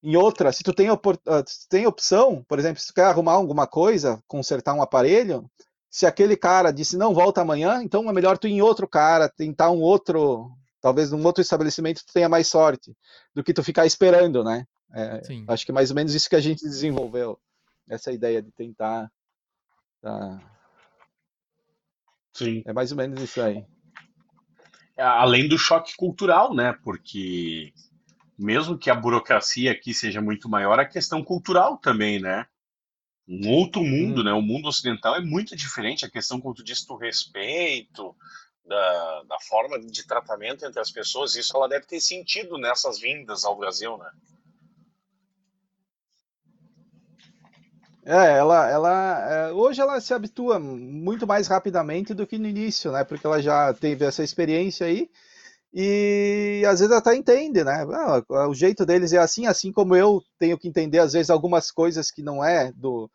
[0.00, 0.96] em outra, se tu tem, ah,
[1.68, 5.50] tem opção, por exemplo, se tu quer arrumar alguma coisa, consertar um aparelho,
[5.90, 9.28] se aquele cara disse não volta amanhã, então é melhor tu ir em outro cara,
[9.28, 10.48] tentar um outro,
[10.80, 12.96] talvez num outro estabelecimento tu tenha mais sorte
[13.34, 14.64] do que tu ficar esperando, né?
[14.94, 17.40] É, acho que é mais ou menos isso que a gente desenvolveu,
[17.88, 19.10] essa ideia de tentar.
[20.00, 20.40] Tá...
[22.34, 22.62] Sim.
[22.64, 23.66] É mais ou menos isso aí
[25.00, 26.72] além do choque cultural, né?
[26.84, 27.72] Porque
[28.38, 32.46] mesmo que a burocracia aqui seja muito maior, a questão cultural também, né?
[33.28, 34.24] Um outro mundo, hum.
[34.24, 34.32] né?
[34.32, 36.04] O mundo ocidental é muito diferente.
[36.04, 38.14] A questão, como tu disse, do respeito,
[38.64, 43.44] da, da forma de tratamento entre as pessoas, isso ela deve ter sentido nessas vindas
[43.44, 44.10] ao Brasil, né?
[48.04, 52.90] É, ela, ela, é, hoje ela se habitua muito mais rapidamente do que no início,
[52.92, 53.04] né?
[53.04, 55.10] Porque ela já teve essa experiência aí
[55.72, 57.86] e às vezes até entende, né?
[58.30, 61.70] Ah, o jeito deles é assim, assim como eu tenho que entender às vezes algumas
[61.70, 63.10] coisas que não é do,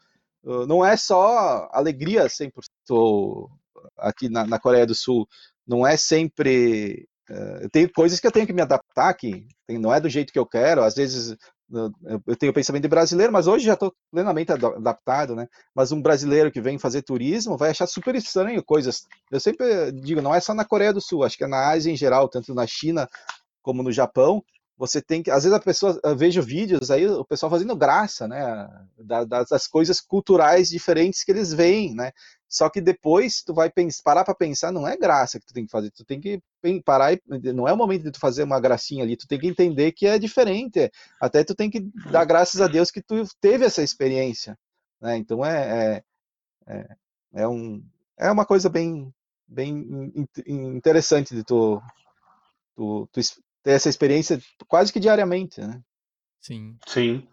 [0.67, 3.49] não é só alegria 100%
[3.97, 5.27] aqui na, na Coreia do Sul,
[5.67, 9.99] não é sempre Uh, tem coisas que eu tenho que me adaptar aqui, não é
[9.99, 11.35] do jeito que eu quero, às vezes
[12.27, 15.47] eu tenho pensamento de brasileiro, mas hoje já estou plenamente adaptado, né?
[15.73, 19.07] Mas um brasileiro que vem fazer turismo vai achar super estranho coisas.
[19.31, 21.91] Eu sempre digo, não é só na Coreia do Sul, acho que é na Ásia
[21.91, 23.07] em geral, tanto na China
[23.61, 24.43] como no Japão,
[24.77, 28.27] você tem que, às vezes a pessoa, eu vejo vídeos aí, o pessoal fazendo graça,
[28.27, 32.11] né, das, das coisas culturais diferentes que eles veem, né,
[32.47, 35.65] só que depois tu vai pensar, parar para pensar, não é graça que tu tem
[35.65, 36.41] que fazer, tu tem que
[36.83, 37.21] parar e,
[37.53, 40.07] não é o momento de tu fazer uma gracinha ali, tu tem que entender que
[40.07, 40.91] é diferente,
[41.21, 41.79] até tu tem que
[42.11, 44.57] dar graças a Deus que tu teve essa experiência,
[45.01, 46.03] né, então é,
[46.67, 46.95] é, é,
[47.43, 47.81] é um,
[48.17, 49.13] é uma coisa bem,
[49.47, 50.11] bem
[50.45, 51.81] interessante de tu,
[52.75, 53.21] tu, tu
[53.65, 55.81] ter essa experiência quase que diariamente, né?
[56.39, 56.77] Sim.
[56.85, 57.27] Sim.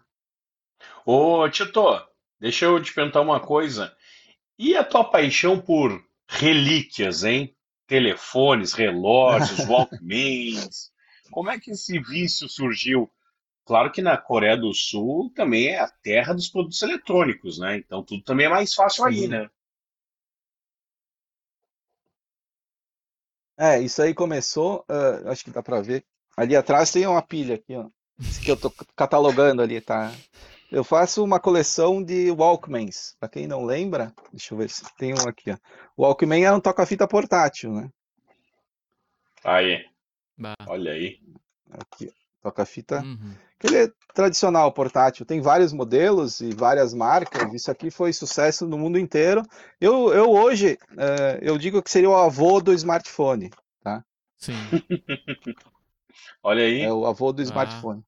[1.05, 2.01] Ô, Tito,
[2.39, 3.95] deixa eu te perguntar uma coisa.
[4.57, 7.55] E a tua paixão por relíquias, hein?
[7.85, 10.91] Telefones, relógios, Walkmans.
[11.29, 13.07] como é que esse vício surgiu?
[13.63, 17.77] Claro que na Coreia do Sul também é a terra dos produtos eletrônicos, né?
[17.77, 19.47] Então tudo também é mais fácil aí, né?
[23.55, 26.03] É, isso aí começou, uh, acho que dá para ver.
[26.35, 27.87] Ali atrás tem uma pilha aqui, ó.
[28.43, 30.11] Que eu tô catalogando ali, tá?
[30.71, 33.15] Eu faço uma coleção de Walkmans.
[33.19, 35.57] Para quem não lembra, deixa eu ver se tem um aqui, ó.
[35.95, 37.89] O Walkman é um toca-fita portátil, né?
[39.43, 39.85] Aí.
[40.37, 40.55] Bah.
[40.67, 41.19] Olha aí.
[41.69, 42.11] Aqui,
[42.41, 43.01] toca-fita.
[43.03, 43.35] Uhum.
[43.59, 45.25] Aquele é tradicional portátil.
[45.25, 47.53] Tem vários modelos e várias marcas.
[47.53, 49.43] Isso aqui foi sucesso no mundo inteiro.
[49.79, 53.51] Eu, eu hoje, é, eu digo que seria o avô do smartphone,
[53.83, 54.03] tá?
[54.37, 54.53] Sim.
[56.41, 56.81] Olha aí.
[56.81, 57.45] É o avô do ah.
[57.45, 58.03] smartphone.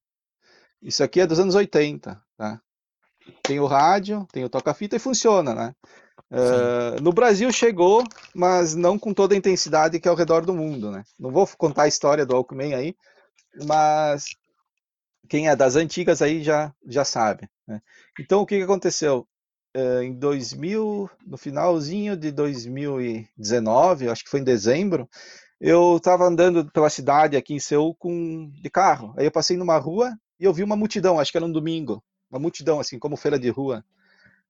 [0.81, 2.61] Isso aqui é dos anos 80, tá?
[3.41, 5.75] Tem o rádio, tem o toca-fita e funciona, né?
[6.31, 8.03] Uh, no Brasil chegou,
[8.33, 11.03] mas não com toda a intensidade que é ao redor do mundo, né?
[11.19, 12.95] Não vou contar a história do Walkman aí,
[13.65, 14.25] mas
[15.29, 17.49] quem é das antigas aí já, já sabe.
[17.67, 17.81] Né?
[18.19, 19.27] Então o que, que aconteceu?
[19.75, 25.09] Uh, em 2000, no finalzinho de 2019, acho que foi em dezembro,
[25.59, 29.13] eu estava andando pela cidade aqui em Seul com de carro.
[29.17, 32.03] Aí eu passei numa rua e eu vi uma multidão, acho que era um domingo,
[32.29, 33.83] uma multidão assim, como feira de rua.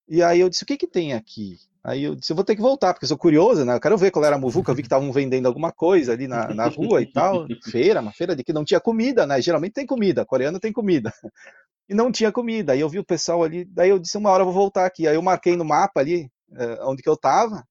[0.07, 1.57] E aí eu disse, o que que tem aqui?
[1.83, 3.75] Aí eu disse, eu vou ter que voltar, porque eu sou curioso, né?
[3.75, 6.27] Eu quero ver qual era a muvuca, eu vi que estavam vendendo alguma coisa ali
[6.27, 7.45] na, na rua e tal.
[7.63, 9.39] Feira, uma feira de que não tinha comida, né?
[9.41, 11.13] Geralmente tem comida, coreano tem comida.
[11.87, 12.73] E não tinha comida.
[12.73, 15.07] Aí eu vi o pessoal ali, daí eu disse, uma hora eu vou voltar aqui.
[15.07, 16.27] Aí eu marquei no mapa ali,
[16.57, 17.63] eh, onde que eu tava,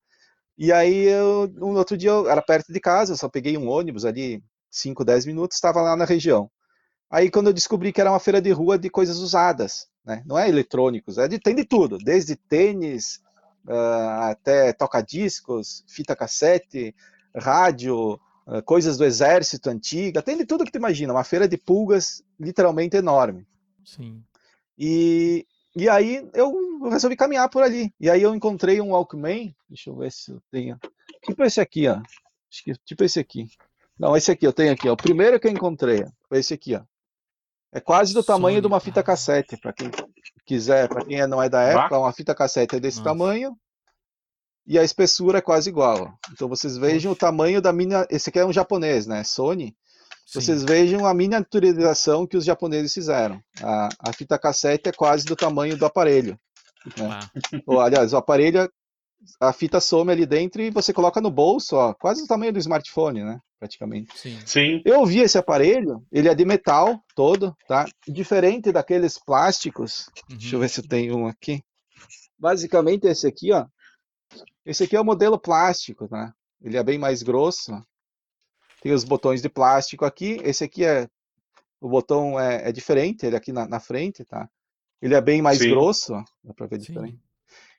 [0.56, 3.68] e aí, eu, um outro dia, eu, era perto de casa, eu só peguei um
[3.68, 6.50] ônibus ali, 5, 10 minutos, estava lá na região.
[7.10, 10.22] Aí, quando eu descobri que era uma feira de rua de coisas usadas, né?
[10.26, 13.20] não é eletrônicos, é de, tem de tudo, desde tênis
[13.66, 16.94] uh, até toca-discos, fita cassete,
[17.34, 18.14] rádio,
[18.46, 22.22] uh, coisas do exército antiga, tem de tudo que tu imagina, uma feira de pulgas
[22.38, 23.46] literalmente enorme.
[23.84, 24.22] Sim.
[24.78, 26.52] E, e aí eu
[26.90, 27.92] resolvi caminhar por ali.
[27.98, 30.78] E aí eu encontrei um Walkman, deixa eu ver se eu tenho.
[31.24, 31.94] Tipo esse aqui, ó.
[31.94, 33.46] Acho que tipo esse aqui.
[33.98, 34.92] Não, esse aqui eu tenho aqui, ó.
[34.92, 36.82] O primeiro que eu encontrei, foi esse aqui, ó.
[37.72, 39.90] É quase do tamanho de uma fita cassete, para quem
[40.46, 43.10] quiser, para quem não é da época, uma fita cassete é desse Nossa.
[43.10, 43.58] tamanho
[44.66, 46.02] e a espessura é quase igual.
[46.02, 46.30] Ó.
[46.32, 48.06] Então vocês vejam o tamanho da minha.
[48.10, 49.22] Esse aqui é um japonês, né?
[49.24, 49.76] Sony.
[50.26, 50.40] Sim.
[50.40, 53.40] Vocês vejam a miniaturização que os japoneses fizeram.
[53.62, 56.38] A, a fita cassete é quase do tamanho do aparelho.
[56.96, 57.08] Né?
[57.10, 57.30] Ah.
[57.66, 58.68] Ou, aliás, o aparelho,
[59.40, 62.58] a fita some ali dentro e você coloca no bolso, ó, quase o tamanho do
[62.58, 63.38] smartphone, né?
[63.58, 64.16] Praticamente.
[64.18, 64.38] Sim.
[64.44, 64.82] Sim.
[64.84, 67.86] Eu vi esse aparelho, ele é de metal todo, tá?
[68.06, 70.06] Diferente daqueles plásticos.
[70.30, 70.36] Uhum.
[70.36, 71.62] Deixa eu ver se eu tenho um aqui.
[72.38, 73.66] Basicamente esse aqui, ó.
[74.66, 76.34] Esse aqui é o modelo plástico, tá?
[76.60, 77.72] Ele é bem mais grosso.
[78.84, 80.38] Tem os botões de plástico aqui.
[80.44, 81.08] Esse aqui é.
[81.80, 84.48] O botão é, é diferente, ele é aqui na, na, frente, tá?
[85.00, 85.70] Ele é bem mais Sim.
[85.70, 86.92] grosso, ó, dá para ver Sim.
[86.92, 87.18] diferente.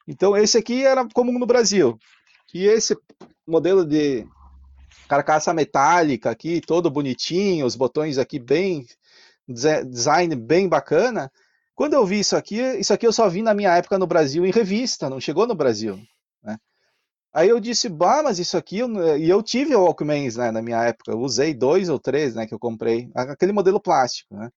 [0.08, 1.98] Então, esse aqui era comum no Brasil.
[2.54, 2.96] E esse
[3.48, 4.28] modelo de
[5.08, 8.86] carcaça metálica aqui, todo bonitinho, os botões aqui bem.
[9.48, 11.32] design bem bacana.
[11.76, 14.46] Quando eu vi isso aqui, isso aqui eu só vi na minha época no Brasil
[14.46, 16.00] em revista, não chegou no Brasil.
[17.36, 18.78] Aí eu disse, bah, mas isso aqui,
[19.20, 19.94] e eu tive o
[20.38, 23.78] né, na minha época, eu usei dois ou três, né, que eu comprei, aquele modelo
[23.78, 24.50] plástico, né.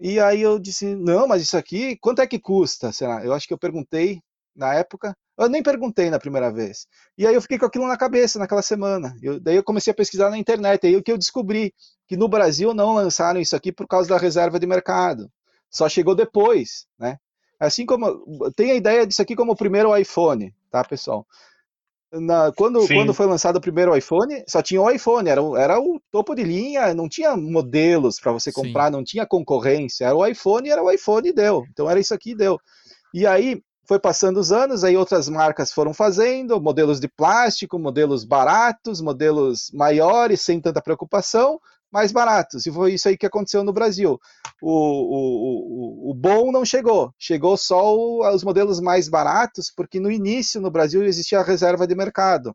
[0.00, 2.90] E aí eu disse, não, mas isso aqui, quanto é que custa?
[3.22, 4.20] Eu acho que eu perguntei
[4.56, 6.88] na época, eu nem perguntei na primeira vez.
[7.16, 9.14] E aí eu fiquei com aquilo na cabeça naquela semana.
[9.22, 11.72] Eu, daí eu comecei a pesquisar na internet, aí o que eu descobri
[12.08, 15.30] que no Brasil não lançaram isso aqui por causa da reserva de mercado.
[15.70, 17.18] Só chegou depois, né?
[17.60, 21.24] Assim como tem a ideia disso aqui como o primeiro iPhone, tá, pessoal?
[22.12, 26.00] Na, quando, quando foi lançado o primeiro iPhone, só tinha o iPhone, era, era o
[26.10, 28.92] topo de linha, não tinha modelos para você comprar, Sim.
[28.92, 31.64] não tinha concorrência, era o iPhone, era o iPhone e deu.
[31.70, 32.58] Então era isso aqui e deu.
[33.12, 38.24] E aí foi passando os anos, aí outras marcas foram fazendo, modelos de plástico, modelos
[38.24, 42.66] baratos, modelos maiores, sem tanta preocupação, mais baratos.
[42.66, 44.18] E foi isso aí que aconteceu no Brasil.
[44.60, 50.00] O, o, o, o bom não chegou, chegou só o, os modelos mais baratos, porque
[50.00, 52.54] no início no Brasil existia a reserva de mercado.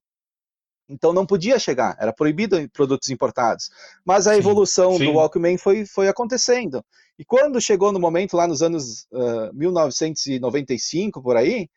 [0.92, 3.70] Então não podia chegar, era proibido produtos importados.
[4.06, 5.06] Mas a sim, evolução sim.
[5.06, 6.84] do Walkman foi, foi acontecendo.
[7.18, 11.70] E quando chegou no momento, lá nos anos uh, 1995, por aí,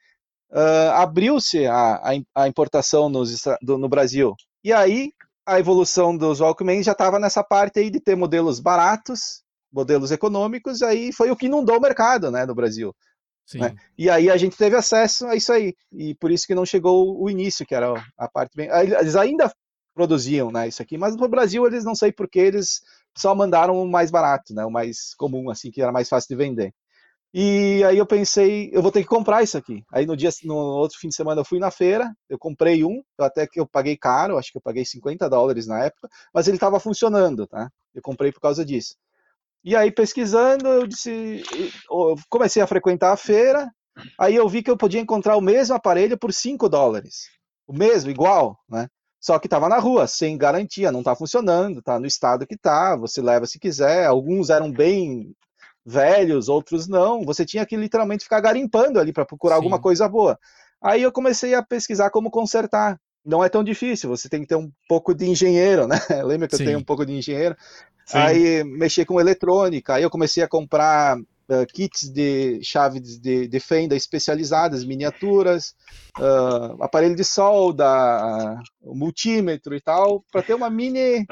[0.51, 2.01] uh, abriu-se a,
[2.35, 4.35] a, importação nos, do, no Brasil.
[4.65, 5.13] E aí
[5.47, 9.43] a evolução dos Walkman já estava nessa parte aí de ter modelos baratos,
[9.73, 12.95] modelos econômicos, aí foi o que inundou o mercado, né, no Brasil.
[13.55, 13.75] Né?
[13.99, 17.21] E aí a gente teve acesso a isso aí, e por isso que não chegou
[17.21, 18.69] o início, que era a parte bem...
[18.71, 19.53] Eles ainda
[19.95, 20.97] produziam, né, isso aqui.
[20.97, 22.81] Mas no Brasil eles não sei porque eles
[23.17, 26.37] só mandaram o mais barato, né, o mais comum, assim, que era mais fácil de
[26.37, 26.75] vender.
[27.37, 29.83] E aí eu pensei, eu vou ter que comprar isso aqui.
[29.93, 33.03] Aí no dia, no outro fim de semana eu fui na feira, eu comprei um,
[33.19, 36.59] até que eu paguei caro, acho que eu paguei 50 dólares na época, mas ele
[36.59, 37.69] estava funcionando, tá?
[37.93, 38.95] Eu comprei por causa disso.
[39.65, 41.43] E aí pesquisando, eu disse,
[41.91, 43.69] eu comecei a frequentar a feira,
[44.17, 47.31] aí eu vi que eu podia encontrar o mesmo aparelho por 5 dólares.
[47.67, 48.87] O mesmo, igual, né?
[49.21, 52.95] Só que estava na rua, sem garantia, não está funcionando, está no estado que está,
[52.95, 54.07] você leva se quiser.
[54.07, 55.35] Alguns eram bem
[55.85, 57.25] velhos, outros não.
[57.25, 59.59] Você tinha que literalmente ficar garimpando ali para procurar Sim.
[59.59, 60.39] alguma coisa boa.
[60.83, 62.99] Aí eu comecei a pesquisar como consertar.
[63.25, 65.97] Não é tão difícil, você tem que ter um pouco de engenheiro, né?
[66.25, 66.63] Lembra que Sim.
[66.63, 67.57] eu tenho um pouco de engenheiro?
[68.05, 68.19] Sim.
[68.19, 73.61] Aí mexer com eletrônica, aí eu comecei a comprar uh, kits de chaves de, de
[73.61, 75.75] fenda especializadas, miniaturas,
[76.19, 77.87] uh, aparelho de solda,
[78.83, 81.27] uh, multímetro e tal, para ter uma mini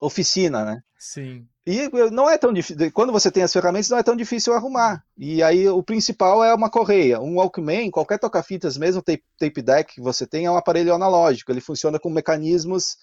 [0.00, 0.80] oficina, né?
[0.98, 1.46] Sim.
[1.66, 5.04] E não é tão difícil, quando você tem as ferramentas, não é tão difícil arrumar.
[5.16, 7.20] E aí o principal é uma correia.
[7.20, 11.52] Um Walkman, qualquer toca-fitas, mesmo tape, tape deck que você tem, é um aparelho analógico.
[11.52, 12.96] Ele funciona com mecanismos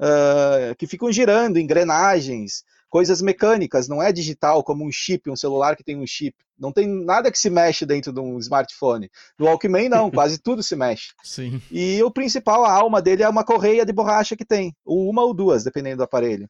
[0.00, 5.76] uh, que ficam girando, engrenagens, coisas mecânicas, não é digital como um chip, um celular
[5.76, 6.36] que tem um chip.
[6.58, 9.10] Não tem nada que se mexe dentro de um smartphone.
[9.38, 11.12] No Walkman, não, quase tudo se mexe.
[11.22, 11.62] Sim.
[11.70, 15.32] E o principal, a alma dele é uma correia de borracha que tem, uma ou
[15.32, 16.48] duas, dependendo do aparelho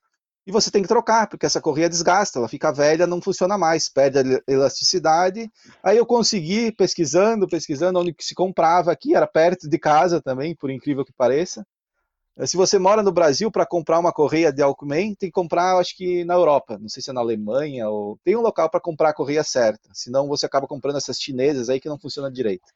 [0.48, 3.86] e você tem que trocar, porque essa correia desgasta, ela fica velha, não funciona mais,
[3.90, 5.52] perde a elasticidade.
[5.82, 10.70] Aí eu consegui, pesquisando, pesquisando onde se comprava aqui, era perto de casa também, por
[10.70, 11.66] incrível que pareça.
[12.46, 15.96] Se você mora no Brasil para comprar uma correia de Alckmin, tem que comprar, acho
[15.96, 19.10] que na Europa, não sei se é na Alemanha, ou tem um local para comprar
[19.10, 22.72] a correia certa, senão você acaba comprando essas chinesas aí que não funcionam direito.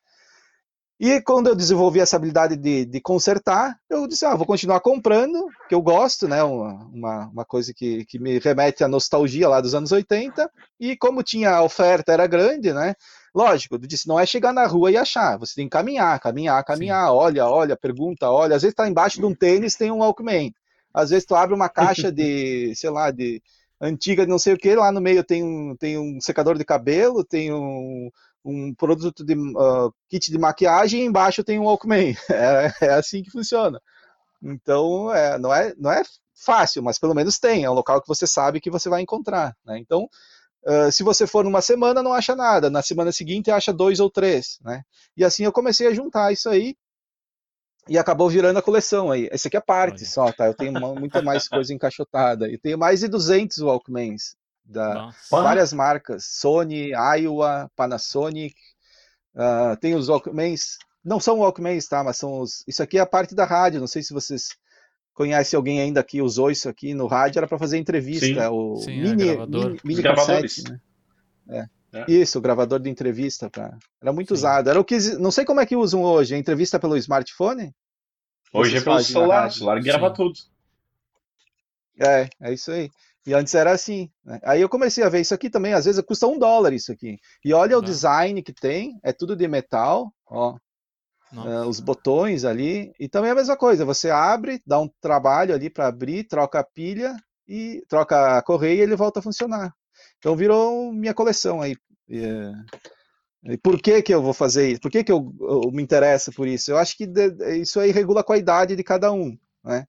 [0.98, 5.48] E quando eu desenvolvi essa habilidade de, de consertar, eu disse, ah, vou continuar comprando,
[5.68, 9.60] que eu gosto, né, uma, uma, uma, coisa que, que me remete à nostalgia lá
[9.60, 10.48] dos anos 80,
[10.78, 12.94] e como tinha a oferta era grande, né,
[13.34, 16.64] lógico, eu disse, não é chegar na rua e achar, você tem que caminhar, caminhar,
[16.64, 17.14] caminhar, Sim.
[17.14, 20.54] olha, olha, pergunta, olha, às vezes está embaixo de um tênis, tem um Walkman,
[20.92, 23.42] às vezes tu abre uma caixa de, sei lá, de
[23.80, 27.24] antiga não sei o que, lá no meio tem um, tem um secador de cabelo,
[27.24, 28.10] tem um
[28.44, 32.14] um produto de uh, kit de maquiagem e embaixo tem um Walkman.
[32.30, 33.80] É, é assim que funciona.
[34.42, 36.02] Então, é, não, é, não é
[36.34, 37.64] fácil, mas pelo menos tem.
[37.64, 39.56] É um local que você sabe que você vai encontrar.
[39.64, 39.78] Né?
[39.78, 40.08] Então,
[40.66, 42.70] uh, se você for numa semana, não acha nada.
[42.70, 44.58] Na semana seguinte, acha dois ou três.
[44.62, 44.82] Né?
[45.16, 46.76] E assim eu comecei a juntar isso aí
[47.88, 49.28] e acabou virando a coleção aí.
[49.32, 50.10] Esse aqui é parte Olha.
[50.10, 50.46] só, tá?
[50.46, 52.48] Eu tenho uma, muita mais coisa encaixotada.
[52.48, 58.54] Eu tenho mais de 200 Walkmans da várias marcas, Sony, Iowa, Panasonic,
[59.34, 63.06] uh, tem os Walkmans, não são Walkmans, tá, mas são os, isso aqui é a
[63.06, 64.50] parte da rádio, não sei se vocês
[65.14, 68.38] conhecem alguém ainda que usou isso aqui no rádio, era para fazer entrevista, Sim.
[68.50, 70.80] o Sim, é mini, é mini, mini cassete, né?
[71.48, 71.66] É.
[71.94, 72.06] É.
[72.08, 73.76] Isso, o gravador de entrevista, pra...
[74.00, 74.34] era muito Sim.
[74.34, 74.70] usado.
[74.70, 77.74] Era o que não sei como é que usam hoje, a entrevista pelo smartphone?
[78.52, 80.14] Hoje é pelo celular, o celular grava Sim.
[80.14, 80.38] tudo.
[82.00, 82.90] É, é isso aí.
[83.26, 84.10] E antes era assim.
[84.24, 84.40] Né?
[84.42, 87.18] Aí eu comecei a ver isso aqui também, às vezes custa um dólar isso aqui.
[87.44, 90.56] E olha o design que tem, é tudo de metal, ó.
[91.32, 92.92] Uh, os botões ali.
[93.00, 96.60] E também é a mesma coisa, você abre, dá um trabalho ali para abrir, troca
[96.60, 97.16] a pilha
[97.48, 99.74] e troca a correia e ele volta a funcionar.
[100.18, 101.74] Então virou minha coleção aí.
[102.08, 104.80] E por que, que eu vou fazer isso?
[104.80, 106.70] Por que, que eu, eu me interesso por isso?
[106.70, 109.36] Eu acho que de, isso aí regula a idade de cada um.
[109.64, 109.86] Né?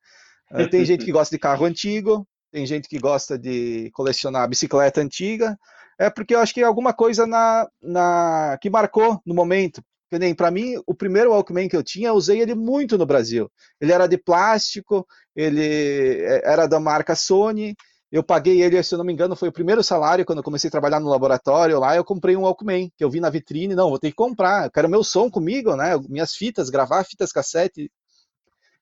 [0.72, 5.58] Tem gente que gosta de carro antigo, tem gente que gosta de colecionar bicicleta antiga,
[6.00, 9.84] é porque eu acho que alguma coisa na, na que marcou no momento.
[10.14, 13.06] Que nem para mim, o primeiro Walkman que eu tinha, eu usei ele muito no
[13.06, 13.52] Brasil.
[13.82, 17.76] Ele era de plástico, ele é, era da marca Sony.
[18.12, 20.68] Eu paguei ele, se eu não me engano, foi o primeiro salário quando eu comecei
[20.68, 21.96] a trabalhar no laboratório lá.
[21.96, 23.74] Eu comprei um Walkman que eu vi na vitrine.
[23.74, 24.66] Não, vou ter que comprar.
[24.66, 25.98] Eu quero meu som comigo, né?
[26.08, 27.92] Minhas fitas, gravar fitas cassete.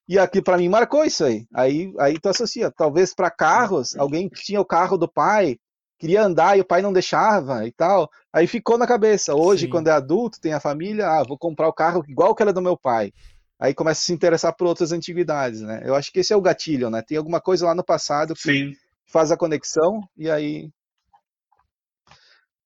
[0.09, 1.45] E aqui para mim marcou isso aí.
[1.53, 2.69] Aí, aí tu associa.
[2.75, 5.55] Talvez para carros, alguém que tinha o carro do pai,
[6.01, 8.09] queria andar e o pai não deixava e tal.
[8.33, 9.35] Aí ficou na cabeça.
[9.35, 9.69] Hoje, Sim.
[9.69, 12.61] quando é adulto, tem a família, ah, vou comprar o carro igual que era do
[12.61, 13.13] meu pai.
[13.59, 15.83] Aí começa a se interessar por outras antiguidades, né?
[15.85, 17.03] Eu acho que esse é o gatilho, né?
[17.03, 18.75] Tem alguma coisa lá no passado que Sim.
[19.05, 20.71] faz a conexão e aí.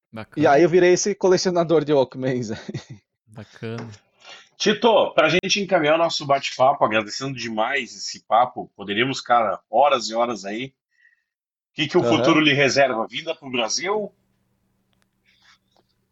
[0.09, 0.41] Bacana.
[0.41, 2.51] E aí eu virei esse colecionador de Walkmans.
[3.27, 3.89] Bacana.
[4.55, 10.07] Tito, para a gente encaminhar o nosso bate-papo, agradecendo demais esse papo, poderíamos, cara, horas
[10.07, 10.73] e horas aí.
[11.75, 12.07] O que, que o uhum.
[12.07, 13.05] futuro lhe reserva?
[13.05, 14.11] Vinda para o Brasil?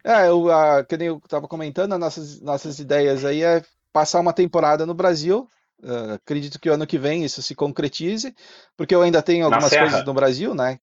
[0.04, 3.64] É, eu, a, que nem eu estava comentando, as nossas, nossas ideias aí é
[3.94, 5.48] passar uma temporada no Brasil,
[5.84, 8.34] Uh, acredito que o ano que vem isso se concretize,
[8.78, 10.80] porque eu ainda tenho algumas coisas no Brasil, né?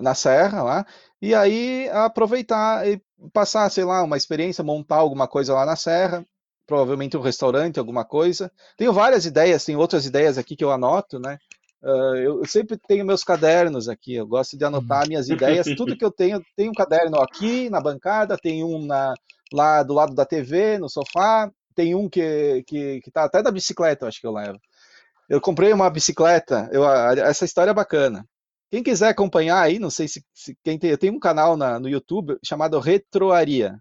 [0.00, 0.86] Na Serra lá,
[1.22, 3.00] e aí aproveitar e
[3.32, 6.26] passar, sei lá, uma experiência, montar alguma coisa lá na Serra,
[6.66, 8.50] provavelmente um restaurante, alguma coisa.
[8.76, 11.38] Tenho várias ideias, tem outras ideias aqui que eu anoto, né?
[11.84, 15.08] Uh, eu, sempre tenho meus cadernos aqui, eu gosto de anotar uhum.
[15.08, 19.12] minhas ideias, tudo que eu tenho, tenho um caderno aqui na bancada, tem um na,
[19.52, 23.50] lá do lado da TV, no sofá, tem um que, que, que tá até da
[23.50, 24.58] bicicleta, eu acho que eu levo.
[25.28, 28.26] Eu comprei uma bicicleta, eu, essa história é bacana.
[28.70, 31.78] Quem quiser acompanhar aí, não sei se, se quem tem, eu tenho um canal na,
[31.78, 33.78] no YouTube chamado Retroaria,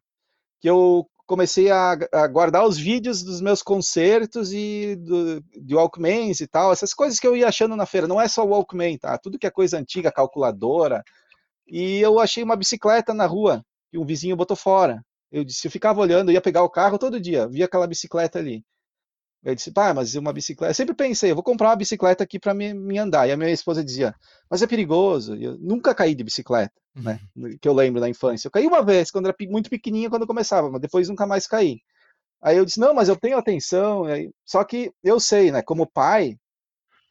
[0.60, 6.42] que eu comecei a, a, guardar os vídeos dos meus concertos e do, de Walkmans
[6.42, 8.08] e tal, essas coisas que eu ia achando na feira.
[8.08, 9.18] Não é só o Walkman, tá?
[9.18, 11.04] Tudo que é coisa antiga, calculadora.
[11.68, 15.04] E eu achei uma bicicleta na rua que um vizinho botou fora.
[15.32, 18.38] Eu disse, eu ficava olhando, eu ia pegar o carro todo dia, via aquela bicicleta
[18.38, 18.64] ali.
[19.44, 20.72] Eu disse, pá, mas uma bicicleta.
[20.72, 23.28] Eu sempre pensei, eu vou comprar uma bicicleta aqui para me, me, andar.
[23.28, 24.16] E a minha esposa dizia,
[24.50, 25.36] mas é perigoso.
[25.36, 27.20] Eu nunca caí de bicicleta, né?
[27.36, 27.58] Uhum.
[27.60, 28.48] Que eu lembro da infância.
[28.48, 31.82] Eu caí uma vez, quando era muito pequenininha, quando começava, mas depois nunca mais caí.
[32.42, 34.06] Aí eu disse, não, mas eu tenho atenção.
[34.46, 35.62] Só que eu sei, né?
[35.62, 36.38] Como pai,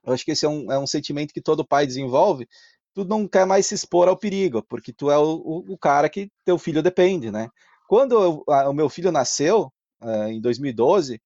[0.04, 2.48] eu acho que esse é um, é um sentimento que todo pai desenvolve.
[2.94, 6.08] Tu não quer mais se expor ao perigo, porque tu é o, o, o cara
[6.08, 7.48] que teu filho depende, né?
[7.88, 9.72] Quando eu, a, o meu filho nasceu,
[10.02, 11.20] uh, em 2012,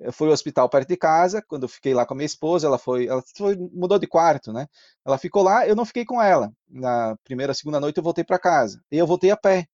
[0.00, 2.66] eu fui ao hospital perto de casa, quando eu fiquei lá com a minha esposa,
[2.66, 4.66] ela foi, ela foi, mudou de quarto, né?
[5.04, 6.52] Ela ficou lá, eu não fiquei com ela.
[6.68, 8.80] Na primeira, segunda noite eu voltei para casa.
[8.90, 9.66] E eu voltei a pé.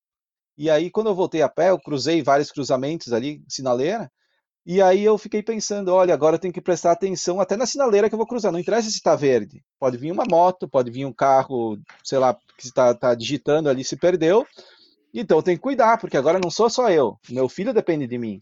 [0.58, 4.10] E aí quando eu voltei a pé, eu cruzei vários cruzamentos ali, sinaleira,
[4.66, 8.08] e aí eu fiquei pensando, olha, agora eu tenho que prestar atenção até na sinaleira
[8.08, 8.50] que eu vou cruzar.
[8.50, 9.62] Não interessa se está verde.
[9.78, 13.84] Pode vir uma moto, pode vir um carro, sei lá, que está tá digitando ali,
[13.84, 14.44] se perdeu.
[15.14, 17.16] Então eu tenho que cuidar, porque agora não sou só eu.
[17.30, 18.40] Meu filho depende de mim.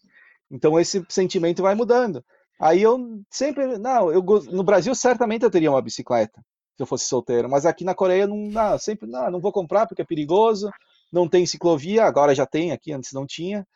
[0.50, 2.24] Então esse sentimento vai mudando.
[2.60, 2.98] Aí eu
[3.30, 6.40] sempre, não, eu no Brasil certamente eu teria uma bicicleta
[6.76, 9.86] se eu fosse solteiro, mas aqui na Coreia não, não sempre não, não vou comprar
[9.86, 10.70] porque é perigoso,
[11.12, 13.66] não tem ciclovia, agora já tem aqui, antes não tinha.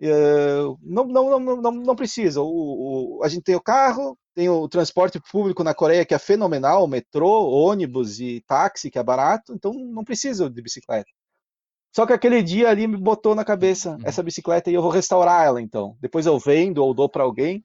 [0.00, 2.40] Uh, não, não, não, não, não precisa.
[2.40, 6.18] O, o, a gente tem o carro, tem o transporte público na Coreia que é
[6.18, 11.10] fenomenal, metrô, ônibus e táxi que é barato, então não precisa de bicicleta.
[11.94, 13.98] Só que aquele dia ali me botou na cabeça uhum.
[14.04, 15.96] essa bicicleta e eu vou restaurar ela então.
[16.00, 17.64] Depois eu vendo ou dou para alguém.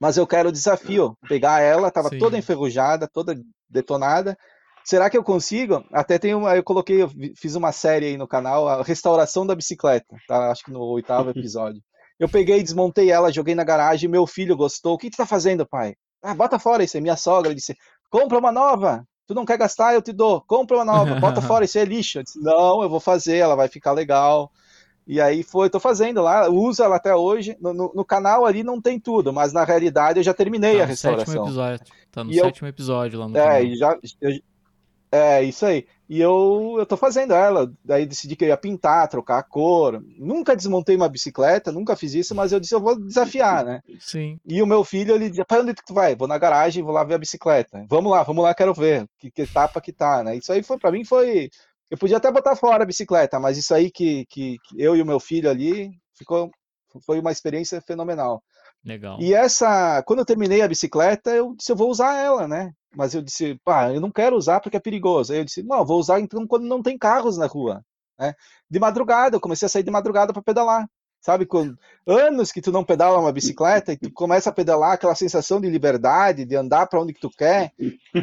[0.00, 3.34] Mas eu quero o desafio, pegar ela, estava toda enferrujada, toda
[3.68, 4.36] detonada.
[4.84, 5.84] Será que eu consigo?
[5.92, 9.54] Até tem uma, eu coloquei, eu fiz uma série aí no canal, a restauração da
[9.54, 10.50] bicicleta, tá?
[10.50, 11.82] Acho que no oitavo episódio.
[12.18, 14.94] Eu peguei, desmontei ela, joguei na garagem, meu filho gostou.
[14.94, 15.94] O que tu tá fazendo, pai?
[16.22, 17.74] Ah, bota fora isso, é minha sogra disse:
[18.10, 21.64] "Compra uma nova" tu não quer gastar, eu te dou, compra uma nova, bota fora,
[21.64, 22.18] isso é lixo.
[22.18, 24.50] Eu disse, não, eu vou fazer, ela vai ficar legal.
[25.06, 27.56] E aí foi, tô fazendo lá, uso ela até hoje.
[27.60, 30.82] No, no, no, canal ali não tem tudo, mas na realidade eu já terminei tá
[30.82, 31.26] a restauração.
[31.26, 33.56] Sétimo episódio, tá no e sétimo eu, episódio lá no é, canal.
[33.56, 34.32] É, já, eu,
[35.10, 35.86] é, isso aí.
[36.08, 37.72] E eu, eu tô fazendo ela.
[37.84, 40.02] Daí decidi que eu ia pintar, trocar a cor.
[40.18, 43.80] Nunca desmontei uma bicicleta, nunca fiz isso, mas eu disse, eu vou desafiar, né?
[43.98, 44.38] Sim.
[44.46, 46.14] E o meu filho, ele dizia, pai, onde que tu vai?
[46.14, 47.84] Vou na garagem, vou lá ver a bicicleta.
[47.88, 50.36] Vamos lá, vamos lá, quero ver que, que etapa que tá, né?
[50.36, 51.50] Isso aí foi, para mim, foi...
[51.90, 55.02] Eu podia até botar fora a bicicleta, mas isso aí que, que, que eu e
[55.02, 56.50] o meu filho ali, ficou,
[57.04, 58.42] foi uma experiência fenomenal.
[58.86, 59.18] Legal.
[59.20, 62.72] E essa, quando eu terminei a bicicleta, eu disse, eu vou usar ela, né?
[62.94, 65.32] Mas eu disse, pá, eu não quero usar porque é perigoso.
[65.32, 67.84] Aí eu disse, não, vou usar então quando não tem carros na rua.
[68.16, 68.32] Né?
[68.70, 70.88] De madrugada, eu comecei a sair de madrugada para pedalar.
[71.20, 71.74] Sabe, com
[72.06, 75.68] anos que tu não pedala uma bicicleta e tu começa a pedalar aquela sensação de
[75.68, 77.72] liberdade, de andar para onde que tu quer.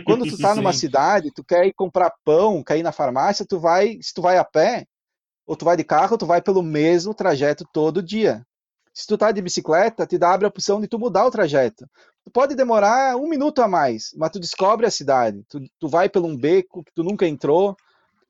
[0.05, 3.59] Quando tu tá numa cidade, tu quer ir comprar pão, quer ir na farmácia, tu
[3.59, 4.85] vai, se tu vai a pé,
[5.45, 8.45] ou tu vai de carro, tu vai pelo mesmo trajeto todo dia.
[8.93, 11.89] Se tu tá de bicicleta, te dá a opção de tu mudar o trajeto.
[12.23, 15.43] Tu pode demorar um minuto a mais, mas tu descobre a cidade.
[15.49, 17.75] Tu, tu vai por um beco que tu nunca entrou,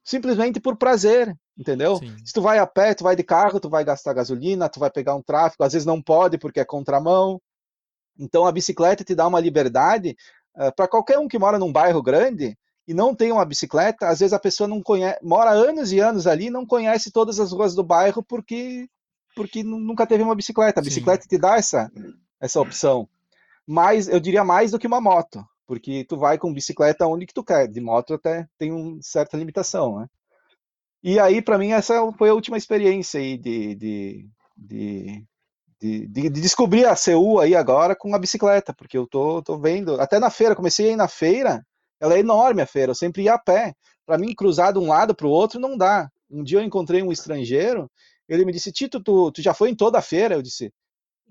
[0.03, 1.97] simplesmente por prazer, entendeu?
[1.97, 2.15] Sim.
[2.25, 4.89] Se tu vai a pé, tu vai de carro, tu vai gastar gasolina, tu vai
[4.89, 7.41] pegar um tráfego, às vezes não pode porque é contramão.
[8.17, 10.15] Então a bicicleta te dá uma liberdade
[10.55, 12.57] uh, eh, para qualquer um que mora num bairro grande
[12.87, 16.27] e não tem uma bicicleta, às vezes a pessoa não conhece, mora anos e anos
[16.27, 18.87] ali, não conhece todas as ruas do bairro porque
[19.35, 20.79] porque nunca teve uma bicicleta.
[20.79, 21.29] A bicicleta Sim.
[21.29, 21.91] te dá essa,
[22.39, 23.07] essa opção.
[23.67, 27.33] Mais, eu diria mais do que uma moto, porque tu vai com bicicleta onde que
[27.33, 27.67] tu quer.
[27.67, 30.07] De moto até tem uma certa limitação, né?
[31.03, 35.25] E aí, para mim, essa foi a última experiência aí de, de, de,
[35.81, 39.99] de, de descobrir a CU aí agora com a bicicleta, porque eu tô, tô vendo,
[39.99, 41.61] até na feira, comecei a ir na feira,
[41.99, 43.73] ela é enorme a feira, eu sempre ia a pé.
[44.05, 46.09] Para mim, cruzar de um lado para o outro não dá.
[46.29, 47.89] Um dia eu encontrei um estrangeiro
[48.27, 50.35] ele me disse, Tito, tu, tu já foi em toda a feira?
[50.35, 50.71] Eu disse,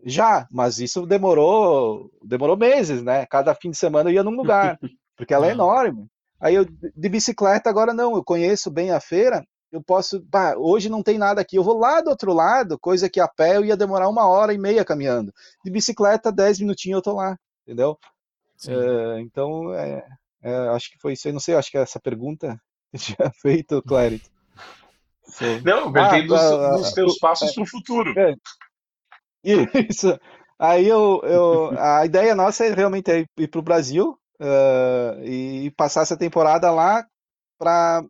[0.05, 3.27] Já, mas isso demorou, demorou meses, né?
[3.27, 4.79] Cada fim de semana eu ia num lugar,
[5.17, 6.07] porque ela é enorme.
[6.41, 10.89] Aí eu de bicicleta agora não, eu conheço bem a feira, eu posso, bah, hoje
[10.89, 13.65] não tem nada aqui, eu vou lá do outro lado, coisa que a pé eu
[13.65, 15.33] ia demorar uma hora e meia caminhando.
[15.65, 17.97] De bicicleta, dez minutinhos eu tô lá, entendeu?
[18.69, 20.05] É, então, é,
[20.43, 22.61] é, acho que foi isso aí, não sei, acho que essa pergunta
[22.93, 23.83] já feito,
[25.65, 28.15] Não, eu perguntei ah, dos, ah, dos teus passos é, para o futuro.
[28.19, 28.35] É,
[29.89, 30.19] isso.
[30.59, 35.73] Aí eu, eu, a ideia nossa é realmente é ir para o Brasil uh, e
[35.77, 37.05] passar essa temporada lá
[37.59, 38.05] para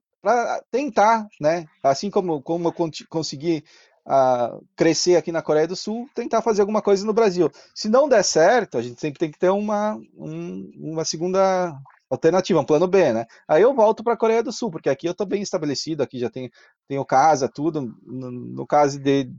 [0.70, 1.66] tentar, né?
[1.82, 3.64] Assim como, como eu consegui
[4.06, 7.50] uh, crescer aqui na Coreia do Sul, tentar fazer alguma coisa no Brasil.
[7.74, 11.74] Se não der certo, a gente sempre tem que ter uma, um, uma segunda
[12.12, 13.26] alternativa, um plano B, né?
[13.48, 16.18] Aí eu volto para a Coreia do Sul, porque aqui eu estou bem estabelecido, aqui
[16.18, 16.50] já tenho,
[16.86, 17.94] tenho casa, tudo.
[18.02, 19.30] No, no caso de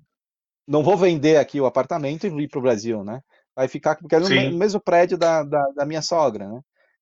[0.68, 3.22] não vou vender aqui o apartamento e ir para o Brasil, né?
[3.56, 4.58] Vai ficar porque é no Sim.
[4.58, 6.62] mesmo prédio da, da, da, minha sogra, né?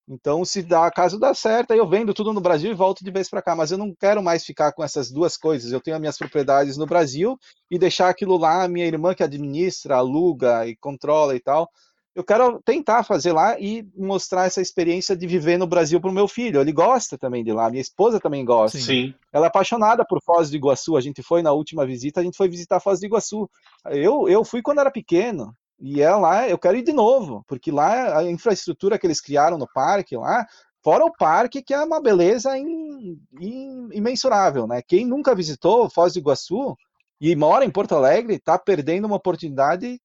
[0.10, 3.12] Então, se dá, caso dá certo, aí eu vendo tudo no Brasil e volto de
[3.12, 3.56] vez para cá.
[3.56, 5.72] Mas eu não quero mais ficar com essas duas coisas.
[5.72, 7.38] Eu tenho as minhas propriedades no Brasil
[7.70, 11.70] e deixar aquilo lá, minha irmã que administra, aluga e controla e tal
[12.14, 16.14] eu quero tentar fazer lá e mostrar essa experiência de viver no Brasil para o
[16.14, 16.60] meu filho.
[16.60, 18.78] Ele gosta também de lá, minha esposa também gosta.
[18.78, 19.14] Sim.
[19.32, 20.98] Ela é apaixonada por Foz do Iguaçu.
[20.98, 23.50] A gente foi na última visita, a gente foi visitar Foz do Iguaçu.
[23.86, 25.56] Eu, eu fui quando era pequeno.
[25.80, 29.58] E é lá, eu quero ir de novo, porque lá a infraestrutura que eles criaram
[29.58, 30.46] no parque lá,
[30.84, 34.84] fora o parque, que é uma beleza in, in, imensurável, né?
[34.88, 36.76] Quem nunca visitou Foz do Iguaçu
[37.20, 40.00] e mora em Porto Alegre, está perdendo uma oportunidade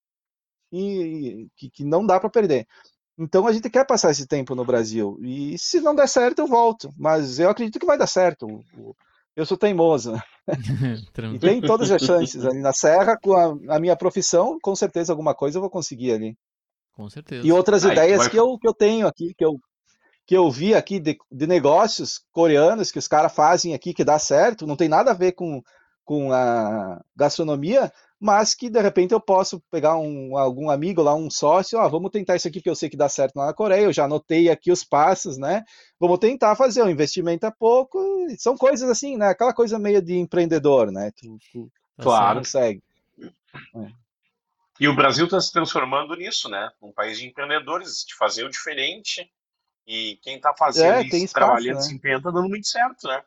[0.78, 2.66] e, que, que não dá para perder.
[3.18, 5.18] Então a gente quer passar esse tempo no Brasil.
[5.22, 6.92] E se não der certo, eu volto.
[6.96, 8.46] Mas eu acredito que vai dar certo.
[9.34, 10.14] Eu sou teimoso.
[11.34, 15.12] e tem todas as chances ali na Serra, com a, a, minha profissão, com certeza
[15.12, 16.36] alguma coisa eu vou conseguir ali.
[16.94, 17.46] Com certeza.
[17.46, 18.30] E outras Aí, ideias vai...
[18.30, 19.58] que, eu, que eu tenho aqui, que eu,
[20.26, 24.18] que eu vi aqui de, de negócios coreanos que os caras fazem aqui que dá
[24.18, 25.62] certo, não tem nada a ver com,
[26.04, 31.30] com a gastronomia, mas que de repente eu posso pegar um, algum amigo lá, um
[31.30, 33.84] sócio, ah, vamos tentar isso aqui que eu sei que dá certo lá na Coreia,
[33.84, 35.64] eu já anotei aqui os passos, né?
[36.00, 37.98] Vamos tentar fazer, o investimento é pouco,
[38.38, 39.28] são coisas assim, né?
[39.28, 41.10] Aquela coisa meio de empreendedor, né?
[41.16, 41.70] Tu, tu
[42.00, 42.40] claro.
[42.40, 42.82] consegue.
[43.22, 44.06] É.
[44.78, 46.70] E o Brasil está se transformando nisso, né?
[46.82, 49.30] Um país de empreendedores, de fazer o diferente.
[49.86, 51.82] E quem está fazendo é, isso, espaço, trabalhando, né?
[51.82, 53.22] se empenhando, está dando muito certo, né?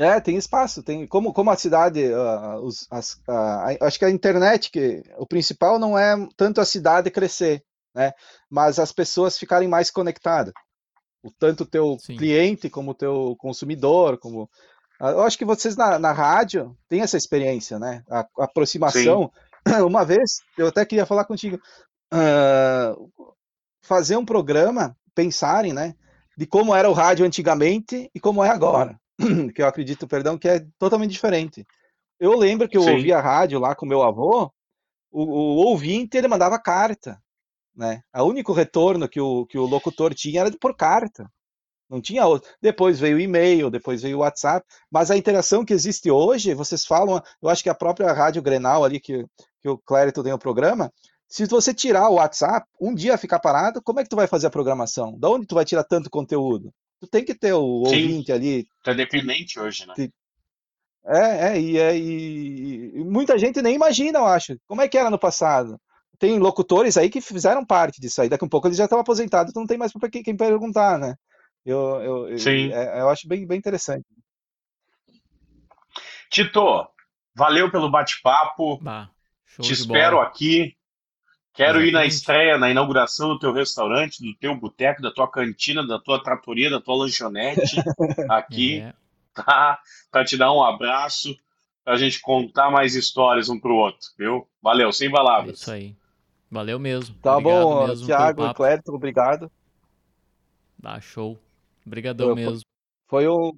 [0.00, 4.10] É, tem espaço, tem como, como a cidade, uh, os, as, uh, acho que a
[4.10, 8.12] internet, que o principal não é tanto a cidade crescer, né,
[8.48, 10.54] mas as pessoas ficarem mais conectadas,
[11.20, 12.16] o, tanto o teu Sim.
[12.16, 14.44] cliente como o teu consumidor, como
[15.02, 19.32] uh, eu acho que vocês na, na rádio têm essa experiência, né, a, a aproximação.
[19.66, 19.82] Sim.
[19.82, 21.58] Uma vez eu até queria falar contigo,
[23.82, 25.96] fazer um programa, pensarem, né,
[26.38, 28.96] de como era o rádio antigamente e como é agora.
[29.54, 31.66] que eu acredito, perdão, que é totalmente diferente.
[32.18, 32.92] Eu lembro que eu Sim.
[32.92, 34.52] ouvia a rádio lá com meu avô,
[35.10, 37.20] o, o ouvinte ele mandava carta,
[37.74, 38.02] né?
[38.14, 41.30] O único retorno que o, que o locutor tinha era por carta.
[41.88, 42.50] Não tinha outro.
[42.60, 46.84] Depois veio o e-mail, depois veio o WhatsApp, mas a interação que existe hoje, vocês
[46.84, 49.24] falam, eu acho que a própria Rádio Grenal ali, que,
[49.62, 50.92] que o Clérito tem o programa,
[51.26, 54.48] se você tirar o WhatsApp, um dia ficar parado, como é que tu vai fazer
[54.48, 55.18] a programação?
[55.18, 56.72] Da onde tu vai tirar tanto conteúdo?
[57.00, 58.66] Tu tem que ter o Sim, ouvinte ali.
[58.82, 59.94] Tá dependente hoje, né?
[61.06, 64.56] É, é, e, é e, e, muita gente nem imagina, eu acho.
[64.66, 65.80] Como é que era no passado?
[66.18, 68.28] Tem locutores aí que fizeram parte disso aí.
[68.28, 70.36] Daqui a um pouco eles já estão aposentados, então não tem mais para quem, quem,
[70.36, 71.14] perguntar, né?
[71.64, 72.72] Eu, eu, Sim.
[72.72, 74.04] É, eu acho bem, bem interessante.
[76.30, 76.86] Tito,
[77.34, 78.78] valeu pelo bate-papo.
[79.60, 80.28] Te espero bola.
[80.28, 80.76] aqui.
[81.58, 81.88] Quero Exatamente.
[81.88, 85.98] ir na estreia, na inauguração do teu restaurante, do teu boteco, da tua cantina, da
[85.98, 87.82] tua tratoria, da tua lanchonete
[88.30, 88.94] aqui, é.
[89.34, 89.76] tá?
[90.08, 91.36] Para te dar um abraço,
[91.84, 94.46] para a gente contar mais histórias um pro outro, viu?
[94.62, 95.48] Valeu, sem palavras.
[95.48, 95.96] É isso aí.
[96.48, 97.16] Valeu mesmo.
[97.16, 99.50] Tá obrigado bom, mesmo Thiago e Clérito, obrigado.
[100.78, 101.36] Dá show.
[101.84, 102.60] Obrigadão mesmo.
[103.08, 103.50] Foi um,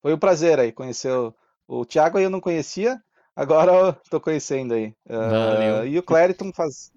[0.00, 1.34] foi um prazer aí conhecer o,
[1.68, 2.98] o Thiago, eu não conhecia,
[3.36, 4.94] agora eu tô conhecendo aí.
[5.06, 6.95] Uh, e o Clériton faz,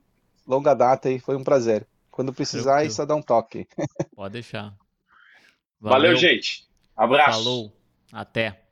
[0.50, 1.88] longa data e foi um prazer.
[2.10, 3.68] Quando precisar, é só dá um toque.
[4.16, 4.76] Pode deixar.
[5.80, 6.68] Valeu, Valeu gente.
[6.98, 7.44] Abraço.
[7.44, 7.72] Falou.
[8.12, 8.69] Até.